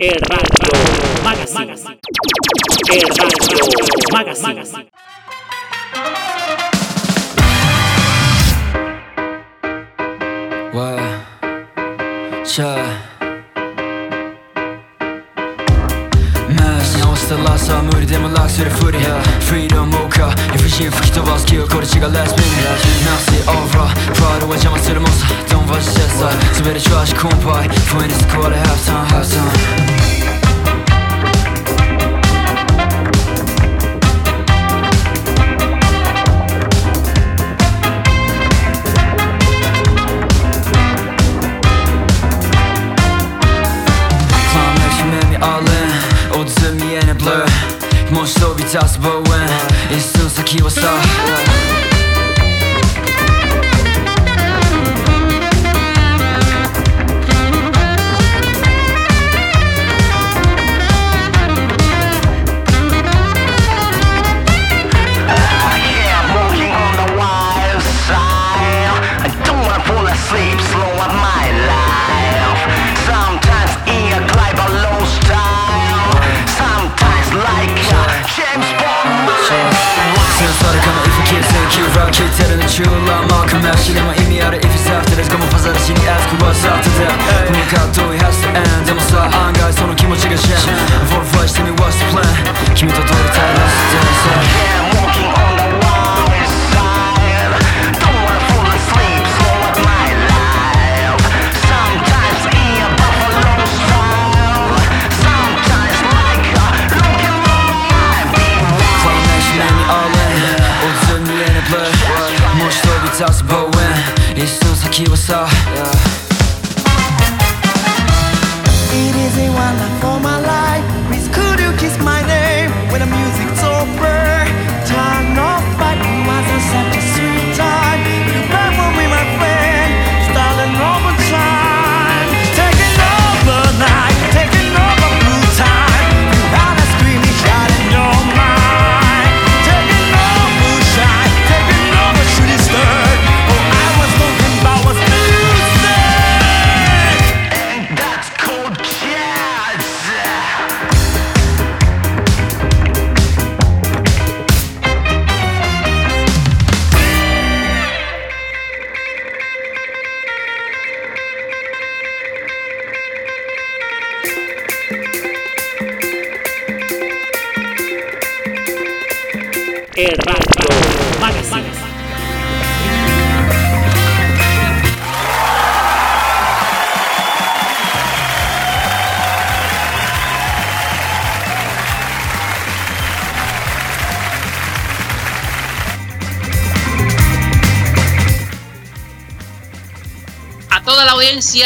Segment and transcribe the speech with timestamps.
[0.00, 1.72] El Radio Magazine.
[2.92, 4.90] El Radio Magazine.
[10.72, 11.00] What?
[12.44, 13.03] Sure.
[17.28, 23.04] the last time 우리 되면 락스를 풀이야 Freedom 오카 이피신 후키도 바스키고 거리치가 last minute
[23.04, 26.54] 낚시 over 바로와 자막 쓸모사 Don't watch that side.
[26.54, 30.13] 스베리 좋아하시 콤파이 When it's quarter half time half time
[83.88, 84.23] you know it.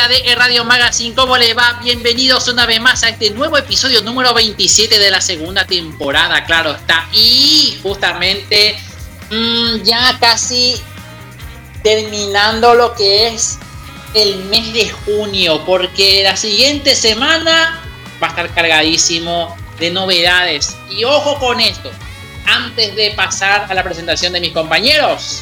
[0.06, 1.80] De Radio Magazine, ¿cómo le va?
[1.82, 6.70] Bienvenidos una vez más a este nuevo episodio número 27 de la segunda temporada, claro
[6.70, 7.08] está.
[7.12, 8.78] Y justamente
[9.28, 10.80] mm, ya casi
[11.82, 13.58] terminando lo que es
[14.14, 17.82] el mes de junio, porque la siguiente semana
[18.22, 20.76] va a estar cargadísimo de novedades.
[20.90, 21.90] Y ojo con esto,
[22.46, 25.37] antes de pasar a la presentación de mis compañeros,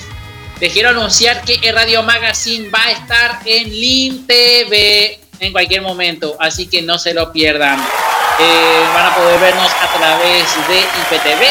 [0.61, 5.83] les quiero anunciar que el Radio Magazine va a estar en Lin TV en cualquier
[5.83, 7.79] momento, así que no se lo pierdan.
[7.79, 11.43] Eh, van a poder vernos a través de IPTV,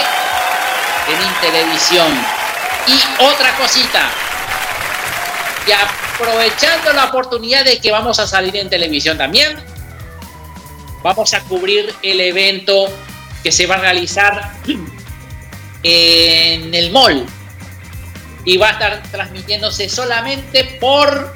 [1.07, 2.07] en Televisión.
[2.87, 4.09] Y otra cosita,
[5.67, 9.55] y aprovechando la oportunidad de que vamos a salir en televisión también,
[11.03, 12.87] vamos a cubrir el evento
[13.43, 14.51] que se va a realizar
[15.83, 17.25] en el mall
[18.45, 21.33] y va a estar transmitiéndose solamente por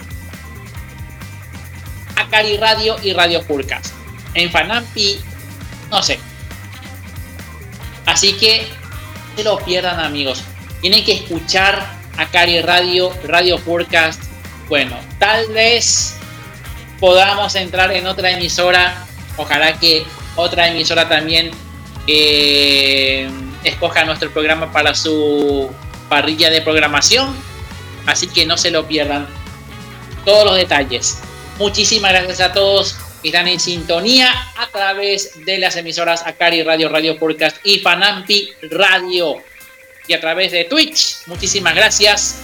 [2.16, 3.94] Acari Radio y Radio Purcas.
[4.36, 5.20] En Fanampi,
[5.90, 6.20] no sé.
[8.06, 8.68] Así que
[9.36, 10.44] se lo pierdan, amigos.
[10.82, 14.22] Tienen que escuchar Acari Radio, Radio Purcast.
[14.68, 16.16] Bueno, tal vez
[17.00, 19.06] podamos entrar en otra emisora.
[19.38, 20.06] Ojalá que
[20.36, 21.52] otra emisora también
[22.08, 23.30] eh,
[23.64, 25.72] escoja nuestro programa para su
[26.10, 27.36] parrilla de programación.
[28.06, 29.28] Así que no se lo pierdan.
[30.26, 31.20] Todos los detalles.
[31.58, 36.90] Muchísimas gracias a todos que están en sintonía a través de las emisoras Acari Radio,
[36.90, 39.38] Radio Podcast y Panampi Radio.
[40.08, 41.18] Y a través de Twitch.
[41.28, 42.42] Muchísimas gracias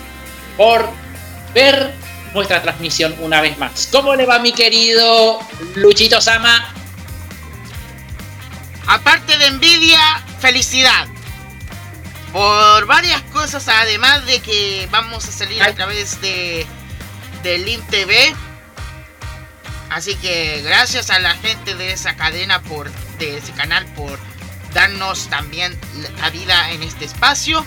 [0.57, 0.88] por
[1.53, 1.94] ver
[2.33, 3.89] nuestra transmisión una vez más.
[3.91, 5.39] ¿Cómo le va mi querido
[5.75, 6.73] Luchito Sama?
[9.03, 11.07] parte de envidia, felicidad.
[12.35, 16.67] Por varias cosas, además de que vamos a salir a través de,
[17.43, 18.35] de Lim TV.
[19.89, 24.19] Así que gracias a la gente de esa cadena, por, de ese canal, por
[24.73, 25.79] darnos también
[26.19, 27.65] la vida en este espacio.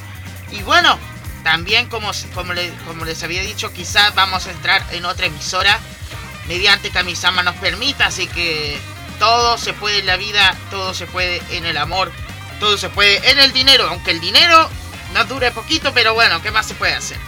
[0.53, 0.99] Y bueno,
[1.45, 2.53] también como, como,
[2.87, 5.79] como les había dicho, quizás vamos a entrar en otra emisora
[6.47, 8.09] mediante Kamisama nos permita.
[8.09, 8.79] Así que
[9.19, 12.13] todo se puede en la vida, todo se puede en el amor,
[12.59, 13.89] todo se puede en el dinero.
[13.89, 14.69] Aunque el dinero
[15.15, 17.19] nos dure poquito, pero bueno, ¿qué más se puede hacer?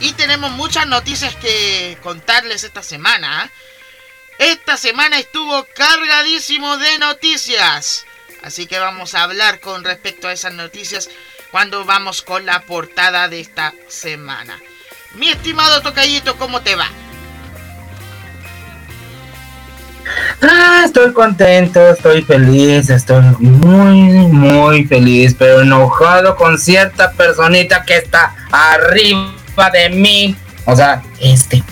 [0.00, 3.44] Y tenemos muchas noticias que contarles esta semana.
[3.44, 4.52] ¿eh?
[4.52, 8.04] Esta semana estuvo cargadísimo de noticias.
[8.42, 11.10] Así que vamos a hablar con respecto a esas noticias
[11.50, 14.60] cuando vamos con la portada de esta semana.
[15.14, 16.88] Mi estimado Tocayito, ¿cómo te va?
[20.42, 27.96] Ah, estoy contento, estoy feliz, estoy muy, muy feliz, pero enojado con cierta personita que
[27.96, 30.36] está arriba de mí.
[30.64, 31.62] O sea, este,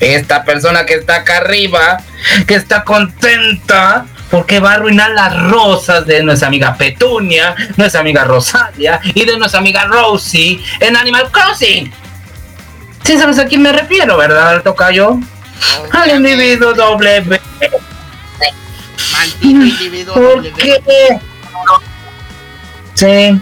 [0.00, 1.98] esta persona que está acá arriba,
[2.46, 8.24] que está contenta porque va a arruinar las rosas de nuestra amiga Petunia, nuestra amiga
[8.24, 11.92] Rosalia y de nuestra amiga Rosie en Animal Crossing.
[13.04, 15.18] Sí sabes a quién me refiero, ¿verdad, Tocayo?
[15.92, 17.40] Al individuo W.
[19.12, 20.80] Maldito individuo ¿Por qué?
[22.94, 23.40] Sí.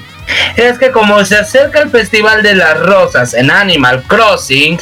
[0.56, 4.78] Es que como se acerca el Festival de las Rosas en Animal Crossing,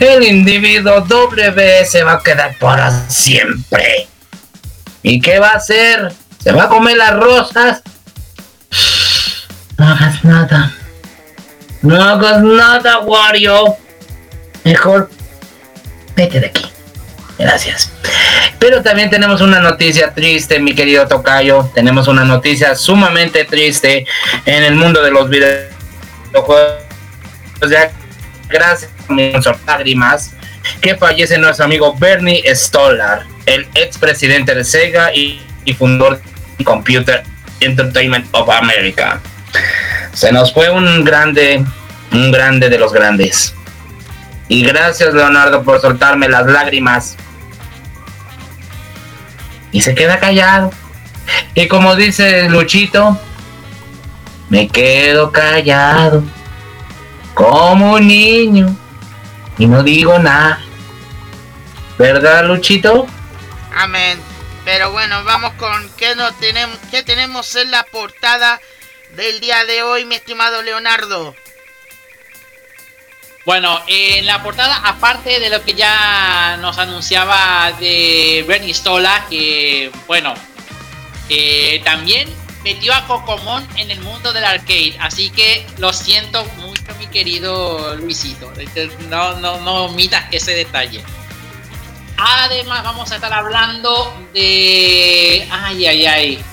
[0.00, 4.08] el individuo W se va a quedar para siempre.
[5.02, 6.12] ¿Y qué va a hacer?
[6.42, 7.82] ¿Se va a comer las rosas?
[9.76, 10.72] No hagas nada.
[11.82, 13.76] No hagas nada, Wario.
[14.64, 15.10] Mejor
[16.14, 16.66] vete de aquí.
[17.38, 17.90] Gracias.
[18.58, 21.70] Pero también tenemos una noticia triste, mi querido Tocayo.
[21.74, 24.06] Tenemos una noticia sumamente triste
[24.46, 26.82] en el mundo de los videojuegos.
[28.48, 29.34] Gracias a mis
[29.66, 30.32] lágrimas
[30.80, 36.20] que fallece nuestro amigo Bernie Stolar, el expresidente de Sega y, y fundador
[36.58, 37.22] de Computer
[37.60, 39.20] Entertainment of America.
[40.12, 41.64] Se nos fue un grande,
[42.12, 43.54] un grande de los grandes.
[44.52, 47.16] Y gracias Leonardo por soltarme las lágrimas.
[49.70, 50.70] Y se queda callado.
[51.54, 53.18] Y como dice Luchito,
[54.50, 56.22] me quedo callado.
[57.32, 58.76] Como un niño.
[59.56, 60.60] Y no digo nada.
[61.96, 63.06] ¿Verdad, Luchito?
[63.74, 64.20] Amén.
[64.66, 68.60] Pero bueno, vamos con qué, no tenemos, qué tenemos en la portada
[69.16, 71.34] del día de hoy, mi estimado Leonardo.
[73.44, 79.90] Bueno, en la portada, aparte de lo que ya nos anunciaba de Bernie Stola, que
[80.06, 80.32] bueno,
[81.84, 82.28] también
[82.62, 84.96] metió a Cocomón en el mundo del arcade.
[85.00, 88.52] Así que lo siento mucho, mi querido Luisito.
[89.08, 91.02] No, no, no omitas ese detalle.
[92.16, 95.48] Además, vamos a estar hablando de.
[95.50, 96.44] Ay, ay, ay.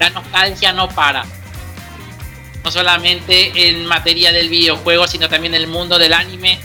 [0.00, 1.24] La nostalgia no para
[2.66, 6.58] no solamente en materia del videojuego, sino también en el mundo del anime,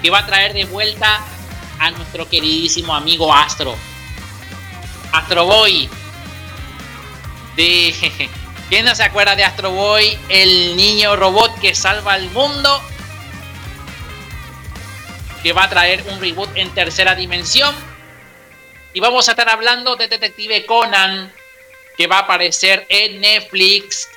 [0.00, 1.24] que va a traer de vuelta
[1.80, 3.76] a nuestro queridísimo amigo Astro.
[5.10, 5.90] Astro Boy.
[7.56, 8.30] De...
[8.68, 10.16] ¿Quién no se acuerda de Astro Boy?
[10.28, 12.80] El niño robot que salva al mundo.
[15.42, 17.74] Que va a traer un reboot en tercera dimensión.
[18.92, 21.32] Y vamos a estar hablando de Detective Conan.
[21.96, 24.08] Que va a aparecer en Netflix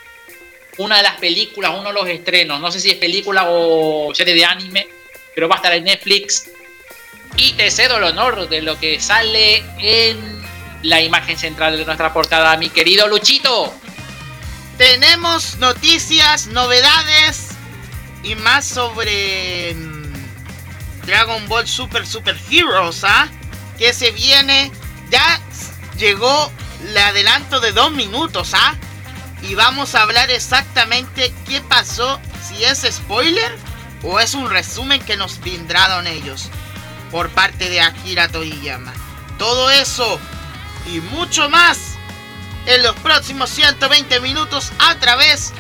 [0.77, 4.33] una de las películas, uno de los estrenos, no sé si es película o serie
[4.33, 4.87] de anime,
[5.33, 6.49] pero va a estar en Netflix.
[7.35, 10.41] Y te cedo el honor de lo que sale en
[10.83, 13.73] la imagen central de nuestra portada, mi querido Luchito.
[14.77, 17.49] Tenemos noticias, novedades
[18.23, 23.27] y más sobre mm, Dragon Ball Super Super Heroes, ¿ah?
[23.77, 24.71] Que se viene,
[25.09, 25.41] ya
[25.97, 26.51] llegó
[26.83, 28.75] el adelanto de dos minutos, ¿ah?
[29.41, 33.55] Y vamos a hablar exactamente qué pasó, si es spoiler
[34.03, 36.49] o es un resumen que nos brindaron ellos
[37.11, 38.93] por parte de Akira Toriyama.
[39.37, 40.19] Todo eso
[40.87, 41.77] y mucho más
[42.65, 45.53] en los próximos 120 minutos a través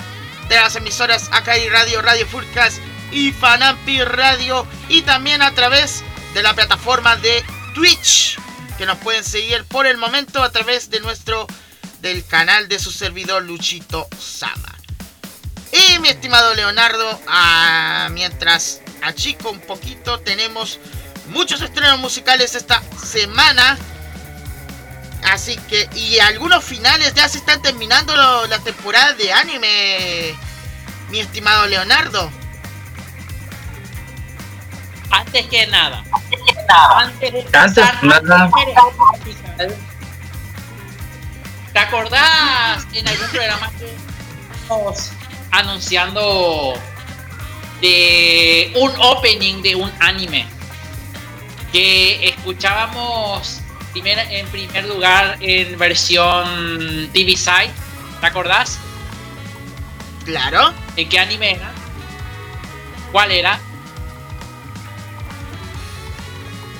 [0.49, 2.79] de las emisoras Akai Radio, Radio Fullcast
[3.11, 6.03] y Fanampi Radio y también a través
[6.33, 7.43] de la plataforma de
[7.73, 8.37] Twitch
[8.77, 11.47] que nos pueden seguir por el momento a través de nuestro
[12.01, 14.73] del canal de su servidor Luchito Sama.
[15.71, 20.79] Y mi estimado Leonardo, ah, mientras achico un poquito, tenemos
[21.29, 23.77] muchos estrenos musicales esta semana.
[25.25, 30.35] Así que, y algunos finales ya se están terminando lo- las temporadas de anime,
[31.09, 32.31] mi estimado Leonardo.
[35.09, 36.03] Antes que nada,
[36.97, 38.49] antes de Antes empezar, nada.
[41.77, 43.95] ¿Te acordás en algún programa que
[45.51, 46.73] anunciando
[47.81, 50.47] de un opening de un anime
[51.71, 57.69] que escuchábamos primero, en primer lugar en versión TV Side?
[58.21, 58.79] ¿Te acordás?
[60.25, 60.73] Claro.
[60.95, 61.71] ¿En qué anime era?
[63.11, 63.59] ¿Cuál era?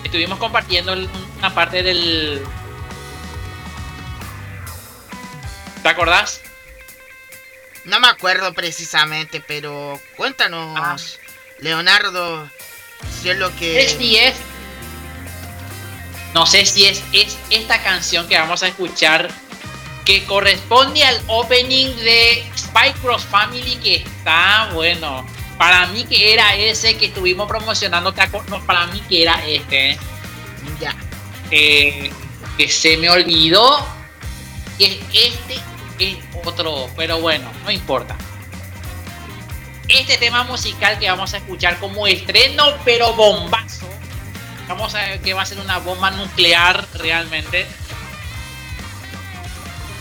[0.04, 0.96] Estuvimos compartiendo
[1.38, 2.44] una parte del.
[5.88, 6.42] ¿Te acordás?
[7.86, 10.98] No me acuerdo precisamente, pero cuéntanos, Ah.
[11.60, 12.50] Leonardo,
[13.22, 13.88] si es lo que...
[13.98, 14.36] si es.
[16.34, 19.30] No sé si es, es esta canción que vamos a escuchar
[20.04, 25.26] que corresponde al opening de Spy Cross Family que está bueno.
[25.58, 29.42] Para mí que era ese que estuvimos promocionando, ¿te acuer- no, para mí que era
[29.48, 29.98] este.
[30.82, 30.94] Ya.
[31.50, 32.12] eh,
[32.58, 33.88] que se me olvidó
[34.78, 35.56] que este
[36.00, 38.16] es otro, pero bueno, no importa.
[39.88, 43.88] Este tema musical que vamos a escuchar como estreno, pero bombazo.
[44.68, 47.66] Vamos a ver que va a ser una bomba nuclear realmente.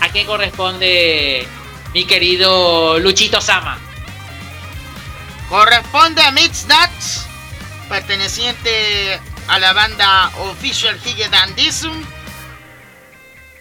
[0.01, 1.47] ¿A qué corresponde
[1.93, 3.79] mi querido Luchito Sama?
[5.49, 7.25] Corresponde a Mix Nuts,
[7.87, 11.93] perteneciente a la banda Official Hige Dandism,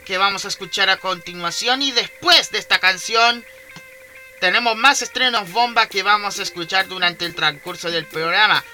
[0.06, 1.82] que vamos a escuchar a continuación.
[1.82, 3.44] Y después de esta canción,
[4.40, 8.64] tenemos más estrenos bomba que vamos a escuchar durante el transcurso del programa.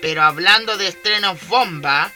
[0.00, 2.12] Pero hablando de estrenos bomba,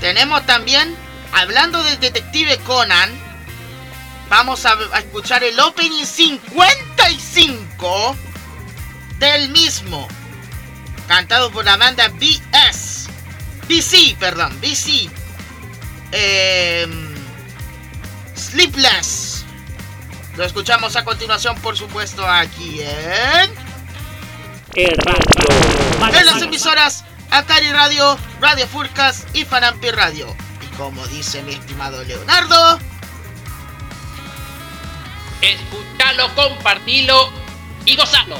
[0.00, 0.94] tenemos también,
[1.32, 3.10] hablando del Detective Conan,
[4.28, 8.16] vamos a, escuchar el opening 55
[9.18, 10.06] del mismo,
[11.08, 13.08] cantado por la banda BS,
[13.66, 15.10] BC, perdón, BC,
[16.10, 17.07] Em,
[18.50, 19.44] Sleepless.
[20.36, 23.50] Lo escuchamos a continuación, por supuesto, aquí en,
[24.74, 26.18] El radio.
[26.18, 30.34] en las emisoras Akari Radio, Radio Furcas y Fanampi Radio.
[30.62, 32.78] Y como dice mi estimado Leonardo,
[35.40, 37.30] Escuchalo, compartilo
[37.84, 38.36] y gozalo.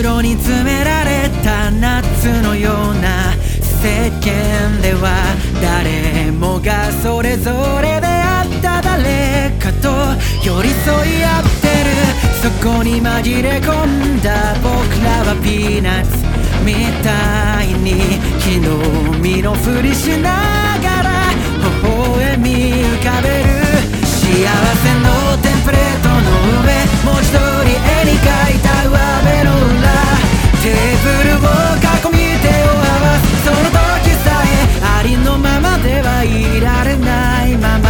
[0.00, 3.34] 袋に詰められた夏のような
[3.82, 7.50] 世間では誰もがそれぞ
[7.82, 9.90] れであった誰かと
[10.42, 11.90] 寄り添い合ってる
[12.40, 14.72] そこに紛れ込んだ僕
[15.04, 16.16] らはピーナッツ
[16.64, 16.72] み
[17.04, 18.00] たいに
[18.40, 18.78] 木の
[19.20, 21.10] 実のふりしながら
[21.82, 23.59] 微笑み浮かべる
[24.30, 26.14] 幸せのテンプレートの
[26.62, 26.70] 上
[27.04, 29.90] もう一人絵に描いた上辺の裏
[30.62, 33.26] テーブルを囲み手を合わす。
[33.44, 37.89] その時さえありのままではいられないまま。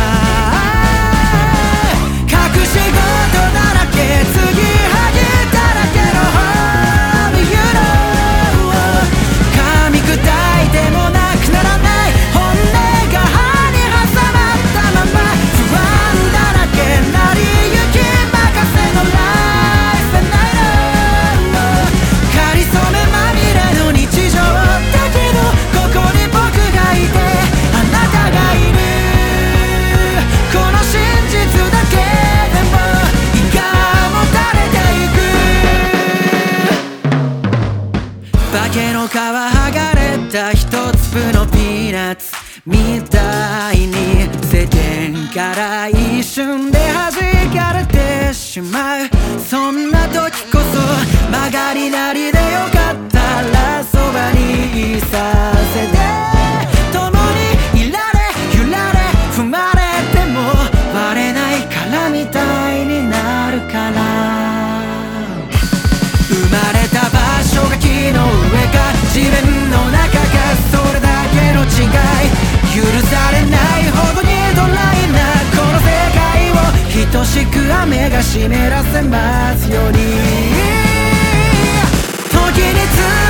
[45.30, 47.12] から一瞬で弾
[47.54, 48.89] かれてしまう
[77.20, 79.98] 等しく雨が湿らせますように。
[82.30, 83.29] 時に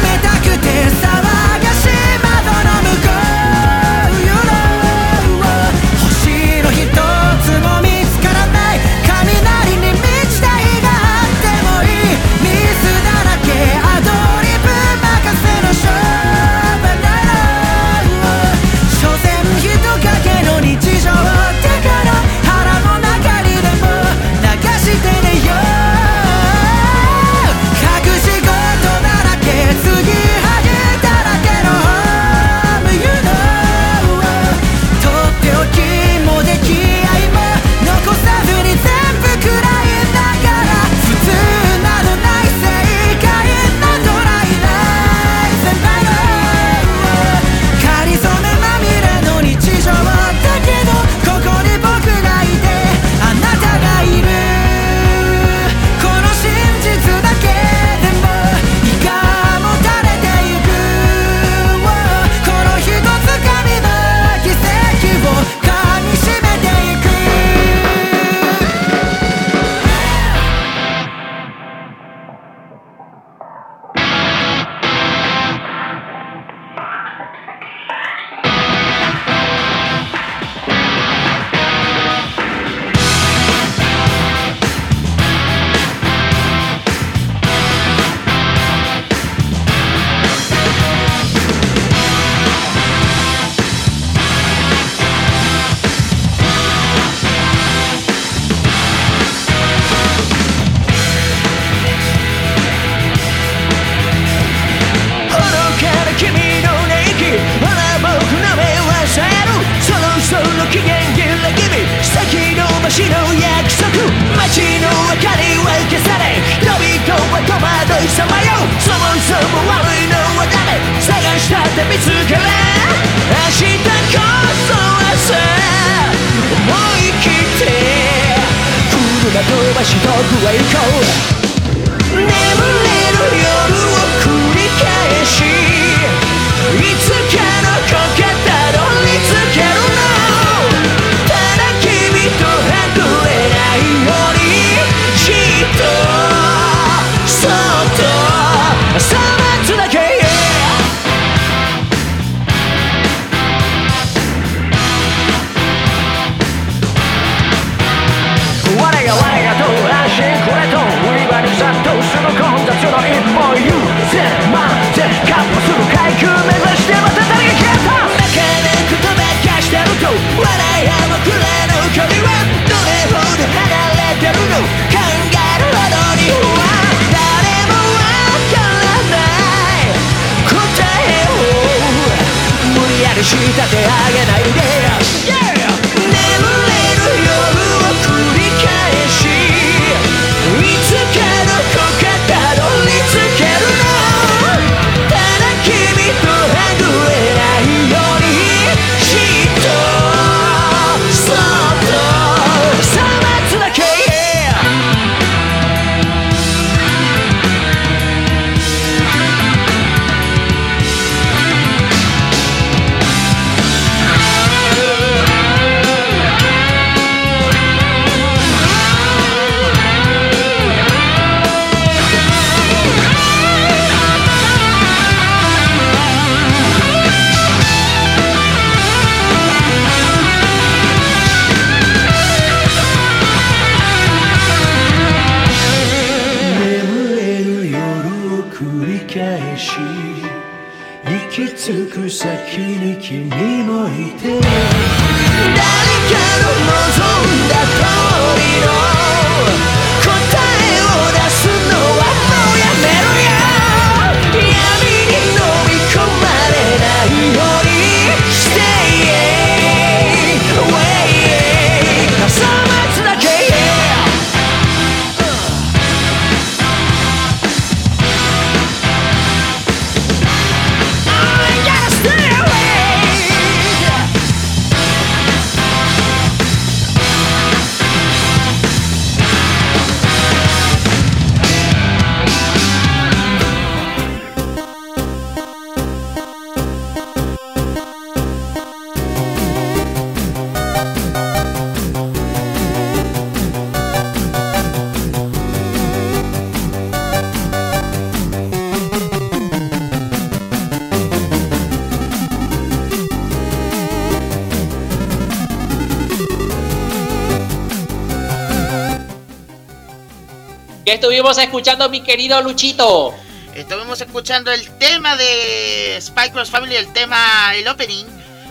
[310.91, 313.15] ¿Qué estuvimos escuchando, mi querido Luchito?
[313.55, 318.07] Estuvimos escuchando el tema de Cross Family, el tema, el opening.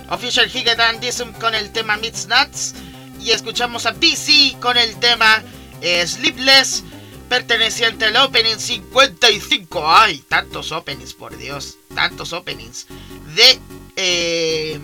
[0.10, 2.76] Official Higadandism con el tema Meets Nuts.
[3.20, 5.44] Y escuchamos a BC con el tema
[5.82, 6.86] eh, Sleepless,
[7.28, 9.84] perteneciente al opening 55.
[9.86, 10.24] ¡Ay!
[10.30, 11.76] Tantos openings, por Dios.
[11.94, 12.88] Tantos openings.
[13.36, 13.60] De.
[13.98, 14.80] eh,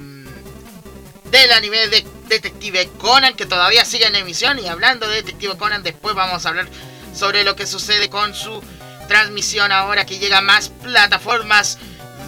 [1.31, 4.59] del anime de Detective Conan, que todavía sigue en emisión.
[4.59, 6.67] Y hablando de Detective Conan, después vamos a hablar
[7.15, 8.61] sobre lo que sucede con su
[9.07, 11.77] transmisión ahora que llega más plataformas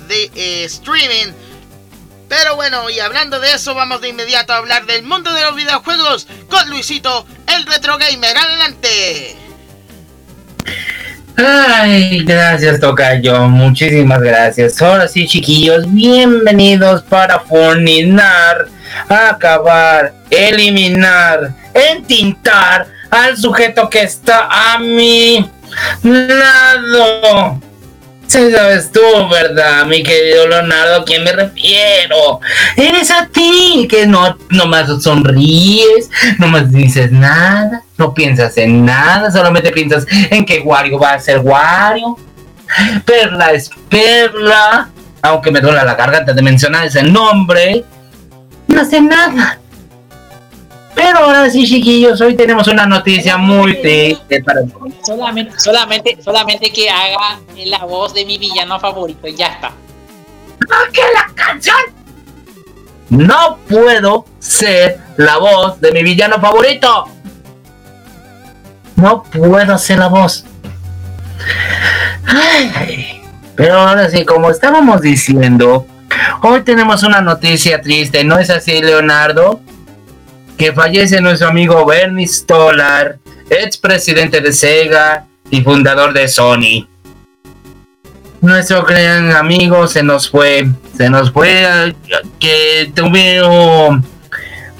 [0.07, 1.33] de eh, streaming.
[2.29, 5.55] Pero bueno, y hablando de eso, vamos de inmediato a hablar del mundo de los
[5.55, 8.37] videojuegos con Luisito, el retro gamer.
[8.37, 9.35] Adelante.
[11.37, 13.47] Ay, gracias, Tocayo.
[13.47, 14.81] Muchísimas gracias.
[14.81, 18.67] Ahora sí, chiquillos, bienvenidos para fulminar,
[19.07, 25.49] acabar, eliminar, entintar al sujeto que está a mi
[26.03, 27.59] lado.
[28.27, 28.99] Sí, sabes tú,
[29.31, 30.97] ¿verdad, mi querido Leonardo?
[30.97, 32.41] ¿A quién me refiero?
[32.75, 39.71] Eres a ti, que no nomás sonríes, nomás dices nada, no piensas en nada, solamente
[39.71, 42.17] piensas en que Wario va a ser Wario.
[43.05, 44.89] Perla es Perla,
[45.21, 47.85] aunque me duela la garganta de mencionar ese nombre.
[48.67, 49.57] No sé nada.
[50.97, 54.61] Pero ahora sí, chiquillos, hoy tenemos una noticia muy triste para
[55.05, 59.69] Solamente, solamente, solamente que haga la voz de mi villano favorito y ya está.
[60.59, 61.77] ¡No que la canción!
[63.09, 67.05] No puedo ser la voz de mi villano favorito.
[68.95, 70.45] no puedo hacer la voz.
[72.25, 73.21] Ay,
[73.55, 75.85] pero ahora sí, como estábamos diciendo,
[76.41, 79.61] hoy tenemos una noticia triste, ¿no es así, Leonardo?
[80.57, 86.87] Que fallece nuestro amigo Bernie Stolar, ex presidente de Sega y fundador de Sony.
[88.41, 91.95] Nuestro gran amigo se nos fue, se nos fue,
[92.39, 94.03] que tuvieron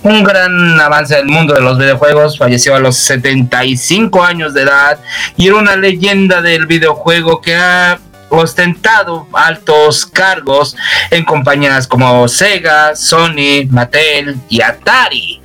[0.04, 5.00] un gran avance del mundo de los videojuegos, falleció a los 75 años de edad
[5.36, 10.76] y era una leyenda del videojuego que ha ostentado altos cargos
[11.12, 15.42] en compañías como Sega, Sony, Mattel y Atari.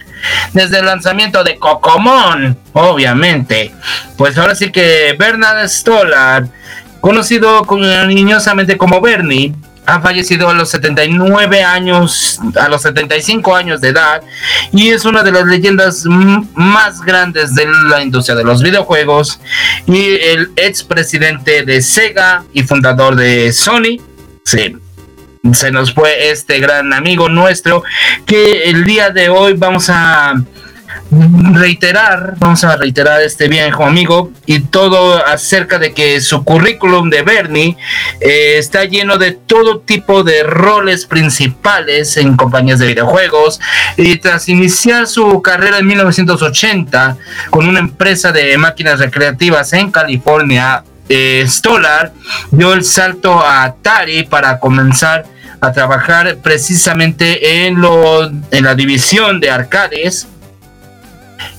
[0.53, 3.73] Desde el lanzamiento de Cocomon, obviamente.
[4.17, 6.47] Pues ahora sí que Bernard Stolar,
[7.01, 9.55] conocido cariñosamente como Bernie,
[9.87, 14.23] ha fallecido a los 79 años, a los 75 años de edad
[14.73, 16.05] y es una de las leyendas
[16.55, 19.41] más grandes de la industria de los videojuegos
[19.87, 24.01] y el ex presidente de Sega y fundador de Sony.
[24.45, 24.77] Sí,
[25.51, 27.83] se nos fue este gran amigo nuestro
[28.27, 30.35] que el día de hoy vamos a
[31.11, 37.23] reiterar, vamos a reiterar este viejo amigo y todo acerca de que su currículum de
[37.23, 37.77] Bernie
[38.21, 43.61] eh, está lleno de todo tipo de roles principales en compañías de videojuegos.
[43.97, 47.17] Y tras iniciar su carrera en 1980
[47.51, 52.13] con una empresa de máquinas recreativas en California, eh, Stolar
[52.51, 55.27] dio el salto a Atari para comenzar
[55.63, 60.27] a trabajar precisamente en, lo, en la división de arcades.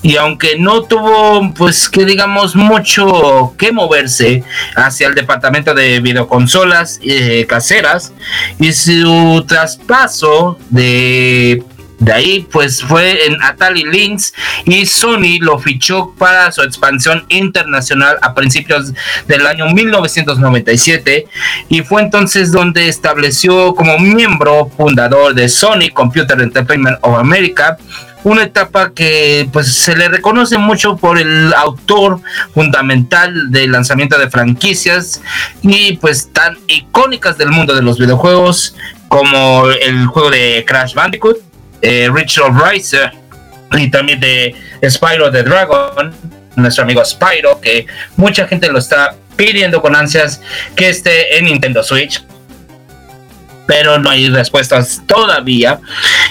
[0.02, 4.44] Y aunque no tuvo pues que digamos mucho que moverse
[4.76, 8.14] hacia el departamento de videoconsolas eh, caseras
[8.60, 11.64] y su traspaso de
[12.04, 14.34] de ahí pues fue en Atari Lynx
[14.66, 18.94] y Sony lo fichó para su expansión internacional a principios
[19.28, 21.28] del año 1997
[21.70, 27.78] y fue entonces donde estableció como miembro fundador de Sony Computer Entertainment of America
[28.24, 32.22] una etapa que pues se le reconoce mucho por el autor
[32.54, 35.22] fundamental del lanzamiento de franquicias
[35.62, 38.76] y pues tan icónicas del mundo de los videojuegos
[39.10, 41.38] como el juego de Crash Bandicoot,
[41.84, 43.12] eh, Richard Riser
[43.78, 44.56] y también de
[44.90, 46.14] Spyro the Dragon,
[46.56, 50.42] nuestro amigo Spyro, que mucha gente lo está pidiendo con ansias
[50.76, 52.24] que esté en Nintendo Switch
[53.66, 55.80] pero no hay respuestas todavía.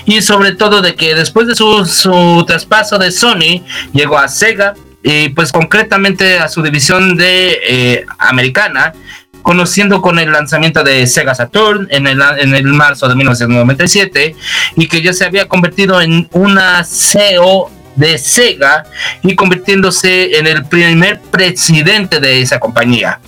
[0.05, 5.31] Y sobre todo de que después de su, traspaso de Sony, llegó a Sega y
[5.31, 8.93] pues concretamente a su división de eh, americana,
[9.43, 14.37] conociendo con el lanzamiento de Sega Saturn en el, en el marzo de 1997
[14.77, 18.85] y que ya se había convertido en una CEO de Sega
[19.23, 23.21] y convirtiéndose en el primer presidente de esa compañía.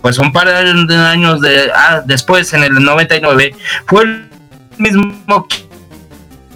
[0.00, 3.54] Pues un par de años de, ah, después, en el 99,
[3.86, 4.28] fue el
[4.76, 5.46] mismo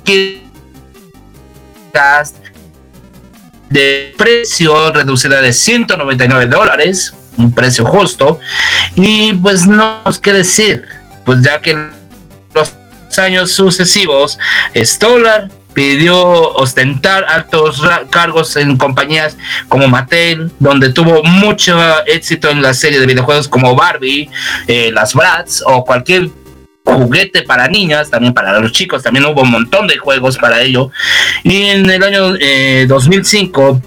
[0.04, 0.46] que
[3.70, 8.38] de precio reducida de 199 dólares, un precio justo,
[8.94, 10.86] y pues no nos qué decir,
[11.24, 11.76] pues ya que
[12.54, 12.74] los
[13.18, 14.38] años sucesivos,
[14.76, 16.16] Stolar pidió
[16.54, 19.36] ostentar altos cargos en compañías
[19.68, 24.30] como Mattel, donde tuvo mucho éxito en la serie de videojuegos como Barbie,
[24.68, 26.30] eh, las Bratz o cualquier
[26.82, 30.90] juguete para niñas, también para los chicos, también hubo un montón de juegos para ello.
[31.42, 32.32] Y en el año
[32.86, 33.82] 2005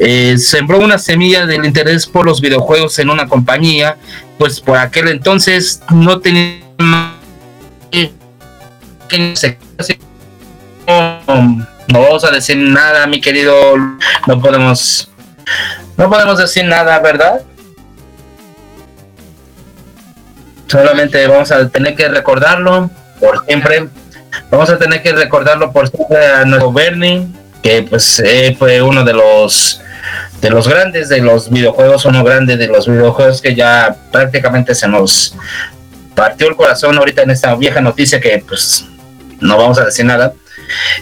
[0.00, 3.96] eh, sembró una semilla del interés por los videojuegos en una compañía,
[4.38, 6.70] pues por aquel entonces no tenía
[10.86, 13.76] no, vamos a decir nada, mi querido.
[14.26, 15.08] No podemos.
[15.96, 17.42] No podemos decir nada, ¿verdad?
[20.66, 23.88] Solamente vamos a tener que recordarlo por siempre.
[24.50, 27.26] Vamos a tener que recordarlo por siempre a nuestro Bernie,
[27.62, 29.80] que pues eh, fue uno de los
[30.40, 34.88] de los grandes de los videojuegos, uno grande de los videojuegos que ya prácticamente se
[34.88, 35.34] nos
[36.14, 38.86] partió el corazón ahorita en esta vieja noticia que pues
[39.40, 40.34] no vamos a decir nada.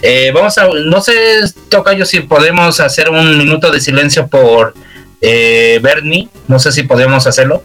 [0.01, 4.73] Eh, vamos a, no sé, Tocayo, si podemos hacer un minuto de silencio por
[5.21, 6.29] eh, Bernie.
[6.47, 7.63] No sé si podemos hacerlo.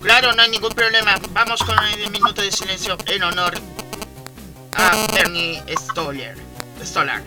[0.00, 1.18] Claro, no hay ningún problema.
[1.32, 3.54] Vamos con el minuto de silencio en honor
[4.74, 6.36] a Bernie Stoller.
[6.84, 7.22] Stoller.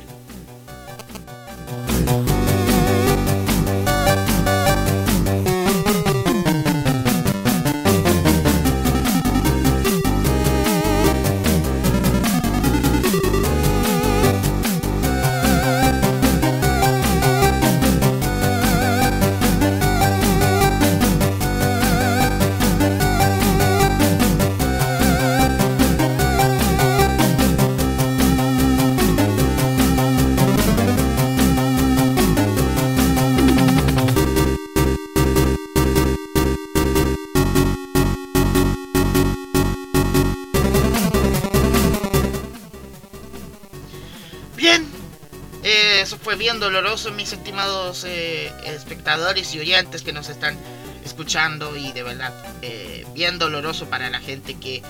[46.59, 50.57] Doloroso, mis estimados eh, espectadores y oyentes que nos están
[51.03, 54.83] escuchando y de verdad eh, bien doloroso para la gente que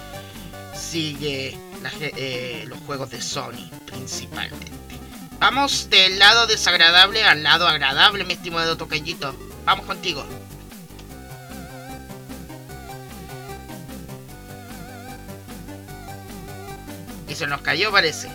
[0.74, 1.58] sigue
[2.00, 4.72] eh, los juegos de Sony principalmente.
[5.40, 9.34] Vamos del lado desagradable al lado agradable, mi estimado Tocayito.
[9.64, 10.26] Vamos contigo.
[17.30, 18.30] Y se nos cayó, parece.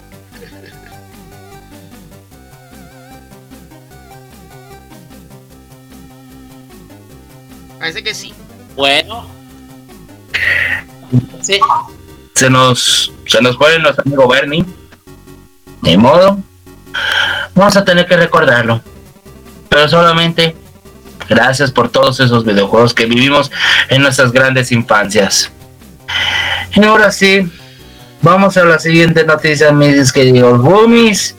[7.85, 8.33] Parece que sí.
[8.77, 9.29] Bueno.
[11.42, 11.61] Sí.
[12.35, 14.64] Se nos, se nos fue nuestro amigo Bernie.
[15.83, 16.38] De modo.
[17.55, 18.81] Vamos a tener que recordarlo.
[19.68, 20.57] Pero solamente
[21.29, 23.53] gracias por todos esos videojuegos que vivimos
[23.90, 25.53] en nuestras grandes infancias.
[26.75, 27.47] Y ahora sí,
[28.23, 31.37] vamos a la siguiente noticia, mis queridos boomies.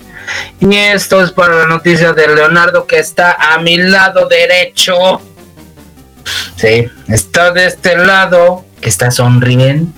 [0.60, 5.20] Y esto es para la noticia de Leonardo que está a mi lado derecho.
[6.66, 9.92] Sí, está de este lado, que está sonriendo,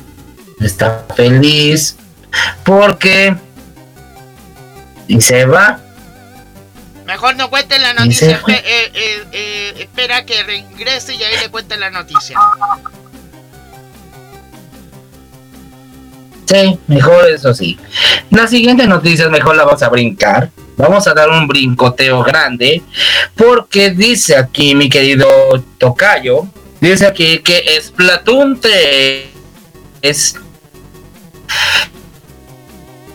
[0.60, 1.96] está feliz,
[2.66, 3.38] porque...
[5.08, 5.80] Y se va.
[7.06, 11.80] Mejor no cuenten la noticia, eh, eh, eh, espera que regrese y ahí le cuenten
[11.80, 12.38] la noticia.
[16.46, 17.80] Sí, mejor eso sí.
[18.30, 20.50] La siguiente noticia mejor la vas a brincar.
[20.78, 22.84] Vamos a dar un brincoteo grande
[23.36, 25.28] porque dice aquí mi querido
[25.78, 26.48] Tocayo,
[26.82, 29.26] dice aquí que Splatoon 3
[30.02, 30.36] es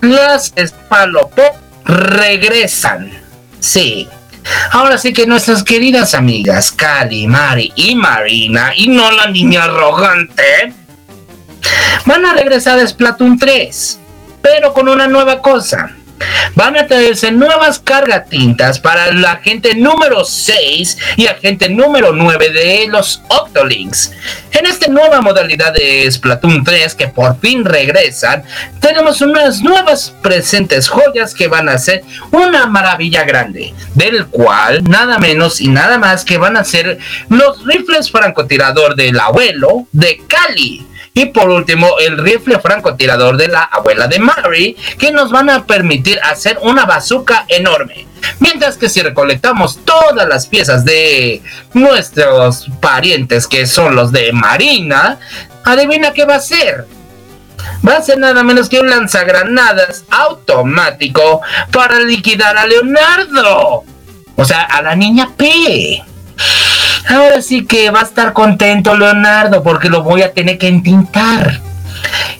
[0.02, 1.42] las Spalopo
[1.84, 3.12] regresan.
[3.60, 4.08] Sí.
[4.72, 10.74] Ahora sí que nuestras queridas amigas Cali, Mari y Marina, y no la niña arrogante,
[12.06, 14.00] van a regresar a Splatoon 3,
[14.42, 15.96] pero con una nueva cosa.
[16.54, 22.86] Van a traerse nuevas cargatintas para la agente número 6 y agente número 9 de
[22.88, 24.12] los Octolinks.
[24.52, 28.44] En esta nueva modalidad de Splatoon 3 que por fin regresan,
[28.80, 35.18] tenemos unas nuevas presentes joyas que van a ser una maravilla grande, del cual nada
[35.18, 40.86] menos y nada más que van a ser los rifles francotirador del abuelo de Cali
[41.14, 45.66] y por último, el rifle francotirador de la abuela de Mary, que nos van a
[45.66, 48.06] permitir hacer una bazooka enorme.
[48.40, 51.42] Mientras que si recolectamos todas las piezas de
[51.74, 55.18] nuestros parientes, que son los de Marina,
[55.64, 56.86] adivina qué va a ser.
[57.86, 63.84] Va a ser nada menos que un lanzagranadas automático para liquidar a Leonardo.
[64.36, 66.02] O sea, a la niña P.
[67.08, 71.60] Ahora sí que va a estar contento Leonardo porque lo voy a tener que entintar.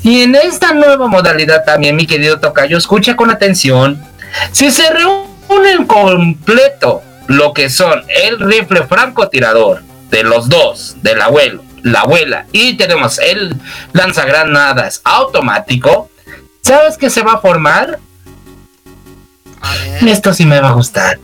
[0.03, 4.03] Y en esta nueva modalidad también, mi querido Tocayo, escucha con atención.
[4.51, 11.63] Si se reúnen completo lo que son el rifle francotirador de los dos, del abuelo,
[11.83, 13.57] la abuela, y tenemos el
[13.93, 16.11] lanzagranadas automático,
[16.61, 17.99] ¿sabes qué se va a formar?
[20.07, 21.19] Esto sí me va a gustar.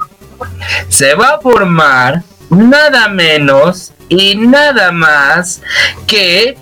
[0.89, 5.61] Se va a formar nada menos y nada más
[6.07, 6.57] que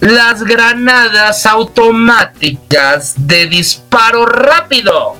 [0.00, 5.16] las granadas automáticas de disparo rápido.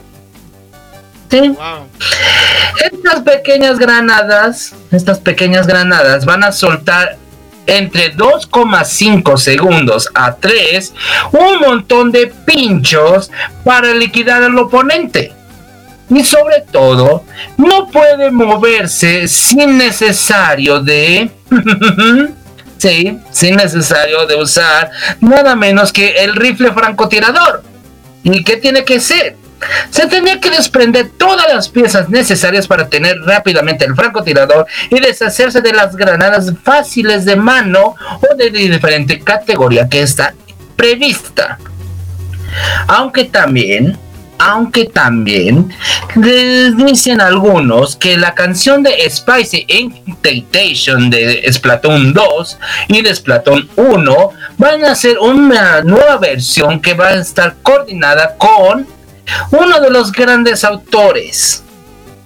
[1.31, 7.19] Estas pequeñas granadas, estas pequeñas granadas van a soltar
[7.67, 10.95] entre 2,5 segundos a 3
[11.33, 13.31] un montón de pinchos
[13.63, 15.35] para liquidar al oponente
[16.11, 17.25] y sobre todo
[17.57, 21.31] no puede moverse sin necesario de
[22.79, 24.91] sí, sin necesario de usar
[25.21, 27.63] nada menos que el rifle francotirador.
[28.23, 29.37] ¿Y qué tiene que ser?
[29.91, 35.61] Se tenía que desprender todas las piezas necesarias para tener rápidamente el francotirador y deshacerse
[35.61, 40.35] de las granadas fáciles de mano o de diferente categoría que está
[40.77, 41.59] prevista.
[42.87, 43.99] Aunque también
[44.39, 45.73] aunque también
[46.77, 54.31] dicen algunos que la canción de Spicy Incantation de Splatoon 2 y de Splatoon 1
[54.57, 58.87] van a ser una nueva versión que va a estar coordinada con
[59.51, 61.63] uno de los grandes autores.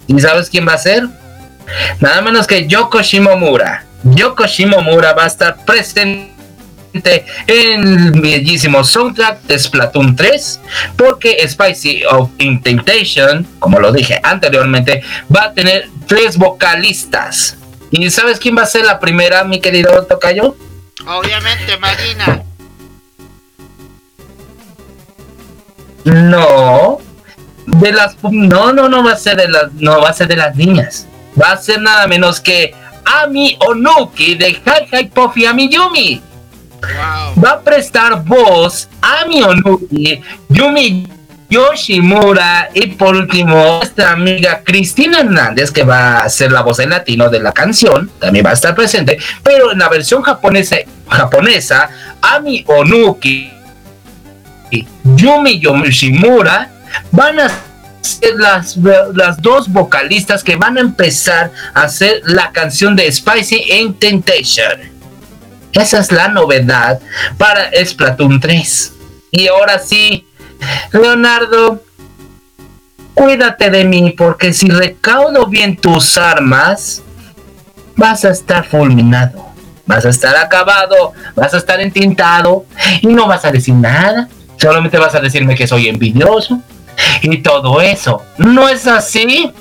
[0.07, 1.09] ¿Y sabes quién va a ser?
[2.01, 3.85] Nada menos que Yoko Shimomura.
[4.05, 6.33] Yoko Shimomura va a estar presente
[7.46, 10.61] el bellísimo soundtrack de Splatoon 3,
[10.96, 15.02] porque Spicy of Intentation, como lo dije anteriormente,
[15.35, 17.57] va a tener tres vocalistas.
[17.90, 20.57] ¿Y sabes quién va a ser la primera, mi querido Tocayo?
[21.07, 22.42] Obviamente, Marina.
[26.05, 26.98] No,
[27.66, 30.37] de las no no no va a ser de las no va a ser de
[30.37, 31.07] las niñas
[31.40, 32.74] va a ser nada menos que
[33.05, 36.20] Ami Onuki de Hi Hi Puffy Ami Yumi
[37.42, 41.08] Va a prestar voz a Ami Onuki Yumi
[41.48, 46.90] Yoshimura y por último nuestra amiga Cristina Hernández que va a ser la voz en
[46.90, 50.76] latino de la canción también va a estar presente pero en la versión japonesa
[51.08, 51.90] japonesa
[52.22, 53.52] Ami Onuki
[54.70, 56.70] y Yumi Yoshimura
[57.10, 57.50] van a
[58.00, 58.76] ser las,
[59.14, 65.01] las dos vocalistas que van a empezar a hacer la canción de Spicy in Temptation.
[65.72, 67.00] Esa es la novedad
[67.38, 68.92] para Splatoon 3.
[69.30, 70.26] Y ahora sí,
[70.92, 71.82] Leonardo,
[73.14, 77.02] cuídate de mí porque si recaudo bien tus armas,
[77.96, 79.46] vas a estar fulminado.
[79.87, 82.66] Vas a estar acabado, vas a estar entintado
[83.00, 84.28] y no vas a decir nada.
[84.56, 86.61] Solamente vas a decirme que soy envidioso
[87.22, 88.22] y todo eso.
[88.37, 89.52] ¿No es así?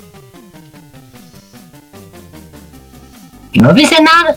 [3.54, 4.36] Y no dice nada.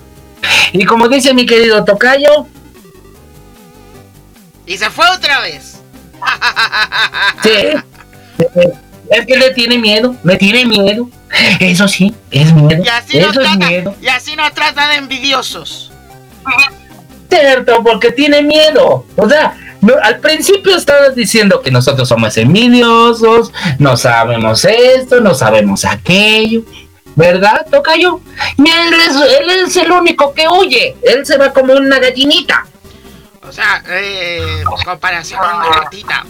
[0.72, 2.46] Y como dice mi querido Tocayo,
[4.66, 5.80] Y se fue otra vez.
[7.42, 7.50] sí,
[9.10, 11.08] es que le tiene miedo, me tiene miedo.
[11.60, 12.82] Eso sí, es miedo.
[12.82, 13.94] Y así nos Eso es trata, miedo.
[14.00, 15.92] y así nos trata de envidiosos.
[17.28, 19.04] Cierto, porque tiene miedo.
[19.16, 25.34] O sea, no- al principio estabas diciendo que nosotros somos envidiosos, no sabemos esto, no
[25.34, 26.62] sabemos aquello.
[27.16, 28.20] ¿Verdad, Tocayo?
[28.56, 30.96] Y él es, él es el único que huye.
[31.02, 32.66] Él se va como una gallinita.
[33.46, 36.24] O sea, eh, comparación con una gatita.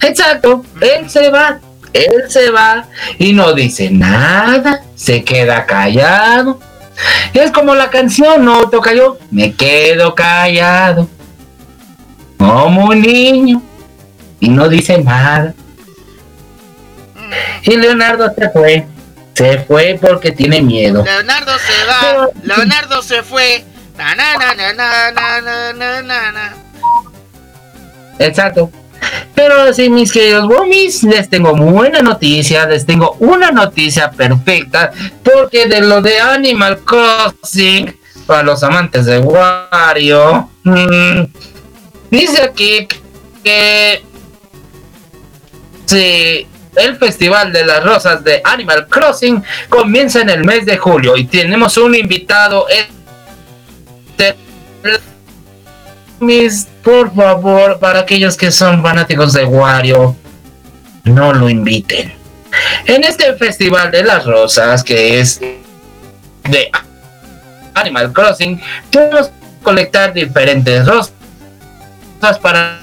[0.00, 1.58] Exacto, él se va,
[1.92, 2.86] él se va
[3.18, 6.60] y no dice nada, se queda callado.
[7.32, 9.18] Es como la canción, ¿no, Tocayo?
[9.30, 11.08] Me quedo callado,
[12.36, 13.62] como un niño,
[14.40, 15.54] y no dice nada.
[17.62, 18.86] Y Leonardo se fue,
[19.38, 21.04] se fue porque tiene miedo.
[21.04, 22.28] Leonardo se va.
[22.42, 23.64] Leonardo se fue.
[23.96, 24.32] Na, na,
[26.32, 26.56] na,
[28.18, 28.72] Exacto.
[29.36, 34.90] Pero sí, mis queridos Bomis, les tengo buena noticia, les tengo una noticia perfecta,
[35.22, 41.22] porque de lo de Animal Crossing, para los amantes de Wario, mm,
[42.10, 42.88] dice aquí
[43.44, 44.02] que
[45.86, 46.48] se
[46.78, 51.24] el Festival de las Rosas de Animal Crossing comienza en el mes de julio y
[51.24, 52.66] tenemos un invitado.
[56.20, 60.16] mis, por favor, para aquellos que son fanáticos de Wario,
[61.04, 62.12] no lo inviten.
[62.86, 66.70] En este Festival de las Rosas, que es de
[67.74, 68.60] Animal Crossing,
[68.90, 69.30] podemos
[69.62, 71.12] colectar diferentes rosas
[72.40, 72.80] para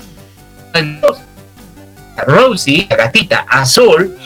[2.18, 4.18] Rosie, la gatita azul,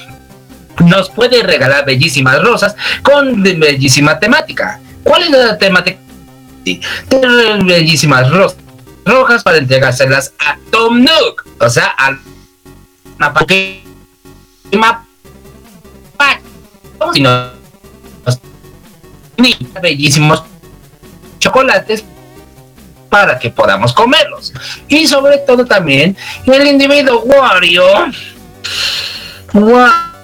[0.85, 4.79] nos puede regalar bellísimas rosas con bellísima temática.
[5.03, 5.99] ¿Cuál es la temática?
[7.65, 8.57] Bellísimas rosas
[9.09, 11.95] rojas para entregárselas a Tom Nook, o sea,
[17.13, 17.49] y nos
[19.37, 20.43] ni bellísimos
[21.39, 22.03] chocolates
[23.09, 24.53] para que podamos comerlos.
[24.87, 27.85] Y sobre todo también el individuo Wario
[29.53, 30.19] Wario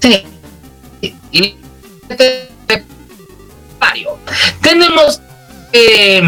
[0.00, 0.24] sí,
[1.32, 1.56] y
[3.80, 4.18] Wario.
[4.60, 5.20] Tenemos
[5.72, 6.22] eh,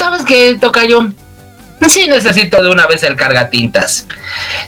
[0.00, 1.12] ¿Sabes qué, Tocayo?
[1.86, 4.06] Sí necesito de una vez el cargatintas.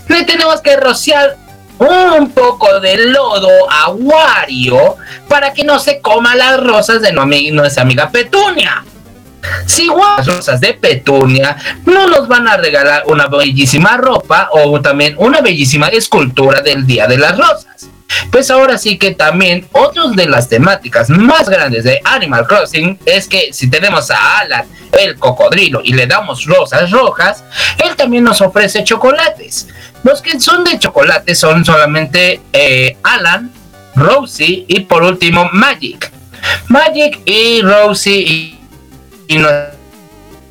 [0.08, 1.38] Le tenemos que rociar
[1.82, 4.96] un poco de lodo a Wario
[5.28, 8.84] para que no se coma las rosas de nuestra amiga Petunia.
[9.66, 15.14] Si las rosas de Petunia no nos van a regalar una bellísima ropa o también
[15.18, 17.91] una bellísima escultura del Día de las Rosas.
[18.30, 23.28] Pues ahora sí que también otras de las temáticas más grandes de Animal Crossing es
[23.28, 27.44] que si tenemos a Alan, el cocodrilo, y le damos rosas rojas,
[27.78, 29.68] él también nos ofrece chocolates.
[30.02, 33.50] Los que son de chocolate son solamente eh, Alan,
[33.94, 36.10] Rosie y por último Magic.
[36.68, 38.58] Magic y Rosie y,
[39.38, 39.78] nuestro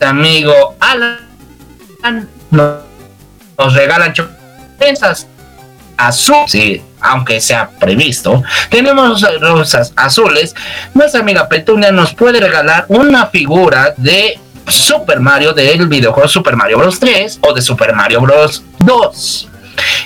[0.01, 1.19] amigo Alan
[2.49, 5.27] nos, regalan chocolates
[5.97, 8.43] azul, aunque sea previsto.
[8.69, 10.55] Tenemos rosas azules.
[10.93, 16.77] Nuestra amiga Petunia nos puede regalar una figura de Super Mario del videojuego Super Mario
[16.77, 16.99] Bros.
[16.99, 18.63] 3 o de Super Mario Bros.
[18.79, 19.49] 2.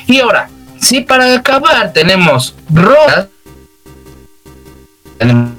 [0.08, 3.28] Y ahora, si para acabar tenemos rosas
[5.18, 5.54] tenemos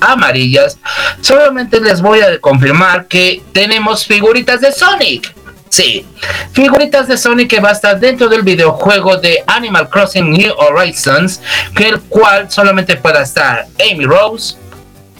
[0.00, 0.78] amarillas,
[1.20, 5.34] solamente les voy a confirmar que tenemos figuritas de Sonic.
[5.68, 6.06] Sí,
[6.52, 11.40] figuritas de Sonic que va a estar dentro del videojuego de Animal Crossing New Horizons,
[11.76, 14.56] que el cual solamente pueda estar Amy Rose,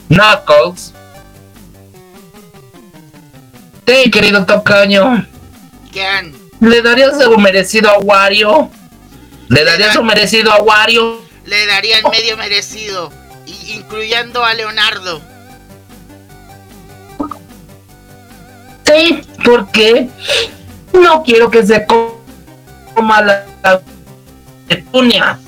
[0.08, 0.94] Knuckles,
[3.90, 5.26] Hey, querido Tocaño,
[5.90, 6.36] ¿Quién?
[6.60, 8.70] ¿le darías su merecido a Wario?
[9.48, 11.22] ¿Le darías su merecido a Wario?
[11.46, 13.10] Le daría el medio merecido,
[13.46, 15.22] incluyendo a Leonardo.
[18.88, 20.08] Sí, porque
[20.94, 21.86] no quiero que se
[22.94, 23.80] coma la, la
[24.66, 25.38] petunia.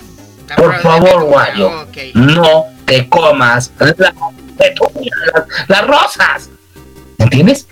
[0.49, 1.97] La Por favor, ok.
[2.15, 3.95] No te comas la
[4.59, 6.51] petunia, las, las rosas.
[7.19, 7.67] ¿Entiendes?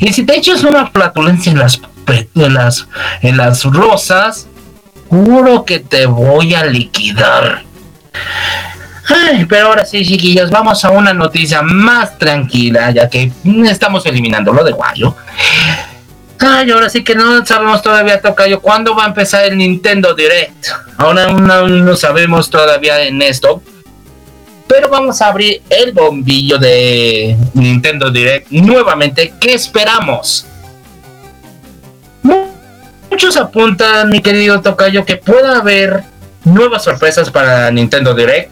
[0.00, 1.80] Y si te echas una flatulencia en las,
[2.34, 2.88] en las,
[3.20, 4.46] en las rosas,
[5.08, 7.64] juro que te voy a liquidar.
[9.08, 13.32] Ay, pero ahora sí, chiquillos, vamos a una noticia más tranquila, ya que
[13.68, 15.16] estamos eliminando lo de Wario.
[16.38, 20.66] Ay, ahora sí que no sabemos todavía, Tocayo, cuándo va a empezar el Nintendo Direct.
[20.96, 23.62] Ahora no, no sabemos todavía en esto.
[24.66, 29.34] Pero vamos a abrir el bombillo de Nintendo Direct nuevamente.
[29.40, 30.46] ¿Qué esperamos?
[32.22, 32.46] Mu-
[33.10, 36.04] Muchos apuntan, mi querido Tocayo, que pueda haber
[36.44, 38.50] nuevas sorpresas para Nintendo Direct.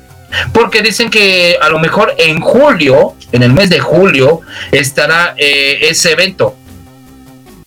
[0.53, 5.78] Porque dicen que a lo mejor en julio, en el mes de julio, estará eh,
[5.83, 6.57] ese evento.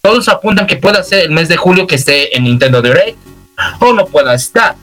[0.01, 3.17] Todos apuntan que pueda ser el mes de julio que esté en Nintendo Direct
[3.79, 4.75] o no pueda estar.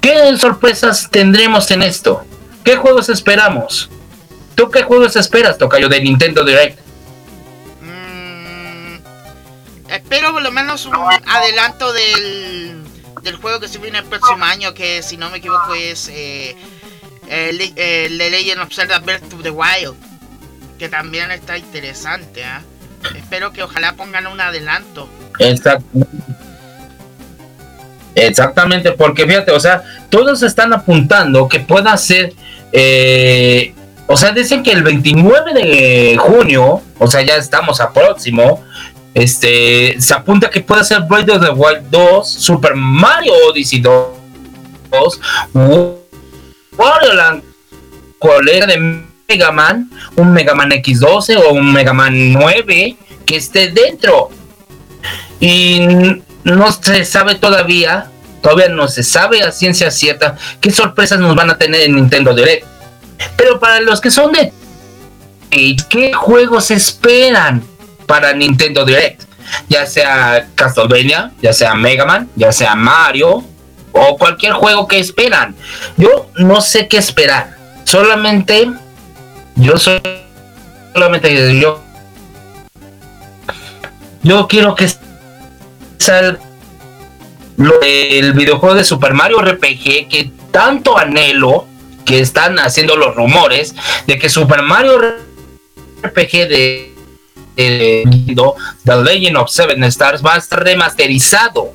[0.00, 2.24] ¿Qué sorpresas tendremos en esto?
[2.64, 3.90] ¿Qué juegos esperamos?
[4.54, 6.78] ¿Tú qué juegos esperas, Tocayo, de Nintendo Direct?
[7.80, 8.96] Mm,
[9.90, 12.82] espero por lo menos un adelanto del,
[13.22, 16.56] del juego que se viene el próximo año, que si no me equivoco es eh,
[17.30, 19.94] el, el The Legend of Breath of the Wild,
[20.78, 22.44] que también está interesante.
[22.44, 22.62] ¿ah?
[23.16, 25.08] Espero que ojalá pongan un adelanto.
[25.38, 25.84] Exact-
[28.14, 32.34] Exactamente, porque fíjate, o sea, todos están apuntando que pueda ser,
[32.72, 33.72] eh,
[34.08, 38.64] o sea, dicen que el 29 de junio, o sea, ya estamos a próximo,
[39.14, 44.08] este, se apunta que puede ser Breath of the Wild 2, Super Mario Odyssey 2,
[46.76, 47.42] Wario Land,
[48.18, 52.96] colega de Mega Man, un Mega Man X12 o un Mega Man 9
[53.26, 54.30] que esté dentro.
[55.38, 55.80] Y
[56.44, 58.10] no se sabe todavía,
[58.42, 62.34] todavía no se sabe a ciencia cierta qué sorpresas nos van a tener en Nintendo
[62.34, 62.66] Direct.
[63.36, 64.52] Pero para los que son de
[65.88, 67.62] ¿qué juegos esperan
[68.06, 69.22] para Nintendo Direct?
[69.68, 73.44] Ya sea Castlevania, ya sea Mega Man, ya sea Mario
[73.92, 75.54] o cualquier juego que esperan.
[75.96, 77.56] Yo no sé qué esperar.
[77.84, 78.70] Solamente
[79.56, 80.00] yo soy
[80.92, 81.82] solamente yo
[84.22, 84.88] yo quiero que
[85.98, 86.38] salga
[87.56, 91.66] del videojuego de Super Mario RPG que tanto anhelo
[92.04, 93.74] que están haciendo los rumores
[94.06, 94.98] de que Super Mario
[96.02, 96.94] RPG de,
[97.56, 98.34] de
[98.84, 101.72] The Legend of Seven Stars va a estar remasterizado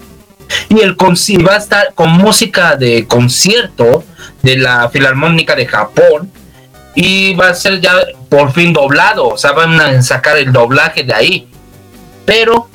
[0.70, 4.04] y el va a estar con música de concierto
[4.42, 6.32] de la Filarmónica de Japón
[6.96, 7.94] y va a ser ya
[8.30, 11.48] por fin doblado, o sea, van a sacar el doblaje de ahí.
[12.26, 12.70] Pero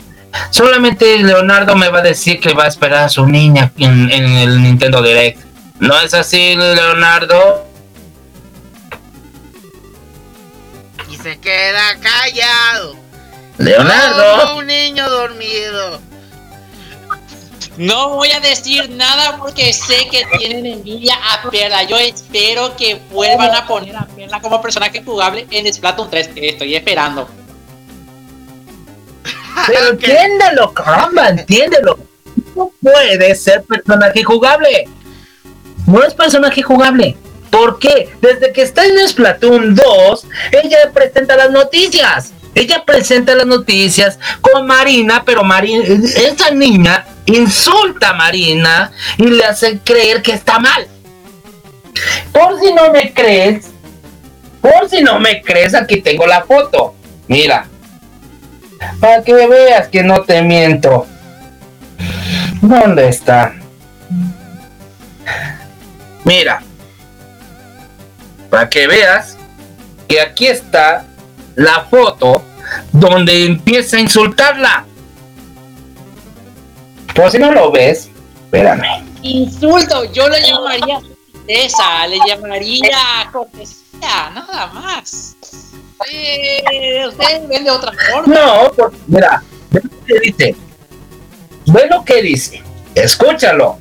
[0.51, 4.25] solamente Leonardo me va a decir que va a esperar a su niña en, en
[4.25, 5.41] el Nintendo Direct.
[5.79, 7.66] ¿No es así, Leonardo?
[11.11, 12.97] Y se queda callado.
[13.57, 14.47] Leonardo.
[14.47, 16.10] Como un niño dormido.
[17.77, 21.85] No voy a decir nada porque sé que tienen envidia a Perla.
[21.85, 26.49] Yo espero que vuelvan a poner a Perla como personaje jugable en Splatoon 3, que
[26.51, 27.29] estoy esperando.
[29.66, 31.99] Pero entiéndelo, caramba, entiéndelo.
[32.57, 34.89] No puede ser personaje jugable.
[35.87, 37.16] No es personaje jugable.
[37.51, 38.11] ¿Por qué?
[38.21, 40.27] Desde que está en Splatoon 2,
[40.62, 42.33] ella presenta las noticias.
[42.55, 49.45] Ella presenta las noticias con Marina, pero Marina, esa niña insulta a Marina y le
[49.45, 50.87] hace creer que está mal.
[52.33, 53.66] Por si no me crees,
[54.61, 56.95] por si no me crees, aquí tengo la foto.
[57.29, 57.66] Mira,
[59.01, 61.07] para que veas que no te miento.
[62.61, 63.55] ¿Dónde está?
[66.25, 66.62] Mira.
[68.51, 69.39] Para que veas
[70.09, 71.05] que aquí está
[71.55, 72.43] la foto
[72.93, 74.87] donde empieza a insultarla.
[77.15, 78.11] Por si no lo ves,
[78.45, 79.05] espérame.
[79.23, 81.01] Insulto, yo le llamaría
[81.47, 82.89] esa, le llamaría
[83.33, 85.37] cortesía, nada más.
[86.11, 88.35] Eh, ustedes ven de otra forma.
[88.35, 88.73] No,
[89.07, 90.57] mira, Ve lo que dice.
[91.67, 92.63] Ve lo que dice.
[92.95, 93.79] Escúchalo.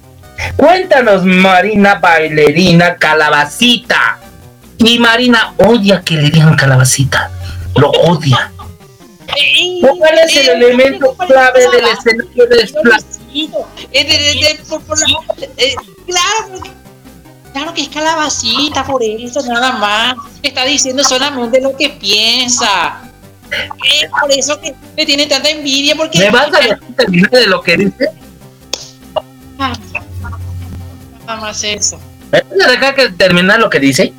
[0.55, 4.19] Cuéntanos, Marina bailarina calabacita.
[4.77, 7.31] Y Marina odia que le digan calabacita.
[7.75, 8.51] Lo odia.
[9.35, 12.61] Ey, ¿Cuál es el ey, elemento clave del escenario de
[13.31, 15.05] De- por- por la-
[15.57, 15.73] eh,
[16.05, 16.71] claro, porque-
[17.53, 20.15] claro que es calabacita, por eso nada más.
[20.43, 23.01] Está diciendo solamente lo que piensa.
[23.51, 26.19] Es por eso que le tiene tanta envidia, porque.
[26.19, 28.09] ¿Me vas a dejar terminar de lo que dice?
[29.57, 29.73] Ah,
[31.25, 31.99] Nada más eso.
[32.31, 34.13] ¿Me vas a dejar que terminar lo que dice?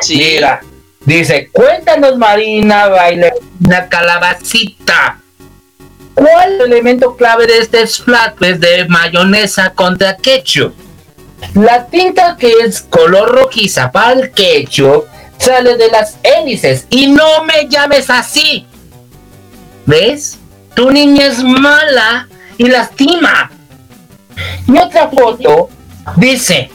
[0.00, 0.16] Sí.
[0.16, 0.60] Mira,
[1.04, 5.21] dice, cuéntanos Marina, bailarina calabacita.
[6.14, 10.74] ¿Cuál es el elemento clave de este flatbread de mayonesa contra ketchup?
[11.54, 15.04] La tinta que es color rojiza para el ketchup
[15.38, 18.66] sale de las hélices y no me llames así.
[19.86, 20.38] ¿Ves?
[20.74, 23.50] Tu niña es mala y lastima.
[24.66, 25.68] Y otra foto
[26.16, 26.70] dice.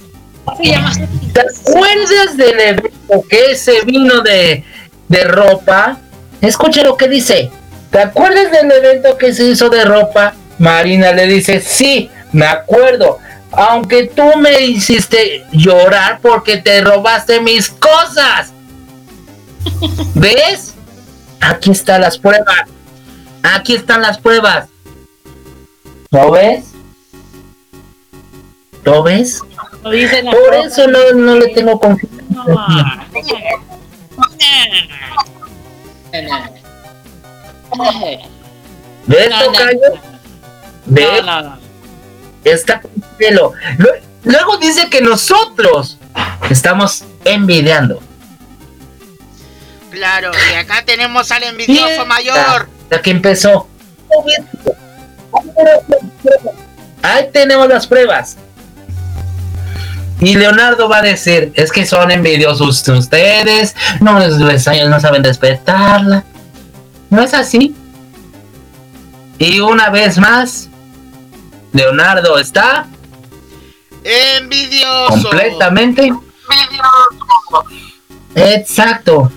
[1.34, 4.64] ¿Te acuerdas del evento que ese vino de,
[5.08, 6.00] de ropa?
[6.42, 7.52] Escucha lo que dice.
[7.92, 10.34] ¿Te acuerdas del evento que se hizo de ropa?
[10.60, 13.20] Marina le dice, sí, me acuerdo.
[13.52, 18.52] Aunque tú me hiciste llorar porque te robaste mis cosas.
[20.16, 20.74] ¿Ves?
[21.40, 22.64] Aquí están las pruebas.
[23.44, 24.68] Aquí están las pruebas.
[26.12, 26.66] ¿Lo ves?
[28.84, 29.42] ¿Lo ves?
[29.84, 30.66] Lo dice la Por ropa.
[30.68, 32.24] eso no, no le tengo confianza.
[33.14, 33.26] ¿Ves,
[36.24, 36.57] No,
[39.30, 39.80] no, tocayo?
[39.94, 40.00] no,
[40.86, 41.26] ¿Ves?
[41.26, 41.58] no, no.
[42.44, 43.54] Está con pelo.
[43.78, 43.90] Lu-
[44.24, 45.98] Luego dice que nosotros
[46.50, 48.02] estamos envidiando.
[49.92, 52.68] Claro, y acá tenemos al envidioso mayor.
[52.90, 53.68] La que empezó.
[57.02, 58.38] Ahí tenemos las pruebas.
[60.20, 64.34] Y Leonardo va a decir, es que son envidiosos ustedes, no, les-
[64.66, 66.24] les- no saben respetarla.
[67.10, 67.76] No es así.
[69.40, 70.70] Y una vez más,
[71.74, 72.88] Leonardo está
[74.04, 75.30] Envidioso.
[75.30, 76.12] completamente.
[78.36, 79.32] Exacto.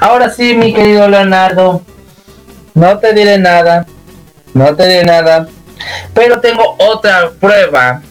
[0.00, 1.82] Ahora sí, mi querido Leonardo,
[2.74, 3.86] no te diré nada,
[4.54, 5.48] no te diré nada,
[6.14, 8.02] pero tengo otra prueba.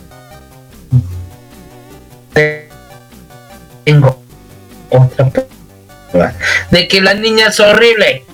[3.85, 4.21] Tengo
[4.89, 6.33] otra prueba
[6.71, 8.25] de que la niña es horrible.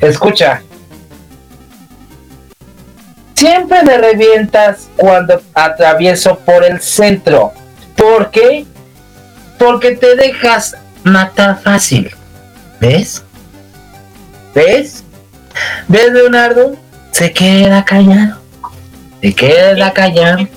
[0.00, 0.62] Escucha.
[3.34, 7.52] Siempre me revientas cuando atravieso por el centro.
[7.96, 8.64] ¿Por qué?
[9.58, 12.10] Porque te dejas matar fácil.
[12.80, 13.22] ¿Ves?
[14.54, 15.04] ¿Ves?
[15.86, 16.76] ¿Ves, Leonardo?
[17.12, 18.40] Se queda callado.
[19.20, 20.48] Se queda callado.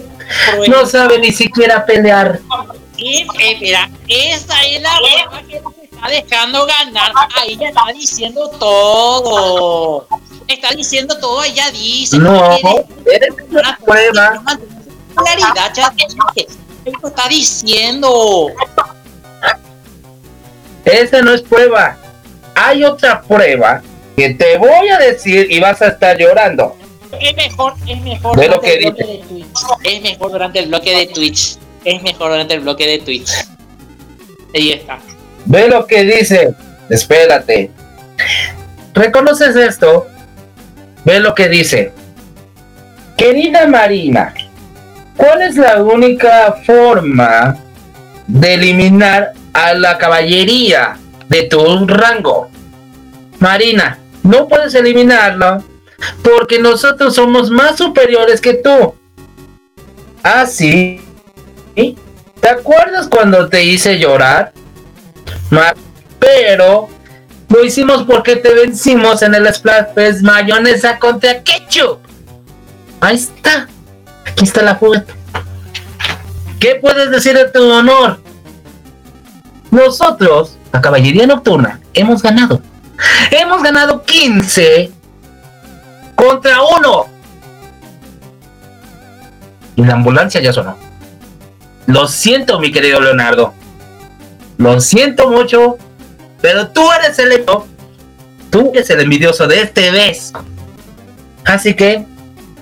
[0.67, 2.39] No sabe ni siquiera pelear.
[2.97, 4.91] Mira, esa es la
[6.01, 7.11] está dejando ganar.
[7.39, 10.07] Ahí ya está diciendo todo.
[10.47, 12.17] Está diciendo todo, ella dice.
[12.17, 12.57] No,
[13.05, 14.41] eres una prueba.
[15.15, 15.93] Claridad, ya
[16.85, 18.47] lo está diciendo.
[20.85, 21.97] Esa no es prueba.
[22.55, 23.81] Hay otra prueba
[24.15, 26.75] que te voy a decir y vas a estar llorando.
[27.19, 29.59] Es mejor, es mejor lo que el bloque de Twitch.
[29.83, 31.57] Es mejor durante el bloque de Twitch.
[31.83, 33.31] Es mejor durante el bloque de Twitch.
[34.53, 34.99] Ahí está.
[35.45, 36.53] Ve lo que dice.
[36.89, 37.71] Espérate.
[38.93, 40.07] ¿Reconoces esto?
[41.05, 41.91] Ve lo que dice.
[43.17, 44.33] Querida Marina,
[45.15, 47.57] ¿cuál es la única forma
[48.27, 50.97] de eliminar a la caballería
[51.29, 52.49] de tu rango?
[53.39, 55.63] Marina, no puedes eliminarlo
[56.23, 58.95] porque nosotros somos más superiores que tú.
[60.23, 61.01] Ah, sí.
[61.75, 64.51] ¿Te acuerdas cuando te hice llorar?
[66.19, 66.89] Pero
[67.49, 71.99] lo hicimos porque te vencimos en el Splash Fest mayonesa contra ketchup.
[73.01, 73.67] Ahí está.
[74.25, 75.13] Aquí está la foto.
[76.59, 78.19] ¿Qué puedes decir de tu honor?
[79.71, 82.61] Nosotros, la caballería nocturna, hemos ganado.
[83.31, 84.91] Hemos ganado 15
[86.15, 87.05] contra 1.
[89.77, 90.77] Y la ambulancia ya sonó.
[91.87, 93.53] Lo siento, mi querido Leonardo.
[94.61, 95.79] Lo siento mucho,
[96.39, 97.43] pero tú eres el
[98.51, 100.31] tú eres el envidioso de este vez.
[101.45, 102.05] Así que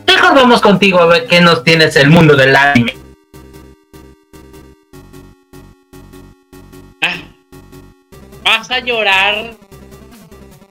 [0.08, 2.96] mejor vamos contigo a ver qué nos tienes el mundo del anime.
[7.02, 7.18] Ah,
[8.46, 9.58] Vas a llorar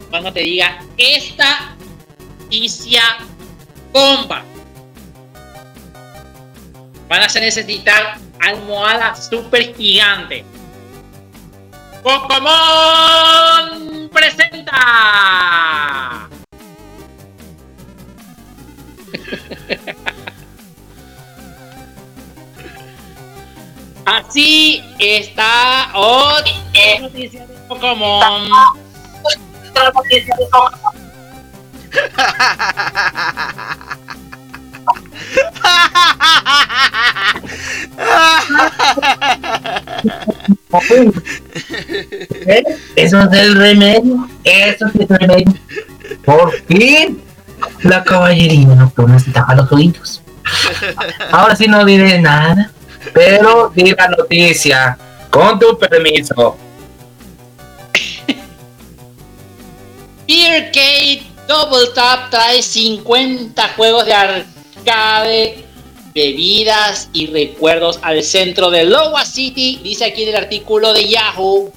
[0.08, 1.76] cuando te diga esta
[2.40, 3.02] noticia
[3.92, 4.44] bomba.
[7.06, 10.46] Van a necesitar almohada super gigante.
[12.08, 14.80] Pokémon presenta.
[24.06, 26.54] Así está otra
[27.02, 28.48] noticia de Pokémon.
[42.46, 42.62] ¿Eh?
[42.96, 44.28] Eso es el remedio.
[44.44, 45.54] Eso es el remedio.
[46.24, 47.22] Por fin,
[47.82, 50.22] la caballería nocturna se tapa los oídos.
[51.30, 52.70] Ahora sí no diré nada,
[53.12, 54.98] pero di la noticia.
[55.30, 56.56] Con tu permiso.
[60.28, 65.64] Arcade Double Tap trae 50 juegos de arcade,
[66.14, 71.72] bebidas y recuerdos al centro de Lowa City, dice aquí en el artículo de Yahoo.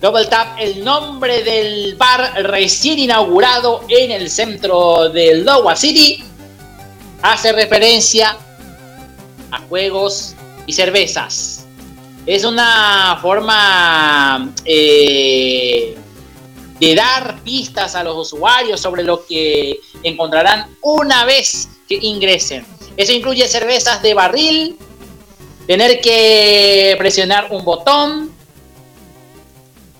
[0.00, 6.22] Double Tap, el nombre del bar recién inaugurado en el centro de Lowa City,
[7.22, 8.36] hace referencia
[9.50, 10.34] a juegos
[10.66, 11.66] y cervezas.
[12.26, 15.96] Es una forma eh,
[16.80, 22.66] de dar pistas a los usuarios sobre lo que encontrarán una vez que ingresen.
[22.96, 24.78] Eso incluye cervezas de barril,
[25.66, 28.30] tener que presionar un botón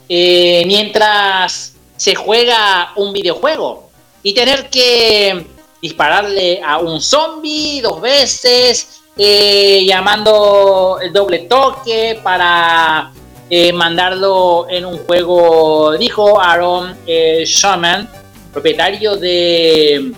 [0.09, 3.91] eh, mientras se juega un videojuego
[4.23, 5.47] y tener que
[5.81, 13.13] dispararle a un zombie dos veces, eh, llamando el doble toque para
[13.49, 18.09] eh, mandarlo en un juego, dijo Aaron eh, Shaman,
[18.53, 20.13] propietario de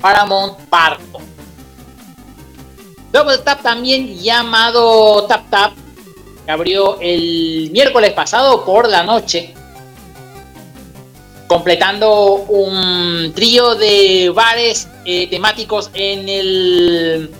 [0.00, 1.00] Paramount Park.
[3.12, 5.72] Double Tap también llamado Tap Tap,
[6.46, 9.52] abrió el miércoles pasado por la noche,
[11.46, 17.30] completando un trío de bares eh, temáticos en el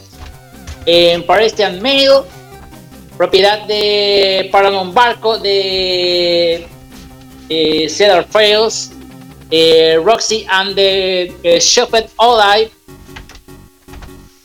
[0.85, 2.11] en Parisian Mail,
[3.23, 6.67] propiedad de Paramount Barco de
[7.89, 8.91] Cedar Trails,
[9.49, 12.73] eh, Roxy and the eh, Shepherd Olive,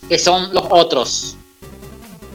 [0.08, 1.38] que son los otros.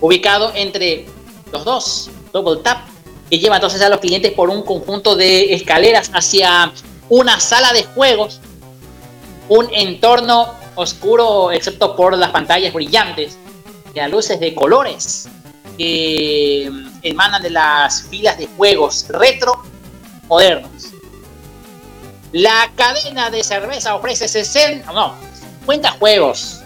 [0.01, 1.07] Ubicado entre
[1.53, 2.89] los dos, Double Tap,
[3.31, 6.73] que lleva entonces a los clientes por un conjunto de escaleras hacia
[7.09, 8.41] una sala de juegos,
[9.49, 13.39] un entorno oscuro excepto por las pantallas brillantes
[13.95, 15.29] y a luces de colores
[15.77, 16.71] que
[17.03, 19.63] emanan de las filas de juegos retro
[20.29, 20.93] modernos.
[22.33, 25.15] La cadena de cerveza ofrece 60, no,
[25.61, 26.61] 50 juegos.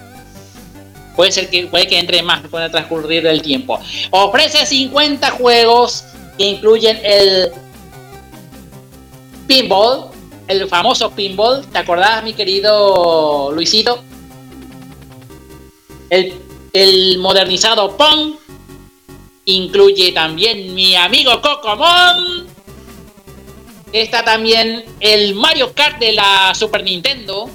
[1.16, 3.80] Puede ser que puede que entre más con el transcurrir del tiempo.
[4.10, 6.04] Ofrece 50 juegos
[6.36, 7.50] que incluyen el
[9.46, 10.10] pinball,
[10.46, 11.66] el famoso pinball.
[11.66, 14.02] ¿Te acordás, mi querido Luisito?
[16.10, 16.34] El,
[16.72, 18.34] el modernizado Pong.
[19.48, 22.48] Incluye también mi amigo Cocomon.
[23.92, 27.48] Está también el Mario Kart de la Super Nintendo.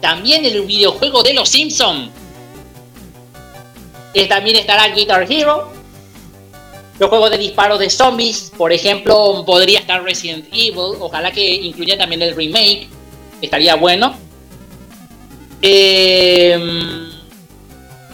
[0.00, 2.10] También el videojuego de los Simpsons.
[4.28, 5.70] También estará Guitar Hero.
[6.98, 8.52] Los juegos de disparos de zombies.
[8.56, 10.96] Por ejemplo, podría estar Resident Evil.
[10.98, 12.88] Ojalá que incluya también el remake.
[13.42, 14.14] Estaría bueno.
[15.60, 17.10] Eh,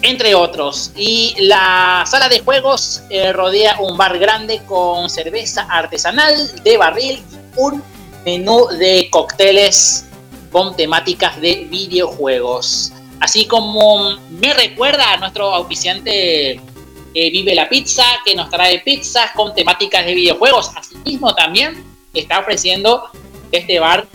[0.06, 0.92] entre otros.
[0.96, 7.22] Y la sala de juegos eh, rodea un bar grande con cerveza artesanal de barril
[7.30, 7.82] y un
[8.24, 10.06] menú de cócteles
[10.52, 12.92] con temáticas de videojuegos.
[13.20, 19.32] Así como me recuerda a nuestro auspiciante eh, Vive la Pizza, que nos trae pizzas
[19.32, 20.70] con temáticas de videojuegos.
[20.76, 21.84] Asimismo también
[22.14, 23.08] está ofreciendo
[23.50, 24.06] este bar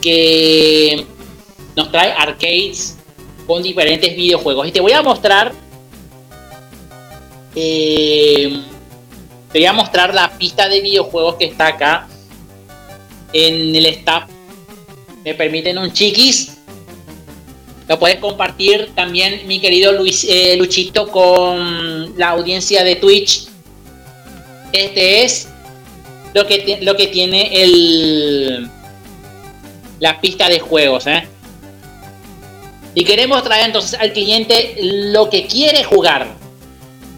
[0.00, 1.06] que
[1.76, 2.98] nos trae arcades
[3.46, 4.68] con diferentes videojuegos.
[4.68, 5.52] Y te voy a mostrar.
[7.54, 8.62] Eh,
[9.52, 12.08] te voy a mostrar la pista de videojuegos que está acá
[13.32, 14.28] en el staff.
[15.24, 16.58] Me permiten un chiquis.
[17.88, 23.48] Lo puedes compartir también, mi querido Luis, eh, Luchito, con la audiencia de Twitch.
[24.72, 25.48] Este es
[26.32, 28.70] lo que, lo que tiene el,
[30.00, 31.06] la pista de juegos.
[31.06, 31.28] ¿eh?
[32.94, 36.28] Y queremos traer entonces al cliente lo que quiere jugar.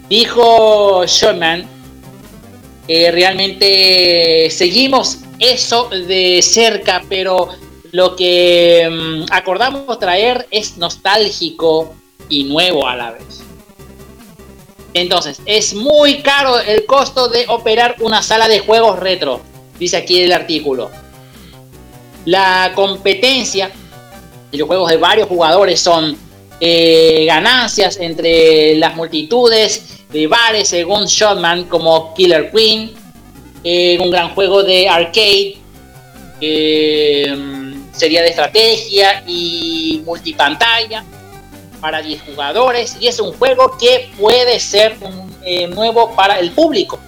[0.09, 1.67] Dijo Sherman,
[2.87, 7.49] realmente seguimos eso de cerca, pero
[7.91, 11.95] lo que mm, acordamos traer es nostálgico
[12.29, 13.41] y nuevo a la vez.
[14.93, 19.41] Entonces, es muy caro el costo de operar una sala de juegos retro,
[19.77, 20.89] dice aquí el artículo.
[22.23, 23.71] La competencia
[24.55, 26.17] de los juegos de varios jugadores son
[26.59, 32.93] eh, ganancias entre las multitudes de bares según Shotman como Killer Queen,
[33.63, 35.57] eh, un gran juego de arcade,
[36.39, 37.35] eh,
[37.91, 41.03] sería de estrategia y multipantalla
[41.81, 44.95] para 10 jugadores y es un juego que puede ser
[45.69, 46.99] nuevo para el público.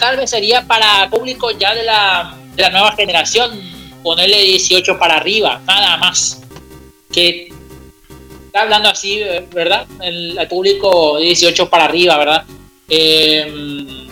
[0.00, 5.16] tal vez sería para público ya de la, de la nueva generación, ponerle 18 para
[5.16, 6.42] arriba, nada más.
[7.12, 7.52] Que
[8.54, 9.20] hablando así,
[9.52, 9.86] ¿verdad?
[10.02, 12.44] El, público 18 para arriba, ¿verdad?
[12.88, 14.08] Em,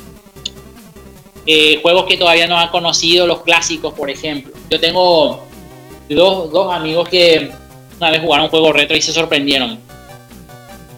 [1.46, 4.52] eh, juegos que todavía no han conocido, los clásicos, por ejemplo.
[4.70, 5.46] Yo tengo
[6.08, 7.50] dos, amigos que
[7.98, 9.78] una vez jugaron un juego retro y se sorprendieron.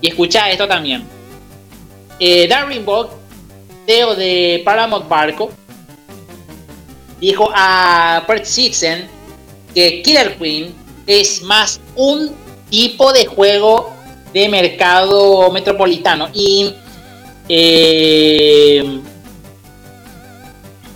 [0.00, 1.04] Y escucha esto también.
[2.18, 3.10] Eh, Darwin Bog,
[3.86, 5.50] CEO de Paramount Barco,
[7.20, 9.08] dijo a Bert Sixen
[9.74, 10.74] que Killer Queen
[11.06, 12.30] es más un
[12.70, 13.92] tipo de juego
[14.32, 16.72] de mercado metropolitano y,
[17.48, 19.00] eh,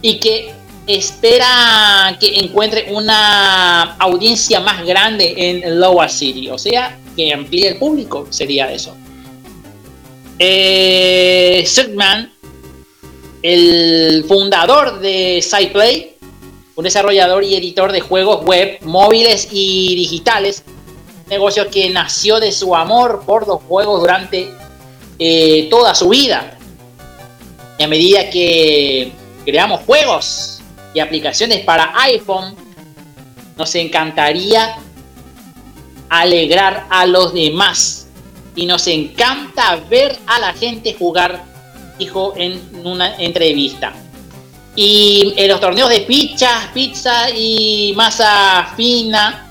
[0.02, 0.52] y que
[0.86, 7.76] espera que encuentre una audiencia más grande en Lower City, o sea, que amplíe el
[7.76, 8.94] público, sería eso.
[10.38, 11.64] Eh,
[13.42, 16.11] el fundador de SciPlay,
[16.74, 20.64] un desarrollador y editor de juegos web, móviles y digitales,
[21.28, 24.50] negocio que nació de su amor por los juegos durante
[25.18, 26.56] eh, toda su vida.
[27.78, 29.12] Y a medida que
[29.44, 30.60] creamos juegos
[30.94, 32.54] y aplicaciones para iPhone,
[33.56, 34.76] nos encantaría
[36.08, 38.08] alegrar a los demás.
[38.54, 41.42] Y nos encanta ver a la gente jugar,
[41.98, 43.94] dijo en una entrevista.
[44.74, 49.48] Y en los torneos de pizza, pizza y masa fina,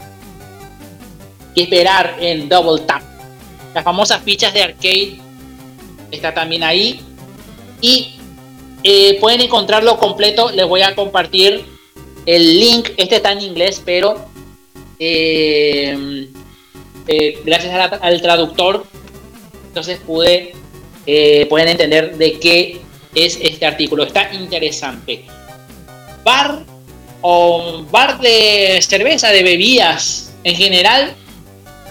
[1.53, 3.01] que esperar en Double Tap.
[3.73, 5.19] Las famosas fichas de arcade
[6.11, 7.01] está también ahí.
[7.81, 8.15] Y
[8.83, 10.51] eh, pueden encontrarlo completo.
[10.51, 11.65] Les voy a compartir
[12.25, 12.89] el link.
[12.97, 14.27] Este está en inglés, pero
[14.99, 16.27] eh,
[17.07, 18.85] eh, gracias al traductor,
[19.67, 20.53] entonces pude,
[21.49, 22.81] pueden entender de qué
[23.15, 24.03] es este artículo.
[24.03, 25.25] Está interesante.
[26.23, 26.63] Bar
[27.21, 31.15] o bar de cerveza, de bebidas en general,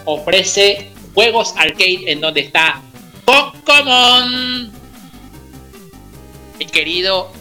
[0.05, 2.83] ofrece juegos arcade en donde está
[3.25, 4.73] Pokémon,
[6.59, 7.33] el querido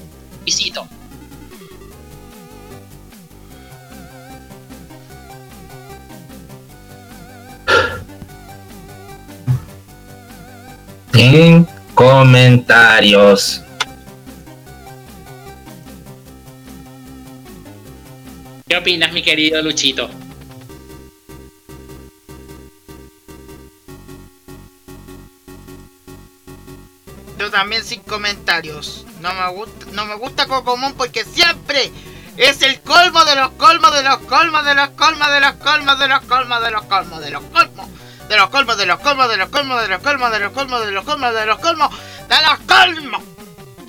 [0.45, 0.88] Visito.
[11.13, 13.63] Sin comentarios.
[18.70, 20.07] ¿Qué opinas, mi querido Luchito?
[27.39, 29.07] Yo también sin comentarios.
[29.22, 31.91] No me gusta, no me gusta Cocomón porque siempre
[32.38, 35.97] es el colmo de los colmos de los colmos de los colmos de los colmos
[35.97, 39.82] de los colmos de los colmos de los colmos de los colmos de los colmos
[39.82, 41.89] de los colmos de los colmos de los colmos de los colmos de los colmos
[42.30, 43.24] de los colmos.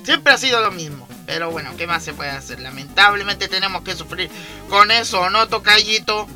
[0.03, 1.10] Siempre ha sido lo mismo.
[1.31, 2.59] Pero bueno, ¿qué más se puede hacer?
[2.59, 4.29] Lamentablemente tenemos que sufrir
[4.67, 6.27] con eso, ¿no, Tocayito?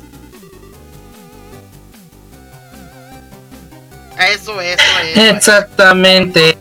[4.18, 5.20] Eso, eso, eso.
[5.20, 6.56] Exactamente.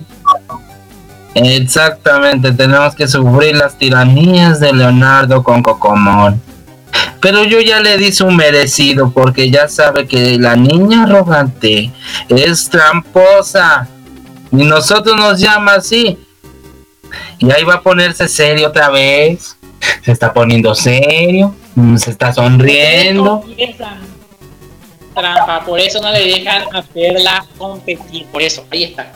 [1.33, 6.41] Exactamente, tenemos que sufrir las tiranías de Leonardo con Cocomón.
[7.21, 11.89] Pero yo ya le di su merecido porque ya sabe que la niña arrogante
[12.27, 13.87] es tramposa.
[14.51, 16.19] Y nosotros nos llama así.
[17.39, 19.57] Y ahí va a ponerse serio otra vez.
[20.03, 21.55] Se está poniendo serio.
[21.75, 23.43] Mm, se está sonriendo.
[25.13, 28.25] Trampa, por eso no le dejan hacerla competir.
[28.27, 29.11] Por eso, ahí está.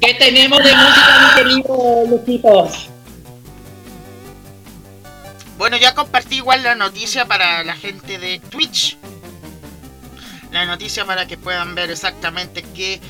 [0.00, 2.88] ¿Qué tenemos de música, mi querido Lucitos?
[5.56, 8.96] Bueno, ya compartí igual la noticia para la gente de Twitch.
[10.52, 13.00] La noticia para que puedan ver exactamente qué,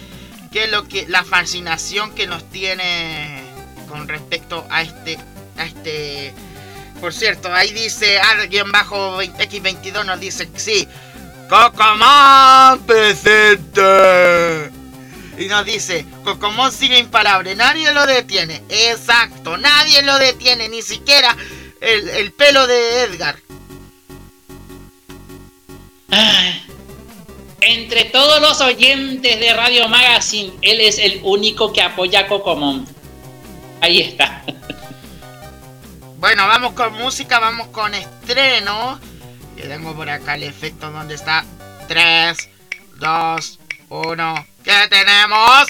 [0.50, 3.47] qué es lo que la fascinación que nos tiene
[3.88, 5.18] con respecto a este
[5.56, 6.34] a este
[7.00, 10.88] por cierto, ahí dice alguien bajo X22 nos dice sí.
[11.48, 14.70] Cocomán presente.
[15.38, 18.62] Y nos dice, Cocomón sigue imparable, nadie lo detiene.
[18.68, 21.36] Exacto, nadie lo detiene, ni siquiera
[21.80, 23.38] el, el pelo de Edgar.
[27.60, 32.97] Entre todos los oyentes de Radio Magazine, él es el único que apoya a Cocomón.
[33.80, 34.42] Ahí está.
[36.18, 38.98] Bueno, vamos con música, vamos con estreno.
[39.56, 41.44] Yo tengo por acá el efecto donde está
[41.86, 42.36] 3,
[42.98, 43.58] 2,
[43.88, 44.46] 1.
[44.64, 45.66] ¿Qué tenemos?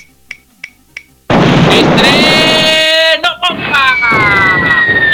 [1.71, 3.29] ¡Estreno!
[3.47, 3.97] ¡Pompa!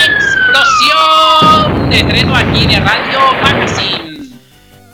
[0.07, 1.91] ¡Explosión!
[1.91, 4.39] De estreno aquí de Radio Magazine.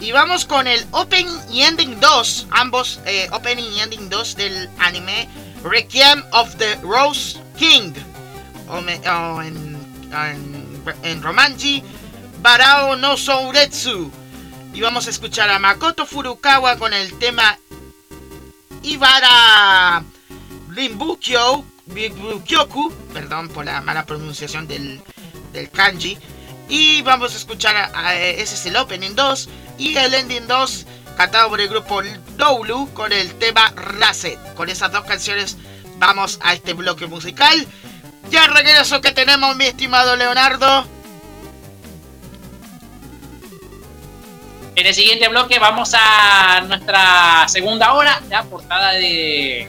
[0.00, 4.70] Y vamos con el Open y Ending 2, ambos eh, Opening y Ending 2 del
[4.78, 5.28] anime
[5.62, 7.92] Requiem of the Rose King.
[8.68, 9.76] O, en,
[10.12, 11.82] en, en Romanji,
[12.40, 14.10] Barao no Souretsu.
[14.72, 17.58] Y vamos a escuchar a Makoto Furukawa con el tema
[18.82, 20.02] Ibara
[20.70, 25.00] Rimbukyo, Ribukyoku, perdón por la mala pronunciación del,
[25.52, 26.16] del kanji.
[26.68, 30.86] Y vamos a escuchar, a- a- ese es el opening 2 y el ending 2
[31.20, 32.00] cantado por el grupo
[32.38, 34.38] Doulu con el tema Raset.
[34.54, 35.58] Con esas dos canciones
[35.98, 37.66] vamos a este bloque musical.
[38.30, 40.86] Ya regreso que tenemos mi estimado Leonardo.
[44.76, 49.68] En el siguiente bloque vamos a nuestra segunda hora, la portada de.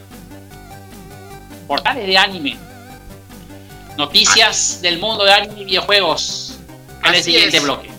[1.67, 2.57] Portales de anime.
[3.97, 6.57] Noticias del mundo de anime y videojuegos.
[7.03, 7.63] En el siguiente es.
[7.63, 7.90] bloque.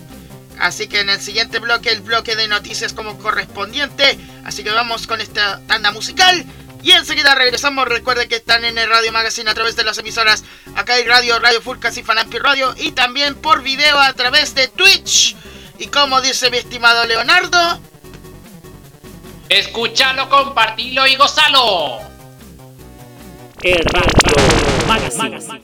[0.59, 4.17] Así que en el siguiente bloque, el bloque de noticias como correspondiente.
[4.45, 6.45] Así que vamos con esta tanda musical.
[6.81, 7.87] Y enseguida regresamos.
[7.87, 10.43] Recuerden que están en el Radio Magazine a través de las emisoras.
[10.75, 12.73] Acá hay Radio, Radio Furcas y Fanampi Radio.
[12.77, 15.35] Y también por video a través de Twitch.
[15.79, 17.79] Y como dice mi estimado Leonardo,
[19.49, 21.99] Escúchalo, compartilo y gozalo.
[23.61, 25.63] El Radio Magazine.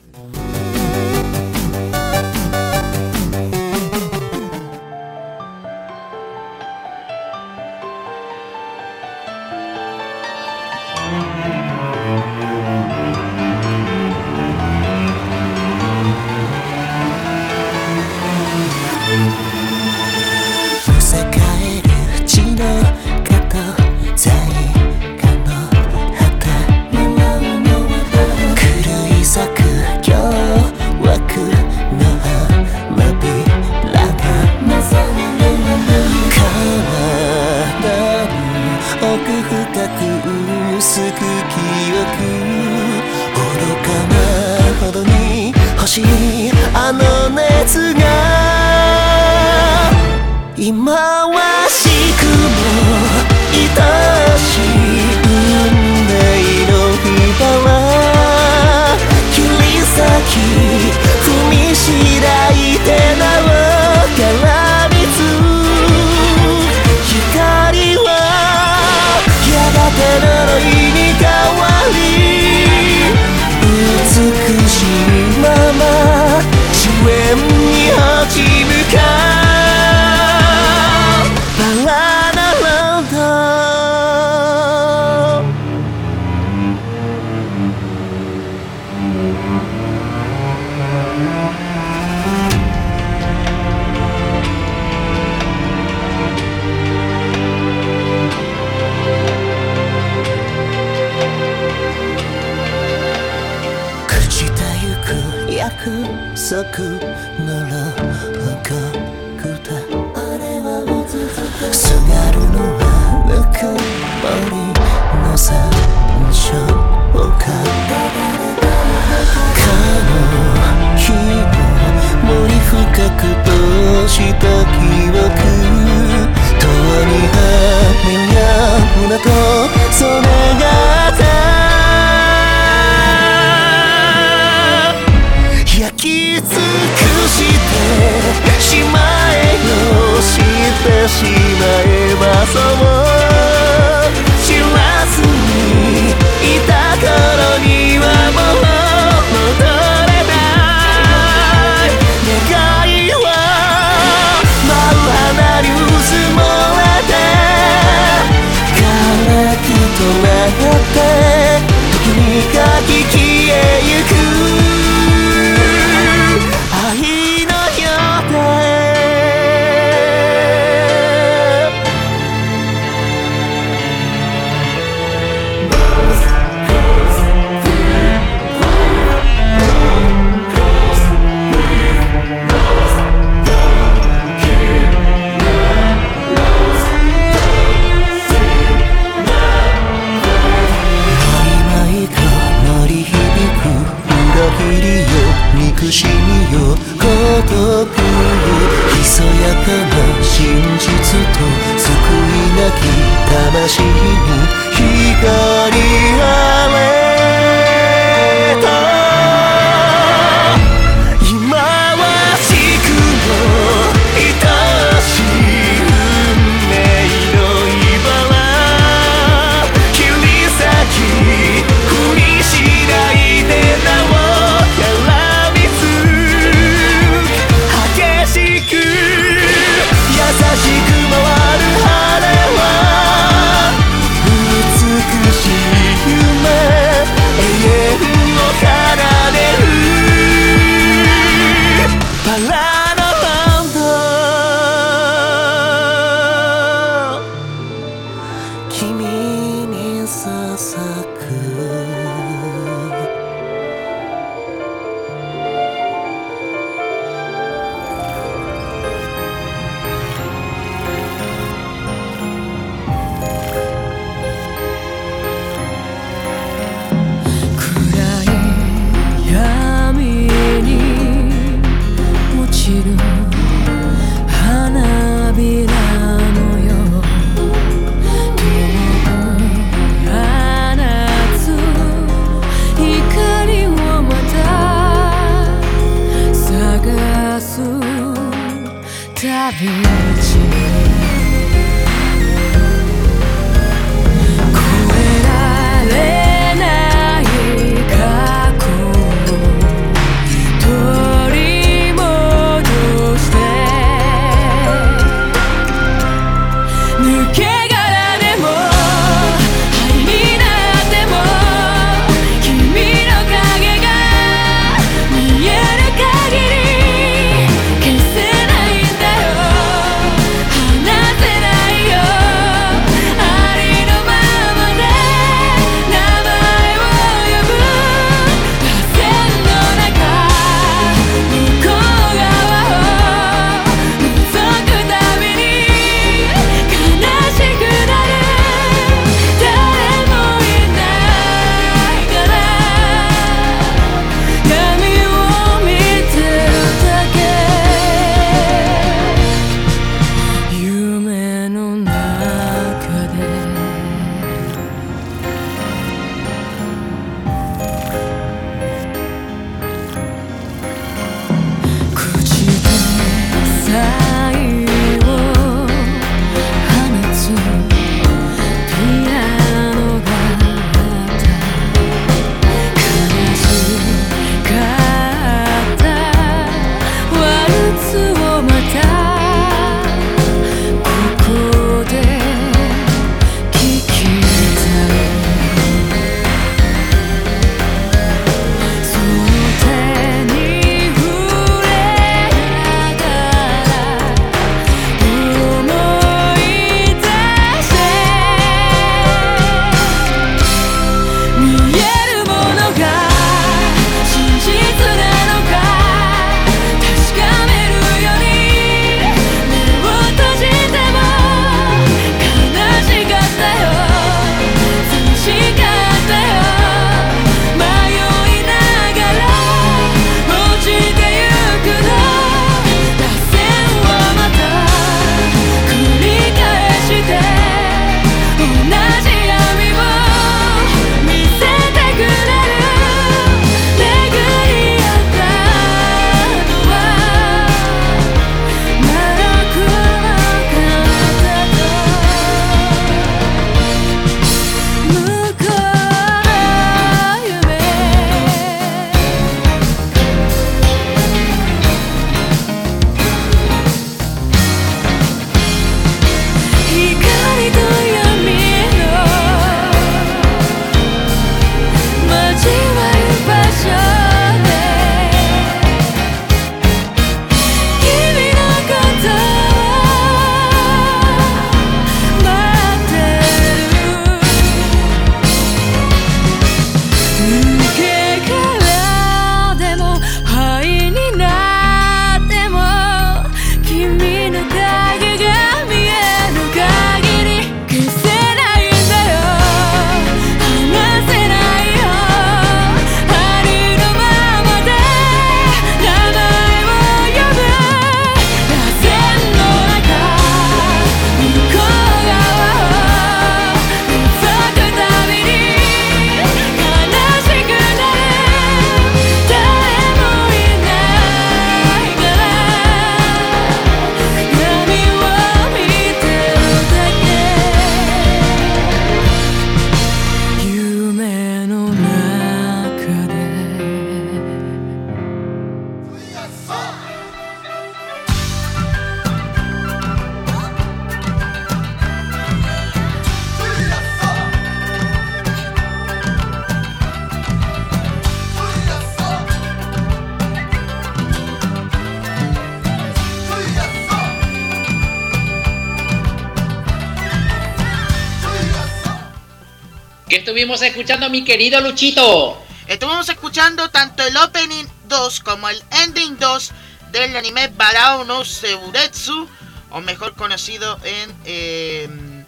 [550.49, 552.43] Estuvimos escuchando, mi querido Luchito?
[552.65, 556.51] Estuvimos escuchando tanto el opening 2 como el ending 2
[556.91, 559.29] del anime Barao no Seuretsu,
[559.69, 562.25] o mejor conocido en, em,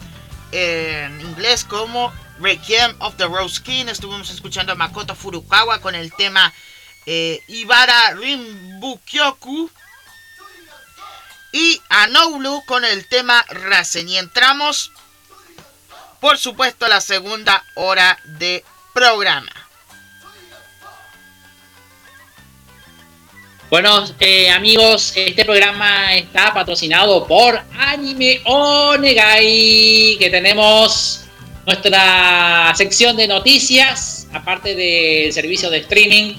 [0.51, 3.87] en inglés como Requiem of the Rose King.
[3.87, 6.53] Estuvimos escuchando a Makoto Furukawa con el tema
[7.07, 9.71] eh, Ibara Rinbukyoku.
[11.53, 14.07] Y a Noulu con el tema Rasen.
[14.07, 14.91] Y entramos,
[16.21, 19.51] por supuesto, la segunda hora de programa.
[23.71, 31.23] Bueno, eh, amigos, este programa está patrocinado por Anime Onegai, que tenemos
[31.65, 36.35] nuestra sección de noticias, aparte del servicio de streaming,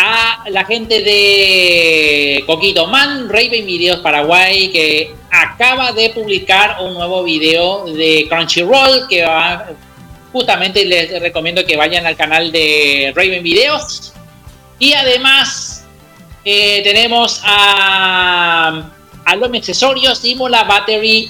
[0.00, 7.24] a la gente de Coquito Man, Raven Videos Paraguay, que acaba de publicar un nuevo
[7.24, 9.26] video de Crunchyroll, que
[10.32, 14.12] justamente les recomiendo que vayan al canal de Raven Videos.
[14.78, 15.84] Y además
[16.44, 18.92] eh, tenemos a,
[19.24, 21.28] a los accesorios, Imola Battery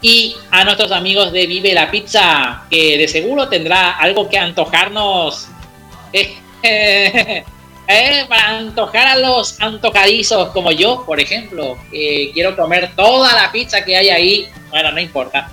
[0.00, 5.48] y a nuestros amigos de Vive la Pizza, que de seguro tendrá algo que antojarnos.
[7.88, 13.50] Eh, eh, para antojar a los antojadizos como yo, por ejemplo, quiero comer toda la
[13.50, 14.48] pizza que hay ahí.
[14.70, 15.50] Bueno, no importa.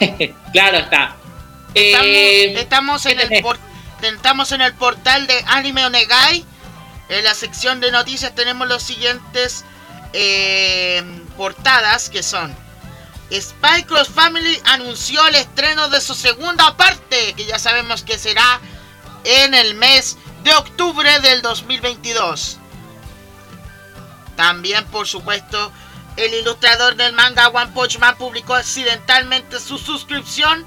[0.52, 1.16] claro está.
[1.72, 3.44] Estamos, en el
[4.02, 6.44] estamos en el portal de Anime Onegai
[7.10, 9.64] en la sección de noticias tenemos los siguientes
[10.12, 11.02] eh,
[11.36, 12.54] portadas que son
[13.32, 18.60] Spy Cross Family anunció el estreno de su segunda parte, que ya sabemos que será
[19.22, 22.58] en el mes de octubre del 2022.
[24.36, 25.72] También, por supuesto,
[26.16, 30.64] el ilustrador del manga One Punch Man publicó accidentalmente su suscripción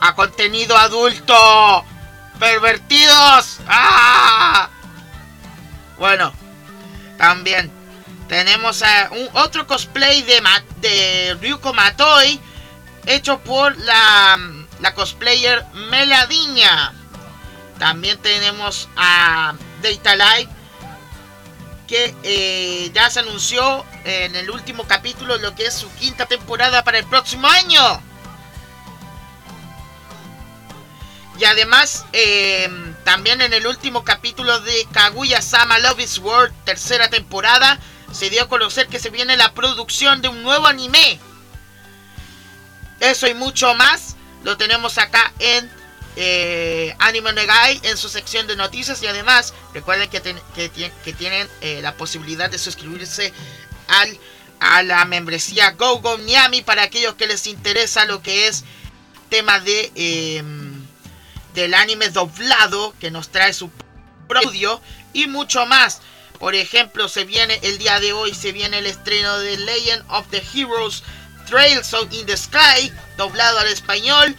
[0.00, 1.84] a contenido adulto.
[2.38, 3.60] ¡Pervertidos!
[3.68, 4.68] ¡Ah!
[5.98, 6.32] Bueno,
[7.18, 7.70] también
[8.28, 10.42] tenemos a un otro cosplay de,
[10.80, 12.40] de Ryuko Matoi
[13.06, 14.38] hecho por la,
[14.80, 16.92] la cosplayer Meladiña.
[17.78, 20.50] También tenemos a Data Live
[21.86, 26.84] que eh, ya se anunció en el último capítulo lo que es su quinta temporada
[26.84, 28.02] para el próximo año.
[31.38, 32.68] Y además, eh,
[33.04, 37.78] también en el último capítulo de Kaguya Sama Love is World, tercera temporada,
[38.12, 41.18] se dio a conocer que se viene la producción de un nuevo anime.
[43.00, 45.70] Eso y mucho más lo tenemos acá en
[46.16, 50.20] eh, Anime Negai en su sección de noticias y además recuerden que,
[51.12, 53.32] tienen eh, la posibilidad de suscribirse
[53.88, 54.18] al,
[54.60, 58.64] a la membresía GoGo Niami para aquellos que les interesa lo que es
[59.28, 59.92] tema de...
[59.94, 60.82] Em,
[61.54, 63.70] del anime doblado que nos trae su
[64.28, 64.80] propio
[65.12, 66.00] y mucho más.
[66.38, 70.26] Por ejemplo, se viene el día de hoy, se viene el estreno de Legend of
[70.30, 71.02] the Heroes
[71.48, 74.34] Trails in the Sky, doblado al español.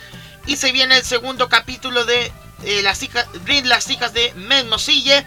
[0.45, 2.32] Y se viene el segundo capítulo de
[2.64, 3.28] eh, las, hijas,
[3.64, 5.26] las hijas de Mesmosille.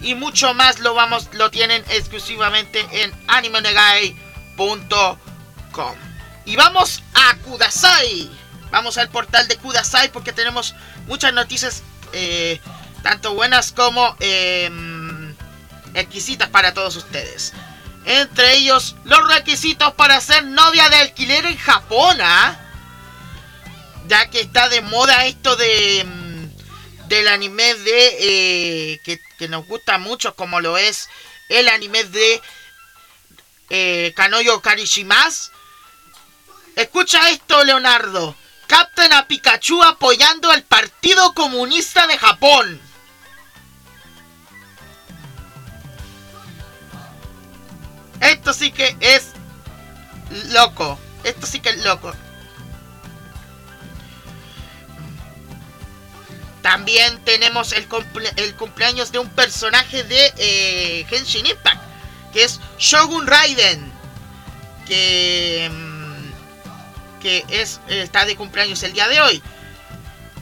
[0.00, 5.96] Y mucho más lo, vamos, lo tienen exclusivamente en animenegai.com.
[6.44, 8.30] Y vamos a Kudasai.
[8.70, 10.74] Vamos al portal de Kudasai porque tenemos
[11.06, 11.82] muchas noticias,
[12.12, 12.60] eh,
[13.02, 15.34] tanto buenas como em,
[15.94, 17.52] exquisitas para todos ustedes.
[18.04, 22.65] Entre ellos, los requisitos para ser novia de alquiler en Japón, ¿ah?
[24.08, 26.50] Ya que está de moda esto de em,
[27.08, 31.08] del anime de eh, que, que, nos gusta mucho, como lo es
[31.48, 32.42] el anime de
[33.70, 35.52] eh, Kanoyo Karishimas.
[36.76, 42.80] Escucha esto, Leonardo captan a Pikachu apoyando al Partido Comunista de Japón.
[48.20, 49.32] Esto sí que es
[50.50, 50.98] loco.
[51.22, 52.12] Esto sí que es loco.
[56.66, 57.86] También tenemos el,
[58.56, 61.80] cumpleaños de un personaje de eh, Genshin Impact,
[62.32, 63.92] que es Shogun Raiden.
[64.84, 69.40] Que mm, que es, está de cumpleaños el día de hoy.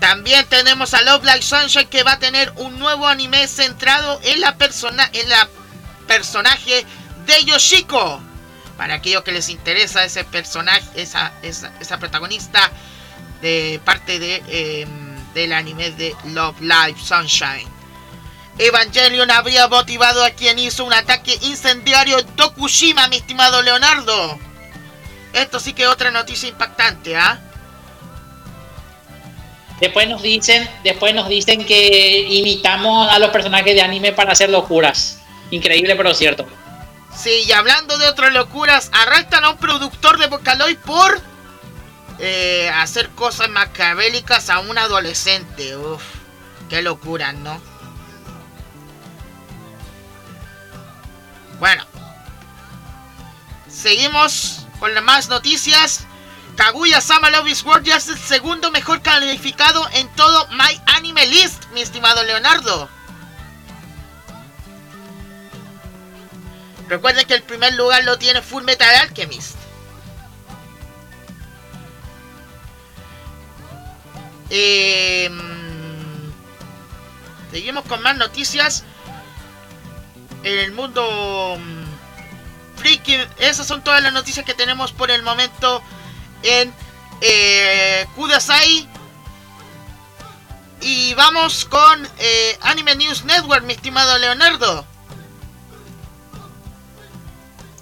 [0.01, 4.41] También tenemos a Love Like Sunshine que va a tener un nuevo anime centrado en
[4.41, 5.47] la persona en la
[6.07, 6.87] personaje
[7.27, 8.23] de Yoshiko.
[8.79, 12.71] Para aquellos que les interesa ese personaje, esa, esa, protagonista
[13.43, 15.04] de parte de, em,
[15.35, 17.69] del anime de Love Live Sunshine.
[18.59, 24.39] Evangelion habría motivado a quien hizo un ataque incendiario en Tokushima, mi estimado Leonardo.
[25.33, 27.41] Esto sí que es otra noticia impactante, ¿ah?
[29.81, 34.51] Después nos dicen, después nos dicen que imitamos a los personajes de anime para hacer
[34.51, 35.19] locuras.
[35.51, 36.47] Increíble pero cierto.
[37.17, 41.21] Sí, y hablando de otras locuras, arrestan a un productor de Vocaloid por
[42.19, 45.77] eh, hacer cosas macabélicas a un adolescente.
[45.77, 46.03] Uf,
[46.69, 47.61] qué locura, ¿no?
[51.59, 51.85] Bueno,
[53.69, 56.07] seguimos con las más noticias.
[56.57, 61.27] Kaguya Sama Love is World ya es el segundo mejor calificado en todo My Anime
[61.27, 62.89] List, mi estimado Leonardo.
[66.89, 69.57] Recuerden que el primer lugar lo tiene Full Metal Alchemist.
[74.51, 75.31] Eh,
[77.51, 78.85] seguimos con más noticias.
[80.43, 85.83] En el mundo mm, freaky, esas son todas las noticias que tenemos por el momento
[86.43, 86.73] en
[87.21, 88.89] eh, Kudasai.
[90.81, 94.85] Y vamos con eh, Anime News Network, mi estimado Leonardo.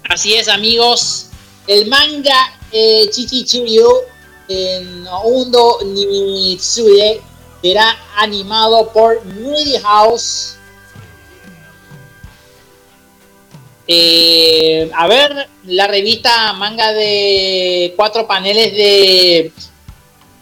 [0.09, 1.27] Así es, amigos.
[1.67, 3.89] El manga eh, Chichichiryu
[4.47, 7.21] en Undo Nimitsure
[7.61, 10.57] será animado por Moody House.
[13.87, 19.51] Eh, a ver, la revista manga de cuatro paneles de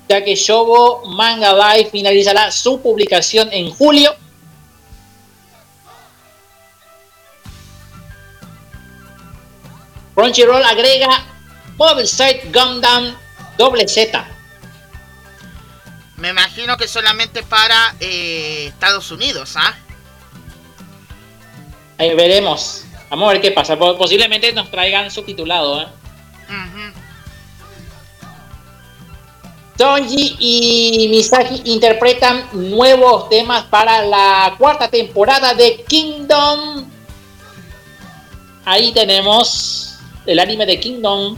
[0.07, 4.15] Takeshobo Manga Live finalizará su publicación en julio.
[10.13, 11.25] Crunchyroll agrega
[11.77, 13.15] Mobile Site Gundam
[13.61, 14.25] doble Z.
[16.17, 19.75] Me imagino que solamente para eh, Estados Unidos, ¿ah?
[21.97, 22.83] Ahí veremos.
[23.09, 23.77] Vamos a ver qué pasa.
[23.77, 25.87] Po- Posiblemente nos traigan subtitulado, ¿eh?
[26.49, 26.91] Ujú.
[29.77, 36.85] Sonji y Misaki interpretan nuevos temas para la cuarta temporada de Kingdom.
[38.65, 39.95] Ahí tenemos
[40.27, 41.35] el anime de Kingdom.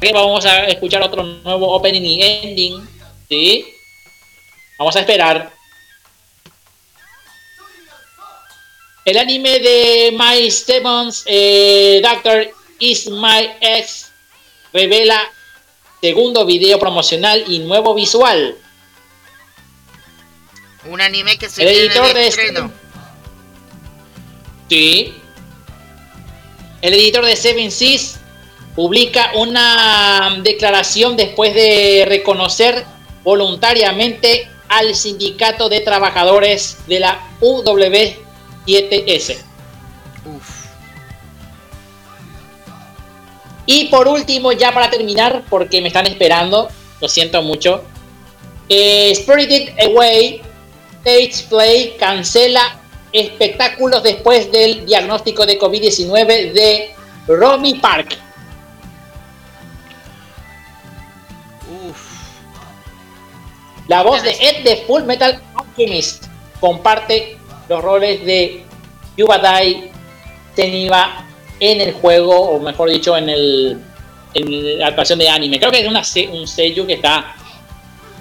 [0.00, 2.88] Vamos a escuchar otro nuevo opening y ending.
[3.28, 3.66] ¿Sí?
[4.78, 5.52] Vamos a esperar.
[9.04, 12.50] El anime de My Stevens, eh, Doctor
[12.80, 14.10] Is My Ex,
[14.72, 15.20] revela
[16.00, 18.56] segundo video promocional y nuevo visual.
[20.86, 22.72] Un anime que se El viene editor de de estreno.
[24.68, 25.14] Sí.
[26.82, 28.20] El editor de Seven Seas
[28.76, 32.84] publica una declaración después de reconocer
[33.24, 39.38] voluntariamente al sindicato de trabajadores de la UW7S.
[40.26, 40.66] Uf.
[43.64, 46.68] Y por último, ya para terminar, porque me están esperando,
[47.00, 47.82] lo siento mucho.
[48.68, 50.42] eh, Spirited Away
[51.04, 52.80] Stage Play cancela
[53.12, 56.90] espectáculos después del diagnóstico de COVID-19 de
[57.28, 58.18] Romy Park.
[63.88, 66.24] La voz de Ed de Full Metal Alchemist
[66.60, 67.38] comparte
[67.68, 68.64] los roles de
[69.16, 69.90] Yubadai
[70.54, 71.24] Teniba
[71.60, 73.82] en el juego, o mejor dicho, en, el,
[74.34, 75.58] en la actuación de anime.
[75.58, 76.02] Creo que es una,
[76.32, 77.34] un sello que está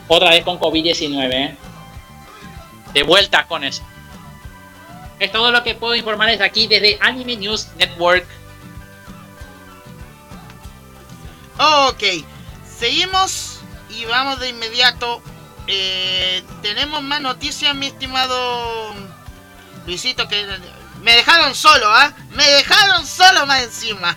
[0.07, 1.33] otra vez con COVID-19.
[1.33, 1.55] ¿eh?
[2.93, 3.83] De vuelta con eso.
[5.19, 8.25] Es todo lo que puedo informarles aquí desde Anime News Network.
[11.57, 12.03] Ok,
[12.65, 15.21] seguimos y vamos de inmediato.
[15.67, 18.93] Eh, tenemos más noticias, mi estimado
[19.85, 20.45] Luisito, que
[21.01, 22.13] me dejaron solo, ¿ah?
[22.31, 24.15] Me dejaron solo más encima.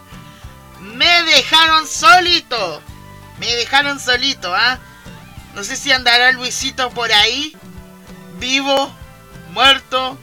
[0.80, 2.82] me dejaron solito.
[3.38, 4.78] Me dejaron solito, ¿ah?
[5.54, 7.56] No sé si andará Luisito por ahí,
[8.38, 8.92] vivo,
[9.50, 10.18] muerto,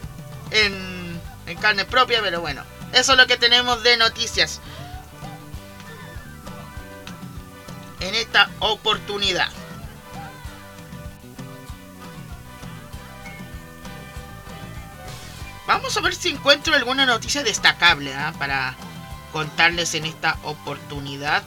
[0.51, 2.63] en, en carne propia, pero bueno.
[2.93, 4.59] Eso es lo que tenemos de noticias.
[8.01, 9.49] en esta oportunidad.
[15.73, 18.33] Vamos a ver si encuentro alguna noticia destacable ¿ah?
[18.37, 18.75] para
[19.31, 21.43] contarles en esta oportunidad.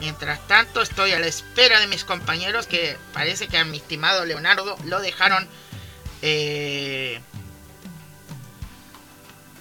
[0.00, 4.24] Mientras tanto, estoy a la espera de mis compañeros que parece que a mi estimado
[4.24, 5.46] Leonardo lo dejaron.
[6.22, 7.20] Eh,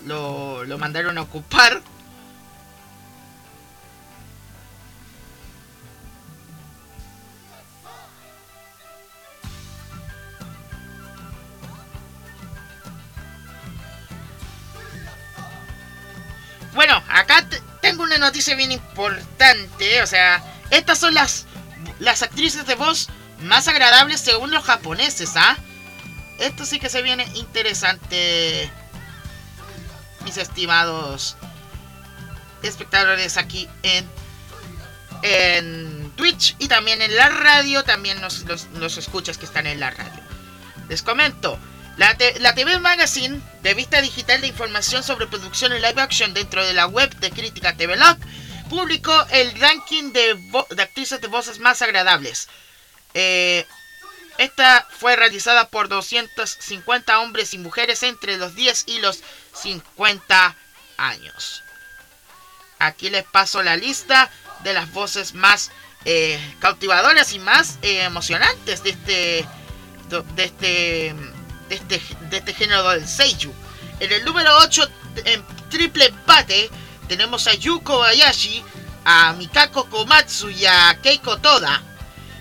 [0.05, 1.81] lo, lo mandaron a ocupar.
[16.73, 17.47] Bueno, acá
[17.81, 20.01] tengo una noticia bien importante.
[20.01, 21.45] O sea, estas son las,
[21.99, 23.07] las actrices de voz
[23.41, 25.57] más agradables según los japoneses, ¿ah?
[26.39, 28.69] Esto sí que se viene interesante,
[30.23, 31.37] mis estimados
[32.61, 34.09] espectadores aquí en,
[35.21, 38.43] en Twitch y también en la radio, también los,
[38.73, 40.21] los, escuchas que están en la radio.
[40.89, 41.59] Les comento,
[41.97, 46.65] la, te- la TV Magazine, revista digital de información sobre producción en live action dentro
[46.65, 48.17] de la web de crítica TV Log,
[48.69, 50.35] publicó el ranking de,
[50.71, 52.47] de actrices de voces más agradables.
[53.13, 53.65] Eh,
[54.37, 59.21] esta fue realizada por 250 hombres y mujeres entre los 10 y los
[59.53, 60.55] 50
[60.97, 61.63] años.
[62.79, 64.29] Aquí les paso la lista
[64.63, 65.71] de las voces más
[66.03, 69.47] eh, cautivadoras y más eh, emocionantes de este,
[70.35, 71.15] de este,
[71.69, 73.53] de este, de este género del Seiyu.
[73.99, 74.89] En el número 8,
[75.25, 76.69] en triple empate,
[77.07, 78.63] tenemos a Yuko Bayashi,
[79.05, 81.81] a Mikako Komatsu y a Keiko Toda.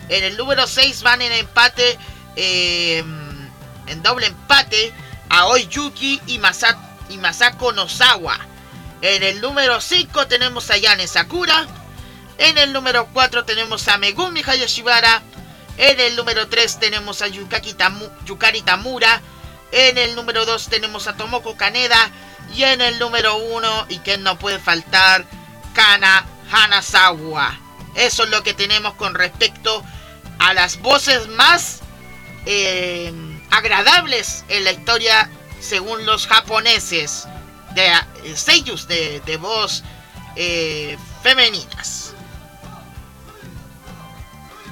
[0.08, 1.98] En el número 6 van en empate,
[2.36, 2.98] eh,
[3.86, 4.92] en doble empate,
[5.30, 6.78] a Yuki y, Masa-
[7.08, 8.38] y Masako Nozawa.
[9.00, 11.66] En el número 5 tenemos a Yane Sakura.
[12.38, 15.22] En el número 4 tenemos a Megumi Hayashibara.
[15.76, 19.20] En el número 3 tenemos a Yukari Tamura.
[19.72, 22.10] En el número 2 tenemos a Tomoko Kaneda.
[22.54, 25.24] Y en el número 1, y que no puede faltar,
[25.74, 27.58] Kana Hanazawa.
[27.96, 29.84] Eso es lo que tenemos con respecto
[30.44, 31.80] a las voces más
[32.44, 33.10] eh,
[33.50, 37.26] agradables en la historia según los japoneses
[37.74, 39.82] de eh, de, de voz
[40.36, 42.14] eh, femeninas.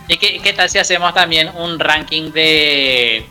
[0.09, 3.27] ¿Y qué, qué tal si hacemos también un ranking de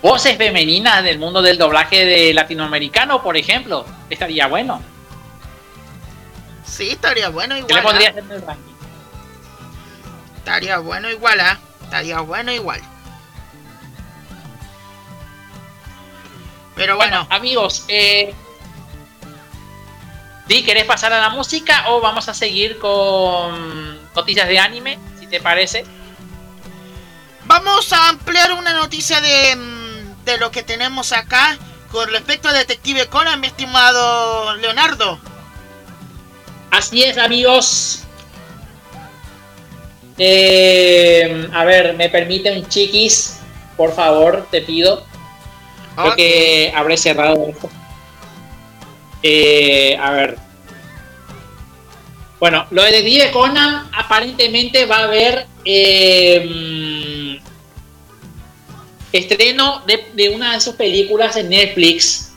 [0.00, 3.84] voces femeninas del mundo del doblaje de latinoamericano, por ejemplo?
[4.08, 4.80] Estaría bueno.
[6.64, 7.74] Sí, estaría bueno ¿Qué igual.
[7.74, 7.82] le ¿ah?
[7.82, 8.72] pondrías en el ranking?
[10.38, 11.58] Estaría bueno igual, ¿ah?
[11.86, 12.80] Estaría bueno igual.
[16.74, 18.34] Pero bueno, Bueno, amigos, eh,
[20.48, 25.26] ¿sí querés pasar a la música o vamos a seguir con noticias de anime, si
[25.26, 25.84] te parece?
[27.44, 31.56] vamos a ampliar una noticia de, mm, de lo que tenemos acá
[31.92, 35.20] con respecto a Detective Conan, mi estimado Leonardo.
[36.72, 38.05] Así es, amigos.
[40.18, 43.40] Eh, a ver, me permiten chiquis,
[43.76, 45.04] por favor, te pido.
[45.94, 47.70] Creo que habré cerrado esto.
[49.22, 50.38] Eh, a ver.
[52.38, 57.40] Bueno, lo de Detective Conan aparentemente va a haber eh,
[59.10, 62.32] estreno de, de una de sus películas en Netflix.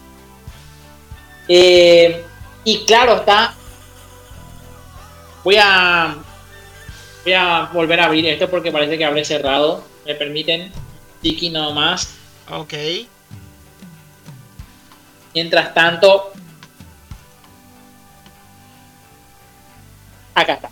[1.49, 2.23] Eh,
[2.63, 3.55] y claro está.
[5.43, 6.15] Voy a
[7.29, 9.83] voy a volver a abrir esto porque parece que habré cerrado.
[10.05, 10.71] Me permiten,
[11.21, 12.15] Tiki nomás.
[12.49, 12.73] Ok.
[15.35, 16.31] Mientras tanto,
[20.33, 20.69] acá está.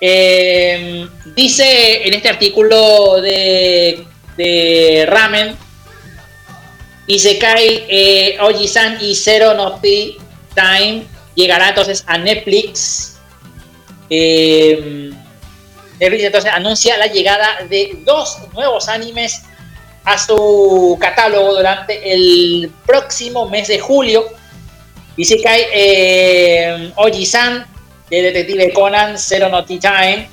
[0.00, 4.06] Eh, dice en este artículo de,
[4.38, 5.54] de Ramen,
[7.06, 9.78] Isekai eh, Oji-san y Zero no
[10.54, 13.18] Time llegará entonces a Netflix.
[14.08, 15.12] Eh,
[15.98, 19.42] Netflix entonces anuncia la llegada de dos nuevos animes
[20.04, 24.26] a su catálogo durante el próximo mes de julio.
[25.16, 27.66] Isekai eh, Oji-san
[28.08, 30.28] de Detective Conan Zero Tea Time.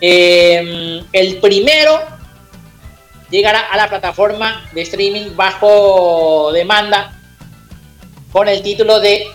[0.00, 2.00] Eh, el primero
[3.30, 7.18] llegará a la plataforma de streaming bajo demanda
[8.32, 9.26] con el título de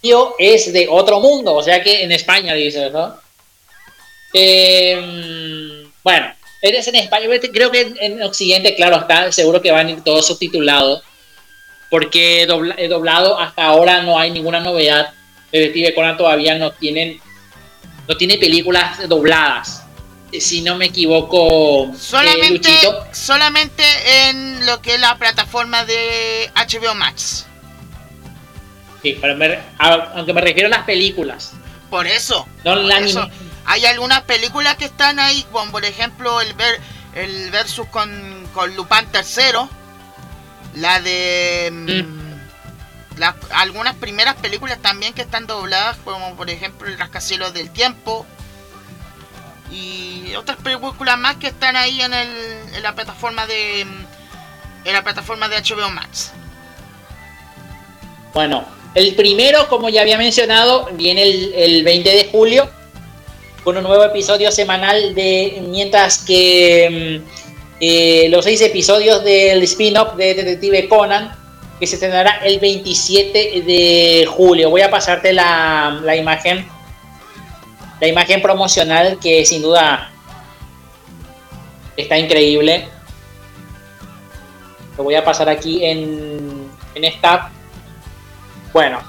[0.00, 3.16] tío es de otro mundo, o sea que en España dice, ¿no?
[4.34, 9.86] Eh, bueno, eres en España, creo que en, en Occidente, claro, está seguro que van
[9.86, 11.02] a ir todos subtitulados,
[11.90, 15.12] porque dobla- eh, doblado hasta ahora no hay ninguna novedad.
[15.50, 17.18] Detective Conan todavía no tienen,
[18.06, 19.82] no tiene películas dobladas.
[20.30, 22.70] Eh, Si no me equivoco, eh, Solamente,
[23.12, 23.82] solamente
[24.28, 27.46] en lo que es la plataforma de HBO Max.
[29.02, 31.52] Sí, pero me- a- aunque me refiero a las películas,
[31.90, 32.46] Por eso.
[32.64, 33.28] no por eso.
[33.64, 36.80] Hay algunas películas que están ahí, como por ejemplo el ver
[37.14, 38.10] el versus con,
[38.54, 39.68] con Lupin III.
[40.74, 41.70] La de.
[41.72, 47.70] mm, las- algunas primeras películas también que están dobladas, como por ejemplo El Rascacielos del
[47.70, 48.26] Tiempo.
[49.70, 52.28] Y otras películas más que están ahí en, el,
[52.74, 53.84] en la plataforma de.
[53.84, 54.06] mm,
[54.88, 56.32] En la plataforma de HBO Max.
[58.32, 62.68] Bueno, el primero, como ya había mencionado, viene el, el 20 de julio
[63.64, 67.38] con un nuevo episodio semanal de mientras que mm,
[67.80, 71.36] eh, los seis episodios del spin-off de Detective Conan
[71.78, 74.70] que se estrenará el 27 de julio.
[74.70, 76.66] Voy a pasarte la, imagen,
[78.00, 80.10] la imagen promocional que sin duda
[81.96, 82.88] está increíble.
[84.96, 87.52] Lo voy a pasar aquí en, en esta.
[88.72, 89.00] Bueno,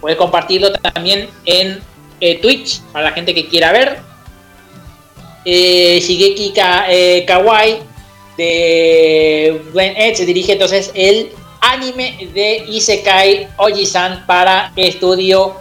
[0.00, 1.80] puedes compartirlo también en
[2.20, 4.00] eh, Twitch para la gente que quiera ver.
[5.44, 7.78] Eh, Shigeki Ka, eh, Kawaii
[8.36, 11.30] de Glen Edge dirige entonces el
[11.60, 15.54] anime de Isekai Oji-san para Estudio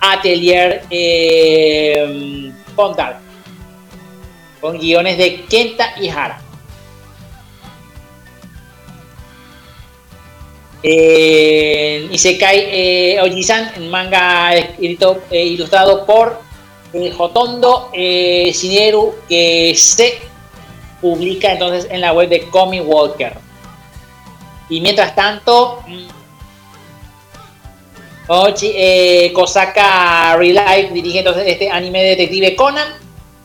[0.00, 3.18] Atelier eh, Pondal
[4.60, 6.40] con guiones de Kenta Ihara.
[10.88, 16.40] Eh, Isekai eh, Oji-san, manga escrito, eh, ilustrado por
[16.92, 20.20] eh, Jotondo eh, Shineru, que se
[21.00, 23.32] publica entonces en la web de Comic Walker.
[24.68, 26.06] Y mientras tanto, mm,
[28.28, 32.94] Ochi, eh, Kosaka Relive dirige entonces este anime de detective Conan,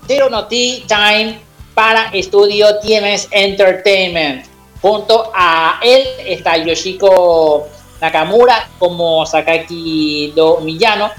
[0.06, 1.40] Zero No Tea Time
[1.74, 4.51] para Estudio TMS Entertainment.
[4.82, 7.68] Junto a él está Yoshiko
[8.02, 11.12] Nakamura como Sakaki do Miyano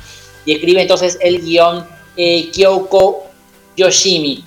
[0.44, 1.86] y escribe entonces el guion
[2.16, 3.24] eh, Kyoko
[3.76, 4.44] Yoshimi.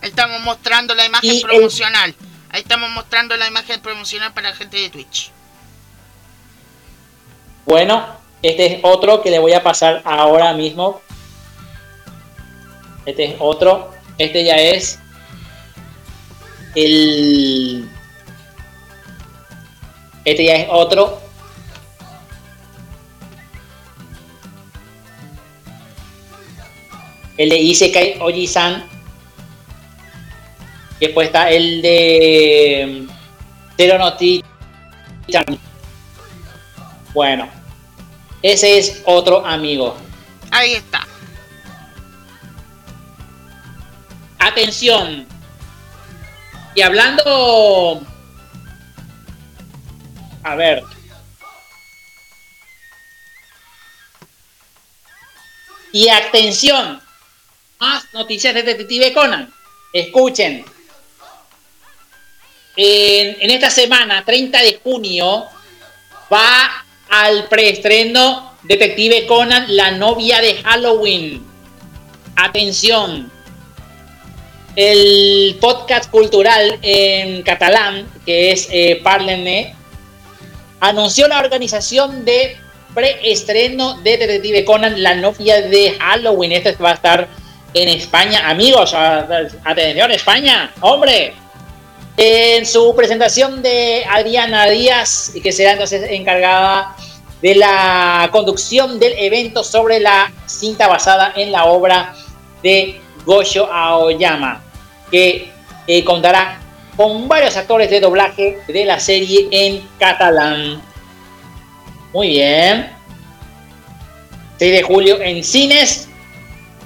[0.00, 2.14] Ahí estamos mostrando la imagen Y el- promocional.
[2.50, 5.32] Ahí estamos mostrando la imagen promocional para la gente de Twitch.
[7.66, 8.06] Bueno,
[8.42, 11.00] este es otro que le voy a pasar ahora mismo.
[13.04, 13.90] Este es otro.
[14.16, 14.98] Este ya es
[16.84, 17.88] el.
[20.24, 21.20] Este ya es otro.
[27.36, 28.84] El de Isekai Oji-san.
[31.00, 33.06] Después está el de
[33.76, 34.42] Zero no Tea
[35.26, 35.58] Time.
[37.14, 37.48] Bueno,
[38.42, 39.96] ese es otro amigo.
[40.50, 41.06] Ahí está.
[44.38, 45.37] Atención.
[46.78, 48.06] Y hablando...
[50.44, 50.84] A ver.
[55.90, 57.02] Y atención.
[57.80, 59.52] Más noticias de Detective Conan.
[59.92, 60.64] Escuchen.
[62.76, 65.46] En, esta semana, 30 de junio,
[66.32, 71.44] va al preestreno Detective Conan, la novia de Halloween.
[72.36, 73.32] Atención.
[74.80, 79.74] El podcast cultural en catalán, que es eh, Parlene,
[80.78, 82.56] anunció la organización de
[82.94, 86.52] preestreno de Detective Conan, la novia de Halloween.
[86.52, 87.26] Este va a estar
[87.74, 88.48] en España.
[88.48, 91.34] Amigos, atención, España, hombre.
[92.16, 96.94] En su presentación de Adriana Díaz, que será entonces encargada
[97.42, 102.14] de la conducción del evento sobre la cinta basada en la obra
[102.62, 104.67] de Gosho Aoyama,
[105.10, 105.50] que
[105.86, 106.60] eh, contará
[106.96, 110.82] con varios actores de doblaje de la serie en catalán.
[112.12, 112.90] Muy bien.
[114.58, 116.08] 6 de julio en cines.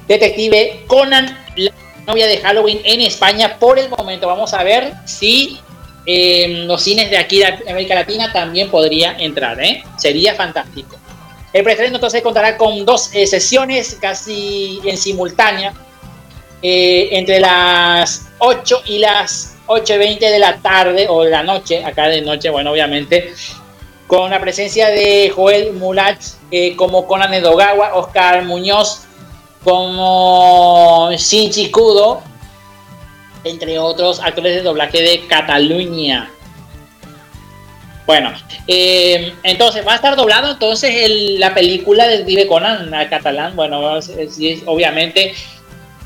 [0.06, 1.72] Detective Conan, la
[2.06, 3.56] novia de Halloween en España.
[3.58, 5.58] Por el momento, vamos a ver si
[6.04, 9.62] en los cines de aquí de América Latina también podría entrar.
[9.62, 9.82] ¿eh?
[9.96, 10.96] Sería fantástico.
[11.52, 15.72] El preestreno entonces contará con dos eh, sesiones casi en simultánea.
[16.62, 21.42] Eh, entre las 8 y las 8 y 20 de la tarde o de la
[21.42, 23.32] noche, acá de noche, bueno, obviamente,
[24.06, 26.20] con la presencia de Joel Mulach
[26.50, 29.04] eh, como Conan Edogawa, Oscar Muñoz
[29.64, 32.22] como Shinji Kudo,
[33.44, 36.30] entre otros actores de doblaje de Cataluña.
[38.06, 38.32] Bueno,
[38.66, 40.92] eh, entonces va a estar doblado entonces
[41.38, 43.54] la película de Vive Conan a catalán.
[43.54, 43.98] Bueno,
[44.66, 45.34] obviamente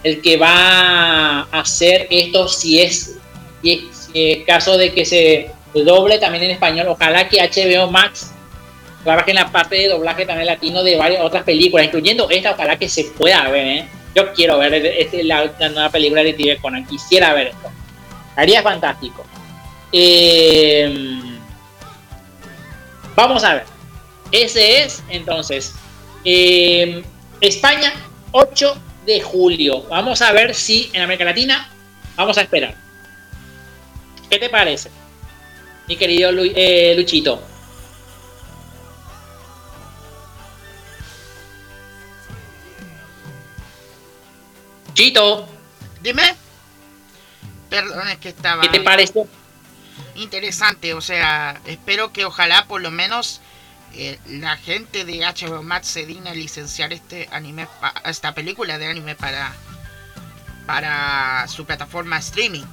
[0.06, 3.16] el que va a hacer esto si es,
[4.46, 6.86] caso de que se doble también en español.
[6.88, 8.30] Ojalá que HBO Max
[9.02, 12.52] trabaje en la parte de doblaje también latino de varias otras películas, incluyendo esta.
[12.52, 13.66] Ojalá que se pueda ver.
[13.66, 13.88] ¿eh?
[14.14, 16.86] Yo quiero ver este- la, la nueva película de Vive Conan.
[16.86, 17.68] Quisiera ver esto.
[18.36, 19.24] Haría fantástico.
[19.92, 21.20] Eh,
[23.16, 23.64] Vamos a ver.
[24.30, 25.74] Ese es entonces
[26.24, 27.02] eh,
[27.40, 27.92] España
[28.32, 28.76] 8
[29.06, 29.82] de julio.
[29.88, 31.68] Vamos a ver si en América Latina
[32.16, 32.74] vamos a esperar.
[34.28, 34.90] ¿Qué te parece?
[35.88, 37.40] mi querido Lu- eh, Luchito.
[44.94, 45.48] Chito,
[46.02, 46.34] Dime.
[47.68, 49.26] Perdón, es que estaba ¿qué te pareció?
[50.14, 50.94] interesante.
[50.94, 53.40] O sea, espero que ojalá por lo menos
[54.26, 57.66] la gente de HBO Max se digna a licenciar este anime,
[58.04, 59.54] esta película de anime para
[60.66, 62.64] para su plataforma streaming.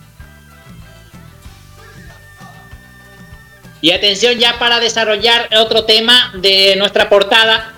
[3.82, 7.74] Y atención ya para desarrollar otro tema de nuestra portada.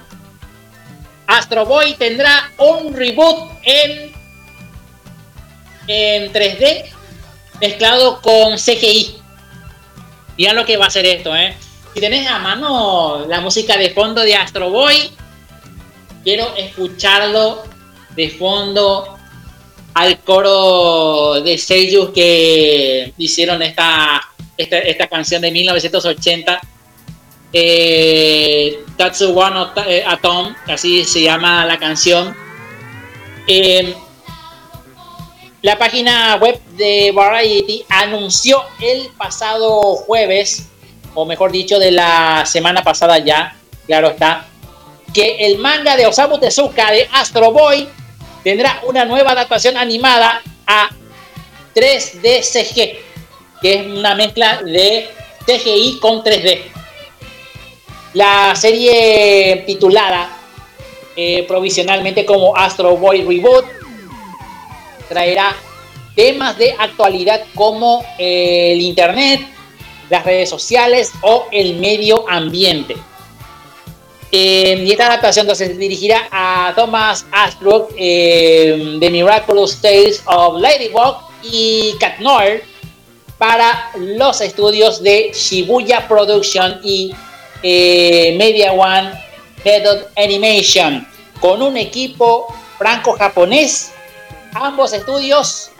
[1.27, 4.13] Astro Boy tendrá un reboot en,
[5.87, 6.85] en 3D
[7.59, 9.17] mezclado con CGI.
[10.37, 11.57] Miren lo que va a ser esto, ¿eh?
[11.95, 15.11] Si tenés a mano la música de fondo de Astro Boy,
[16.25, 17.63] quiero escucharlo
[18.17, 19.17] de fondo
[19.93, 24.21] al coro de Seiyuu que hicieron esta,
[24.57, 26.59] esta, canción de 1980.
[27.53, 32.35] Eh, Tatsuwan Ot- eh, Atom, así se llama la canción.
[33.47, 33.95] Eh,
[35.61, 40.67] la página web de Variety anunció el pasado jueves,
[41.15, 43.55] o mejor dicho, de la semana pasada ya,
[43.87, 44.45] claro está,
[45.13, 47.87] que el manga de Osamu Tezuka de Astro Boy
[48.43, 50.89] tendrá una nueva adaptación animada a
[51.73, 52.99] 3D CG,
[53.61, 55.09] que es una mezcla de
[55.45, 56.61] CGI con 3D.
[58.13, 60.29] La serie titulada
[61.15, 63.65] eh, provisionalmente como Astro Boy Reboot
[65.07, 65.55] traerá
[66.13, 69.54] temas de actualidad como el internet,
[70.09, 72.95] las redes sociales o el medio ambiente.
[74.31, 81.17] Eh, y esta adaptación entonces dirigirá a Thomas Ashbrook eh, de Miraculous Tales of Ladybug
[81.43, 82.63] y Cat Noir
[83.37, 87.13] para los estudios de Shibuya Production y
[87.63, 89.11] eh, Media One
[89.63, 91.07] Method Animation
[91.39, 93.91] con un equipo franco-japonés.
[94.53, 95.71] Ambos estudios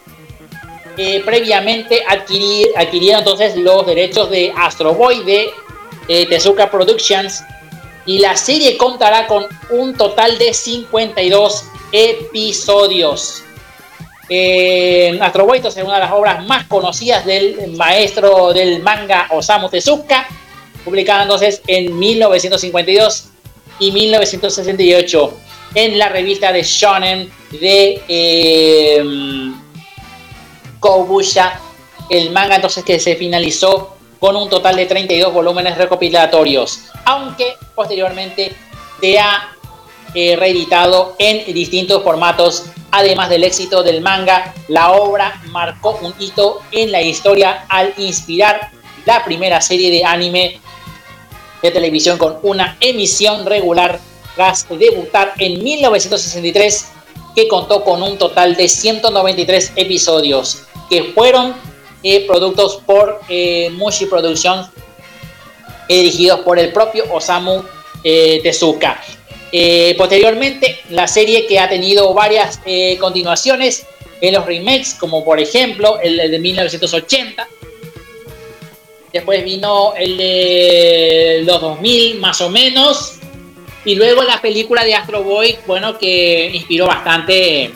[0.97, 5.49] eh, previamente adquirir- adquirieron entonces los derechos de Astro Boy de
[6.07, 7.43] eh, Tezuka Productions
[8.05, 13.41] y la serie contará con un total de 52 episodios.
[14.29, 19.69] Eh, Astro Boy es una de las obras más conocidas del maestro del manga Osamu
[19.69, 20.27] Tezuka,
[20.83, 23.25] publicada entonces en 1952
[23.79, 25.37] y 1968
[25.75, 29.03] en la revista de Shonen de eh,
[30.85, 31.59] Kobusha.
[32.11, 38.55] El manga entonces que se finalizó con un total de 32 volúmenes recopilatorios, aunque posteriormente
[39.01, 39.49] se ha
[40.13, 42.65] eh, reeditado en distintos formatos.
[42.91, 48.69] Además del éxito del manga, la obra marcó un hito en la historia al inspirar
[49.05, 50.61] la primera serie de anime
[51.63, 53.99] de televisión con una emisión regular
[54.35, 56.91] tras debutar en 1963
[57.35, 61.55] que contó con un total de 193 episodios que fueron
[62.03, 64.69] eh, productos por eh, Mushi Productions
[65.87, 67.63] eh, dirigidos por el propio Osamu
[68.03, 69.01] eh, Tezuka.
[69.97, 72.59] Posteriormente, la serie que ha tenido varias
[72.99, 73.85] continuaciones
[74.19, 77.47] en los remakes, como por ejemplo el de 1980,
[79.15, 83.13] Después vino el de los 2000, más o menos.
[83.85, 87.71] Y luego la película de Astro Boy, bueno, que inspiró bastante.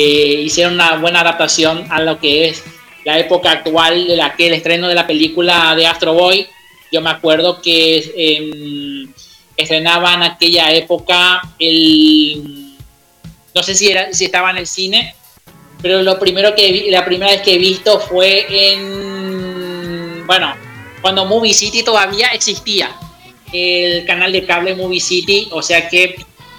[0.00, 2.62] Eh, hicieron una buena adaptación a lo que es
[3.04, 6.46] la época actual de la que el estreno de la película de Astro Boy.
[6.92, 9.06] Yo me acuerdo que eh,
[9.56, 12.76] estrenaba en aquella época el.
[13.52, 15.16] No sé si, era, si estaba en el cine,
[15.82, 20.54] pero lo primero que vi, la primera vez que he visto fue en bueno,
[21.02, 22.94] cuando Movie City todavía existía,
[23.52, 26.14] el canal de cable Movie City, o sea que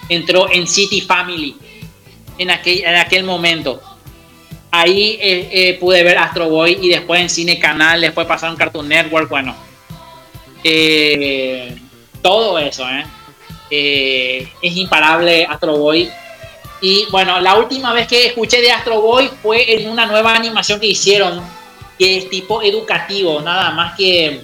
[0.09, 1.55] entró en City Family
[2.39, 3.79] en aquel, en aquel momento.
[4.71, 8.87] Ahí eh, eh, pude ver Astro Boy y después en Cine Canal, después pasaron Cartoon
[8.87, 9.55] Network, bueno.
[10.63, 11.75] Eh,
[12.21, 13.05] todo eso, ¿eh?
[13.71, 16.09] Eh, es imparable Astro Boy.
[16.81, 20.79] Y bueno, la última vez que escuché de Astro Boy fue en una nueva animación
[20.79, 21.41] que hicieron
[21.97, 24.41] que es tipo educativo, nada más que...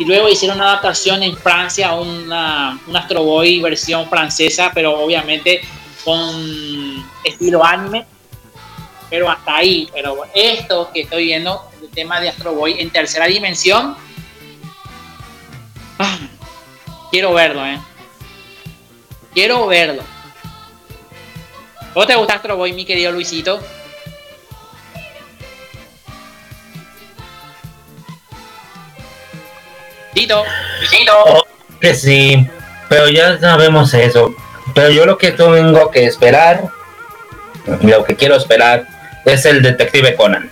[0.00, 5.60] Y luego hicieron una adaptación en Francia, una, un Astro Boy versión francesa, pero obviamente
[6.04, 6.87] con
[7.24, 8.06] estilo anime.
[9.10, 13.26] Pero hasta ahí, pero esto que estoy viendo, el tema de Astro Boy en tercera
[13.26, 13.96] dimensión,
[15.98, 16.18] ah,
[17.10, 17.80] quiero verlo, ¿eh?
[19.32, 20.02] Quiero verlo.
[21.94, 23.60] ¿Cómo te gusta Astro Boy, mi querido Luisito?
[30.12, 30.44] Tito.
[31.26, 31.44] Oh,
[31.80, 32.46] que sí,
[32.88, 34.34] pero ya sabemos eso.
[34.74, 36.68] Pero yo lo que tengo que esperar,
[37.82, 38.86] lo que quiero esperar,
[39.24, 40.50] es el detective Conan.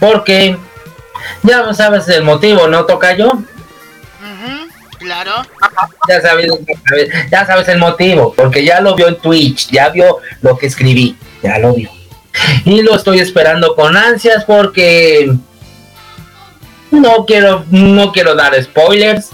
[0.00, 0.56] Porque
[1.42, 3.30] ya sabes el motivo, ¿no, toca yo?
[4.98, 5.32] claro.
[6.08, 6.50] Ya sabes,
[7.30, 11.16] ya sabes el motivo, porque ya lo vio en Twitch, ya vio lo que escribí,
[11.42, 11.90] ya lo vio.
[12.64, 15.32] Y lo estoy esperando con ansias porque
[16.90, 19.30] no quiero, no quiero dar spoilers.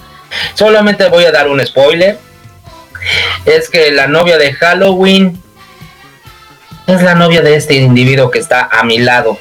[0.55, 2.19] Solamente voy a dar un spoiler.
[3.45, 5.41] Es que la novia de Halloween
[6.89, 9.39] es la novia de este individuo que está a mi lado.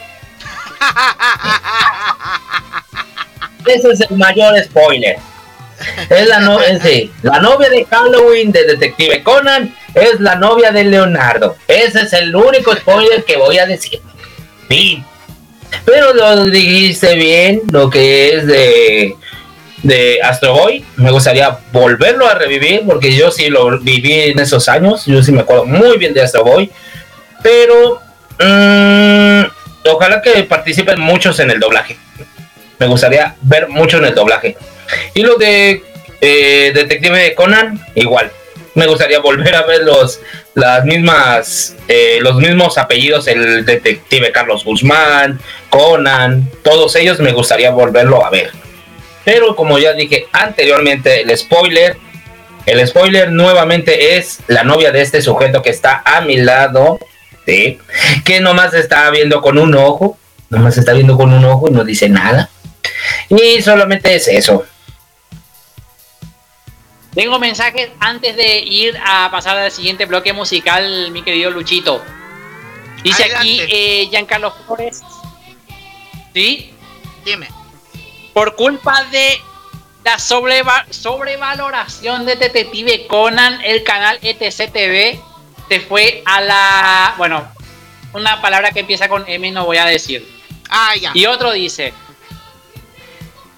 [3.65, 5.17] Ese es el mayor spoiler.
[6.09, 6.59] Es la, no
[7.21, 11.55] la novia de Halloween de Detective Conan es la novia de Leonardo.
[11.67, 14.01] Ese es el único spoiler que voy a decir.
[15.85, 19.15] Pero lo dijiste bien, lo que es de,
[19.83, 20.83] de Astro Boy.
[20.97, 25.05] Me gustaría volverlo a revivir porque yo sí lo viví en esos años.
[25.05, 26.71] Yo sí me acuerdo muy bien de Astro Boy.
[27.41, 28.01] Pero
[28.39, 29.43] mm,
[29.89, 31.97] ojalá que participen muchos en el doblaje.
[32.80, 34.57] Me gustaría ver mucho en el doblaje.
[35.14, 35.84] Y lo de
[36.22, 38.31] eh, Detective Conan, igual.
[38.76, 40.19] Me gustaría volver a ver los,
[40.53, 45.39] las mismas, eh, los mismos apellidos, el detective Carlos Guzmán,
[45.69, 48.51] Conan, todos ellos me gustaría volverlo a ver.
[49.26, 51.97] Pero como ya dije anteriormente, el spoiler,
[52.68, 56.99] el spoiler nuevamente es la novia de este sujeto que está a mi lado,
[57.47, 57.79] ¿sí?
[58.25, 60.17] que nomás está viendo con un ojo,
[60.49, 62.49] nomás está viendo con un ojo y no dice nada.
[63.29, 64.65] Y solamente es eso.
[67.15, 72.03] Tengo mensajes antes de ir a pasar al siguiente bloque musical, mi querido Luchito.
[73.01, 75.01] Dice aquí eh, Giancarlo Flores.
[76.33, 76.73] ¿Sí?
[77.25, 77.47] Dime.
[78.33, 79.39] Por culpa de
[80.03, 85.19] la sobrevaloración de Detective Conan, el canal ETC TV
[85.69, 87.15] se fue a la.
[87.18, 87.48] Bueno,
[88.14, 90.27] una palabra que empieza con M no voy a decir.
[90.69, 91.11] Ah, ya.
[91.14, 91.94] Y otro dice: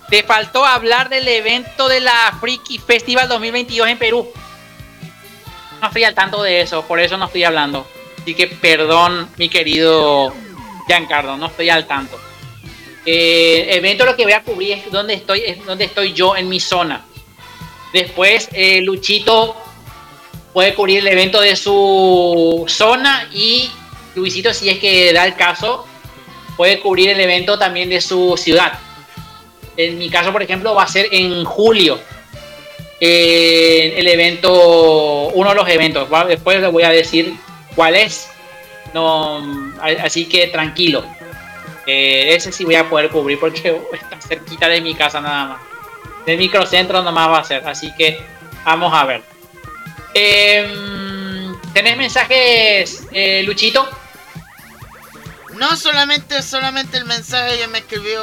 [0.10, 4.32] te faltó hablar del evento de la Freaky Festival 2022 en Perú.
[5.82, 7.88] No estoy al tanto de eso, por eso no estoy hablando.
[8.20, 10.34] Así que perdón, mi querido
[10.88, 12.20] Giancarlo, no estoy al tanto.
[13.06, 16.50] Eh, evento lo que voy a cubrir es donde estoy, es donde estoy yo en
[16.50, 17.06] mi zona.
[17.94, 19.56] Después, eh, Luchito
[20.60, 23.72] puede cubrir el evento de su zona y
[24.14, 25.88] Luisito, si es que da el caso,
[26.58, 28.74] puede cubrir el evento también de su ciudad.
[29.78, 31.98] En mi caso, por ejemplo, va a ser en julio.
[33.00, 36.10] el evento, uno de los eventos.
[36.28, 37.36] Después les voy a decir
[37.74, 38.30] cuál es.
[38.94, 39.42] No,
[40.04, 41.06] así que tranquilo.
[41.88, 45.62] Eh, ese sí voy a poder cubrir porque está cerquita de mi casa nada más.
[46.26, 47.66] Del microcentro nomás va a ser.
[47.66, 48.20] Así que
[48.66, 49.29] vamos a ver.
[50.14, 53.88] Em, ¿Tenés mensajes, eh, Luchito?
[55.58, 58.22] No, solamente, solamente el mensaje que me escribió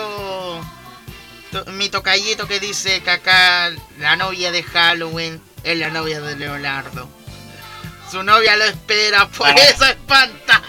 [1.72, 7.08] mi tocallito que dice que acá la novia de Halloween es la novia de Leonardo.
[8.10, 10.62] Su novia lo espera, por eso espanta.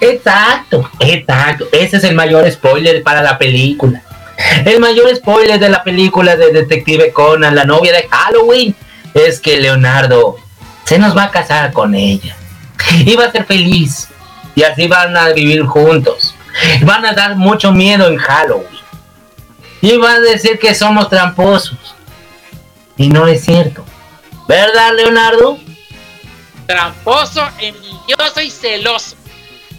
[0.00, 1.68] Exacto, exacto.
[1.72, 4.02] Ese es el mayor spoiler para la película.
[4.64, 8.74] El mayor spoiler de la película de Detective Conan, la novia de Halloween,
[9.14, 10.36] es que Leonardo
[10.84, 12.36] se nos va a casar con ella.
[12.90, 14.08] Y va a ser feliz.
[14.54, 16.34] Y así van a vivir juntos.
[16.82, 18.80] Van a dar mucho miedo en Halloween.
[19.80, 21.94] Y van a decir que somos tramposos.
[22.96, 23.84] Y no es cierto.
[24.48, 25.58] ¿Verdad, Leonardo?
[26.66, 29.16] Tramposo, envidioso y celoso.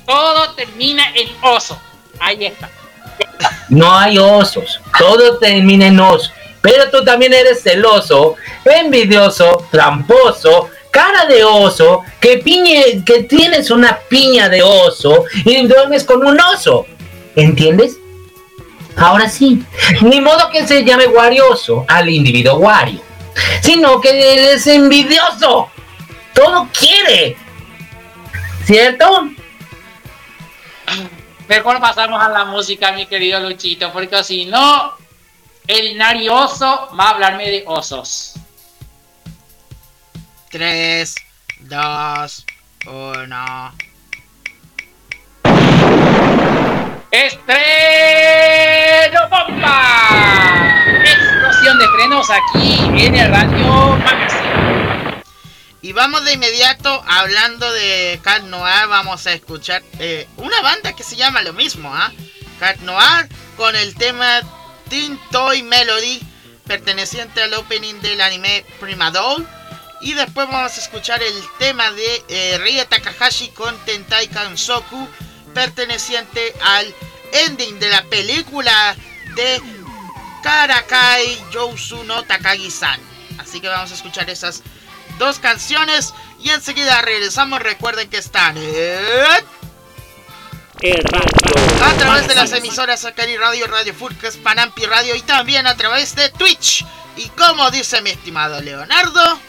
[0.06, 1.80] Todo termina en oso.
[2.20, 2.70] Ahí está.
[3.70, 4.82] No hay osos.
[4.98, 6.32] Todo termina en oso.
[6.62, 8.36] Pero tú también eres celoso,
[8.66, 16.04] envidioso, tramposo cara de oso, que, piñe, que tienes una piña de oso y duermes
[16.04, 16.86] con un oso.
[17.36, 17.98] ¿Entiendes?
[18.98, 19.64] Ahora sí,
[20.02, 23.00] ni modo que se llame guarioso al individuo guario,
[23.62, 25.70] sino que es envidioso.
[26.34, 27.38] Todo quiere.
[28.66, 29.30] ¿Cierto?
[31.52, 34.94] Mejor pasamos a la música, mi querido Luchito, porque si no,
[35.68, 38.36] el narioso va a hablarme de osos.
[40.50, 41.14] 3,
[41.60, 42.46] 2,
[42.86, 43.74] 1.
[47.12, 47.60] ¡Estreno
[49.30, 49.82] bomba!
[51.04, 54.71] Explosión de estrenos aquí en el Radio Magazine.
[55.84, 58.88] Y vamos de inmediato hablando de Cat Noir.
[58.88, 62.12] Vamos a escuchar eh, una banda que se llama lo mismo, ¿ah?
[62.16, 62.30] ¿eh?
[62.60, 63.28] Cat Noir
[63.58, 64.42] con el tema
[64.90, 66.22] Teen Toy Melody,
[66.68, 69.48] perteneciente al opening del anime Primadol.
[70.02, 75.08] Y después vamos a escuchar el tema de eh, Rie Takahashi con Tentai Kansoku,
[75.56, 76.94] perteneciente al
[77.34, 78.96] ending de la película
[79.36, 79.60] de
[80.44, 83.00] Karakai Yousu no Takagi-san.
[83.40, 84.62] Así que vamos a escuchar esas
[85.22, 87.62] dos canciones y enseguida regresamos.
[87.62, 88.66] Recuerden que están en...
[90.82, 91.06] El.
[91.84, 96.16] A través de las emisoras Acari Radio, Radio Furcas, Panampi Radio y también a través
[96.16, 96.84] de Twitch.
[97.18, 99.40] Y como dice mi estimado Leonardo,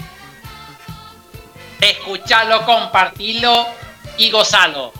[1.81, 3.67] escuchalo, compartilo
[4.19, 4.93] y gozalo.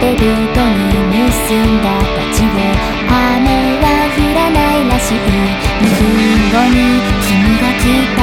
[0.00, 2.72] デビュートに結んだ土地で
[3.04, 6.08] 雨は降らないらしい2分
[6.48, 7.84] 後に君が来
[8.16, 8.20] た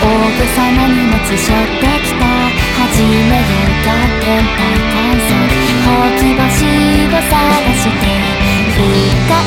[0.00, 2.24] 大げさな荷物背負ってきた
[2.80, 5.36] 初めてか天体観測
[5.84, 6.64] ほうき星
[7.04, 7.36] を探
[7.76, 8.08] して
[8.72, 8.80] 深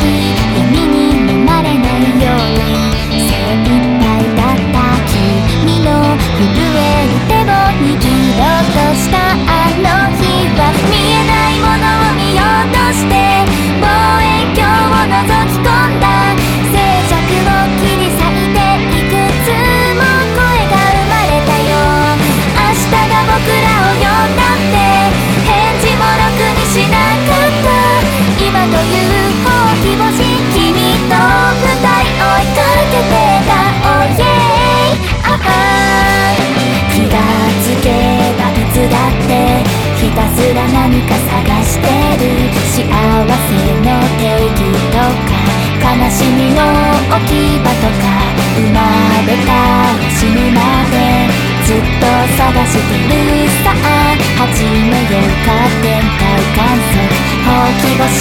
[0.01, 3.34] い闇に飲まれないように精
[3.64, 4.05] 一杯
[4.35, 4.77] だった
[5.10, 5.89] 君の
[6.38, 8.05] 震える手を握
[8.38, 9.52] ろうとした
[10.55, 11.52] left me and I
[40.53, 41.89] ら何か探して
[42.21, 42.30] る
[42.69, 42.89] 幸せ
[43.81, 43.89] の
[44.21, 45.34] 定義とか
[45.81, 46.61] 悲しみの
[47.09, 48.05] 置き場とか
[48.53, 48.77] 生ま
[49.25, 50.61] れたら死ぬま
[50.93, 50.93] で
[51.65, 52.05] ずっと
[52.38, 54.13] 探してるさあ
[54.45, 56.21] 始めようか天体
[56.53, 57.09] 観測
[57.43, 58.13] ほうき星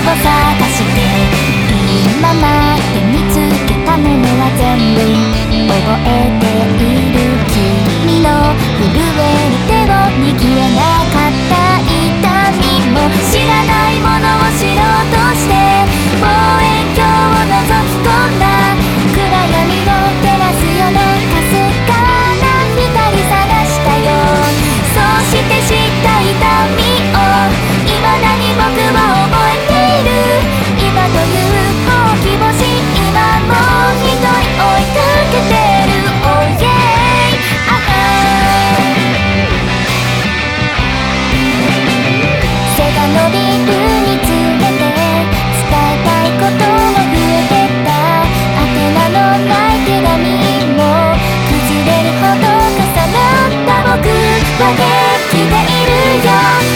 [0.00, 0.24] を探
[0.72, 0.96] して
[1.84, 2.44] 今ま
[2.94, 3.36] で見つ
[3.68, 5.04] けたものは全部
[5.68, 7.16] 覚えている
[7.52, 8.26] 君の
[8.80, 10.80] 震える手を握れな
[11.12, 11.13] か
[56.22, 56.73] Yeah.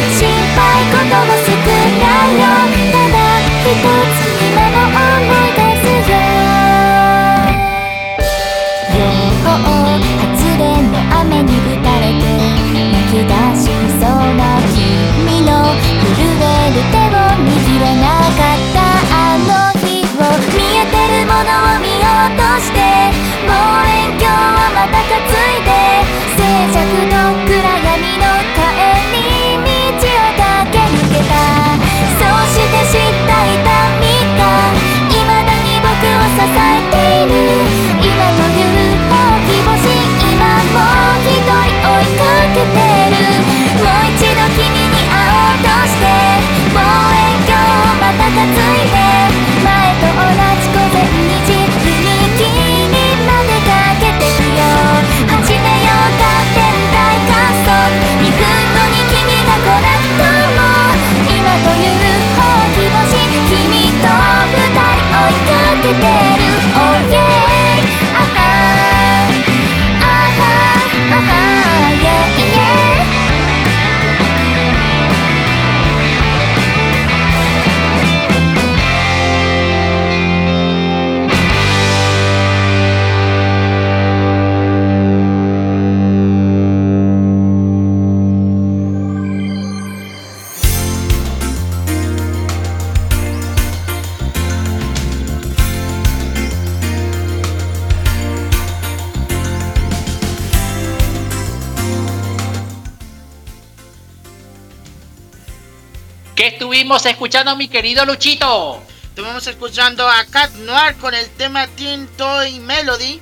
[106.39, 108.81] ¿Qué estuvimos escuchando, mi querido Luchito?
[109.09, 113.21] Estuvimos escuchando a Cat Noir con el tema Teen Toy Melody.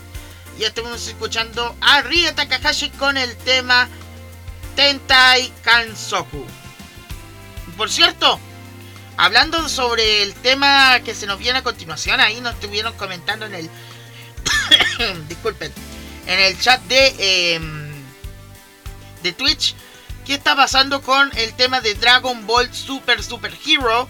[0.58, 3.88] Y estuvimos escuchando a Rie Takahashi con el tema
[4.74, 6.44] Tentai Kansoku.
[7.78, 8.38] Por cierto,
[9.16, 13.54] hablando sobre el tema que se nos viene a continuación, ahí nos estuvieron comentando en
[13.54, 13.70] el.
[15.26, 15.72] disculpen.
[16.26, 17.54] En el chat de.
[17.54, 17.94] em,
[19.22, 19.74] de Twitch.
[20.26, 24.08] ¿Qué está pasando con el tema de Dragon Ball Super Super Hero?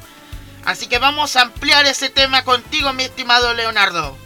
[0.65, 4.17] Así que vamos a ampliar ese tema contigo, mi estimado Leonardo.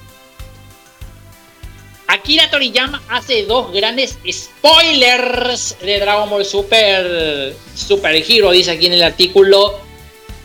[2.06, 8.92] Akira Toriyama hace dos grandes spoilers de Dragon Ball Super Super Hero, dice aquí en
[8.92, 9.80] el artículo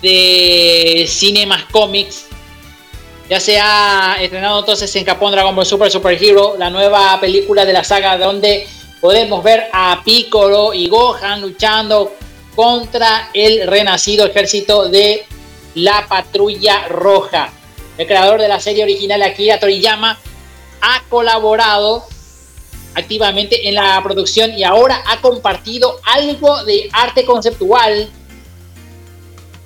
[0.01, 2.25] de Cinemas Comics.
[3.29, 7.65] Ya se ha estrenado entonces en Japón Dragon Ball Super Super Hero, la nueva película
[7.65, 8.67] de la saga donde
[9.01, 12.13] podemos ver a Piccolo y Gohan luchando
[12.55, 15.25] contra el renacido ejército de
[15.75, 17.51] la Patrulla Roja.
[17.97, 20.17] El creador de la serie original Akira Toriyama
[20.81, 22.03] ha colaborado
[22.93, 28.09] activamente en la producción y ahora ha compartido algo de arte conceptual.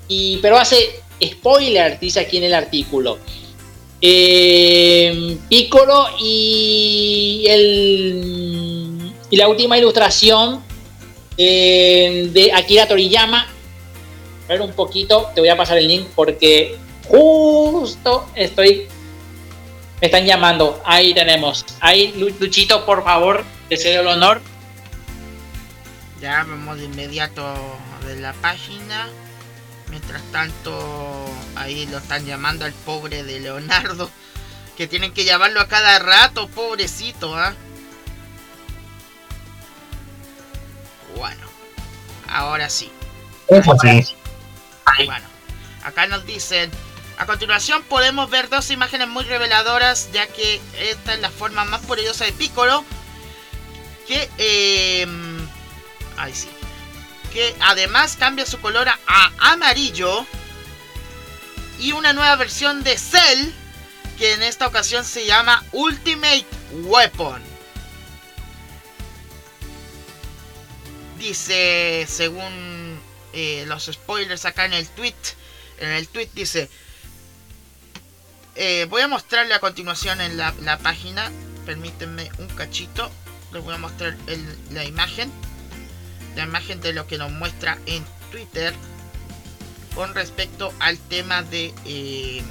[0.08, 3.20] Y, pero hace spoiler, dice aquí en el artículo.
[4.02, 8.89] Eh, Piccolo y, el,
[9.30, 10.64] y la última ilustración
[11.38, 13.44] eh, de Akira Toriyama.
[14.46, 16.78] A ver un poquito, te voy a pasar el link porque
[17.08, 18.88] justo estoy
[20.02, 20.82] me están llamando.
[20.86, 21.66] Ahí tenemos.
[21.82, 24.42] Ahí, Lu- Luchito, por favor, deseo el honor.
[26.22, 27.46] Ya vamos de inmediato
[28.08, 29.10] de la página.
[29.90, 30.78] Mientras tanto,
[31.56, 34.10] ahí lo están llamando al pobre de Leonardo.
[34.78, 37.54] Que tienen que llamarlo a cada rato, pobrecito, ¿ah?
[41.16, 41.48] Bueno,
[42.28, 42.92] ahora sí.
[43.48, 44.16] Eso sí.
[45.06, 45.28] Bueno,
[45.84, 46.72] acá nos dicen,
[47.18, 51.82] a continuación podemos ver dos imágenes muy reveladoras, ya que esta es la forma más
[51.82, 52.84] poderosa de Piccolo,
[54.08, 55.08] que, eh,
[56.18, 56.50] ay sí,
[57.32, 60.26] que además cambia su color a, a amarillo,
[61.80, 63.52] y una nueva versión de Cell,
[64.18, 67.49] que en esta ocasión se llama Ultimate Weapon.
[71.20, 72.98] Dice, según
[73.34, 75.14] eh, los spoilers acá en el tweet,
[75.80, 76.70] en el tweet dice,
[78.56, 81.30] eh, voy a mostrarle a continuación en la, la página,
[81.66, 83.12] permítanme un cachito,
[83.52, 84.16] les voy a mostrar
[84.72, 85.32] la imagen,
[86.36, 88.74] la imagen de lo que nos muestra en Twitter
[89.96, 92.42] con respecto al tema de eh,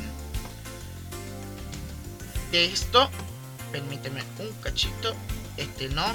[2.51, 3.11] de esto.
[3.73, 5.15] Permíteme un cachito,
[5.57, 6.07] este no.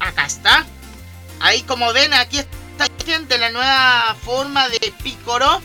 [0.00, 0.66] Acá está.
[1.40, 5.62] Ahí como ven, aquí está de la nueva forma de Picoro.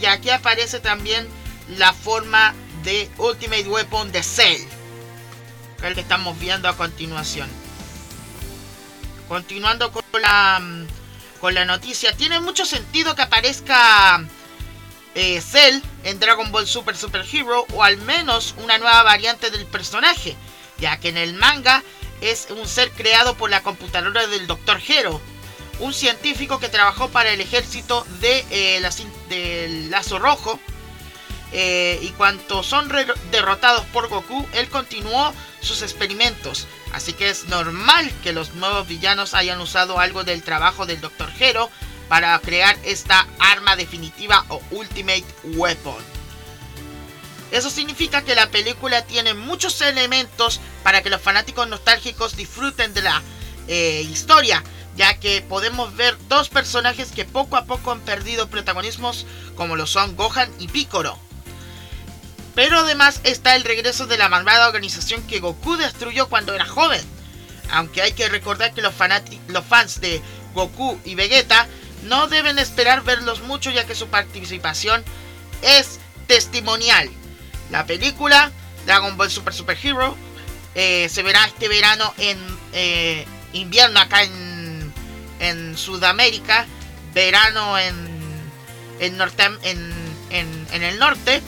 [0.00, 1.26] Y aquí aparece también
[1.76, 4.60] la forma de Ultimate Weapon de Cell.
[5.78, 7.48] Que es el que estamos viendo a continuación.
[9.28, 10.86] Continuando con la, mm,
[11.40, 12.14] con la noticia.
[12.14, 14.22] Tiene mucho sentido que aparezca
[15.14, 17.66] eh, Cell en Dragon Ball Super Super Hero.
[17.72, 20.36] O al menos una nueva variante del personaje.
[20.78, 21.82] Ya que en el manga
[22.20, 24.80] es un ser creado por la computadora del Dr.
[24.86, 25.20] Hero,
[25.78, 28.90] un científico que trabajó para el ejército de, eh, la
[29.28, 30.60] del Lazo Rojo.
[31.52, 32.88] Eh, y cuando son
[33.32, 36.66] derrotados por Goku, él continuó sus experimentos.
[36.92, 41.30] Así que es normal que los nuevos villanos hayan usado algo del trabajo del Dr.
[41.38, 41.70] Hero
[42.08, 46.19] para crear esta arma definitiva o Ultimate Weapon.
[47.50, 53.02] Eso significa que la película tiene muchos elementos para que los fanáticos nostálgicos disfruten de
[53.02, 53.22] la
[53.66, 54.62] eh, historia,
[54.96, 59.86] ya que podemos ver dos personajes que poco a poco han perdido protagonismos como lo
[59.86, 61.18] son Gohan y Piccolo.
[62.54, 67.02] Pero además está el regreso de la malvada organización que Goku destruyó cuando era joven.
[67.70, 68.94] Aunque hay que recordar que los,
[69.48, 70.20] los fans de
[70.54, 71.68] Goku y Vegeta
[72.04, 75.04] no deben esperar verlos mucho ya que su participación
[75.62, 77.10] es testimonial.
[77.70, 78.50] La película
[78.86, 80.16] Dragon Ball Super Super Hero
[80.74, 82.38] eh, se verá este verano en
[82.72, 86.66] eh, invierno acá en, Sudamérica,
[87.14, 87.96] verano en
[89.00, 89.16] el
[90.98, 91.42] norte,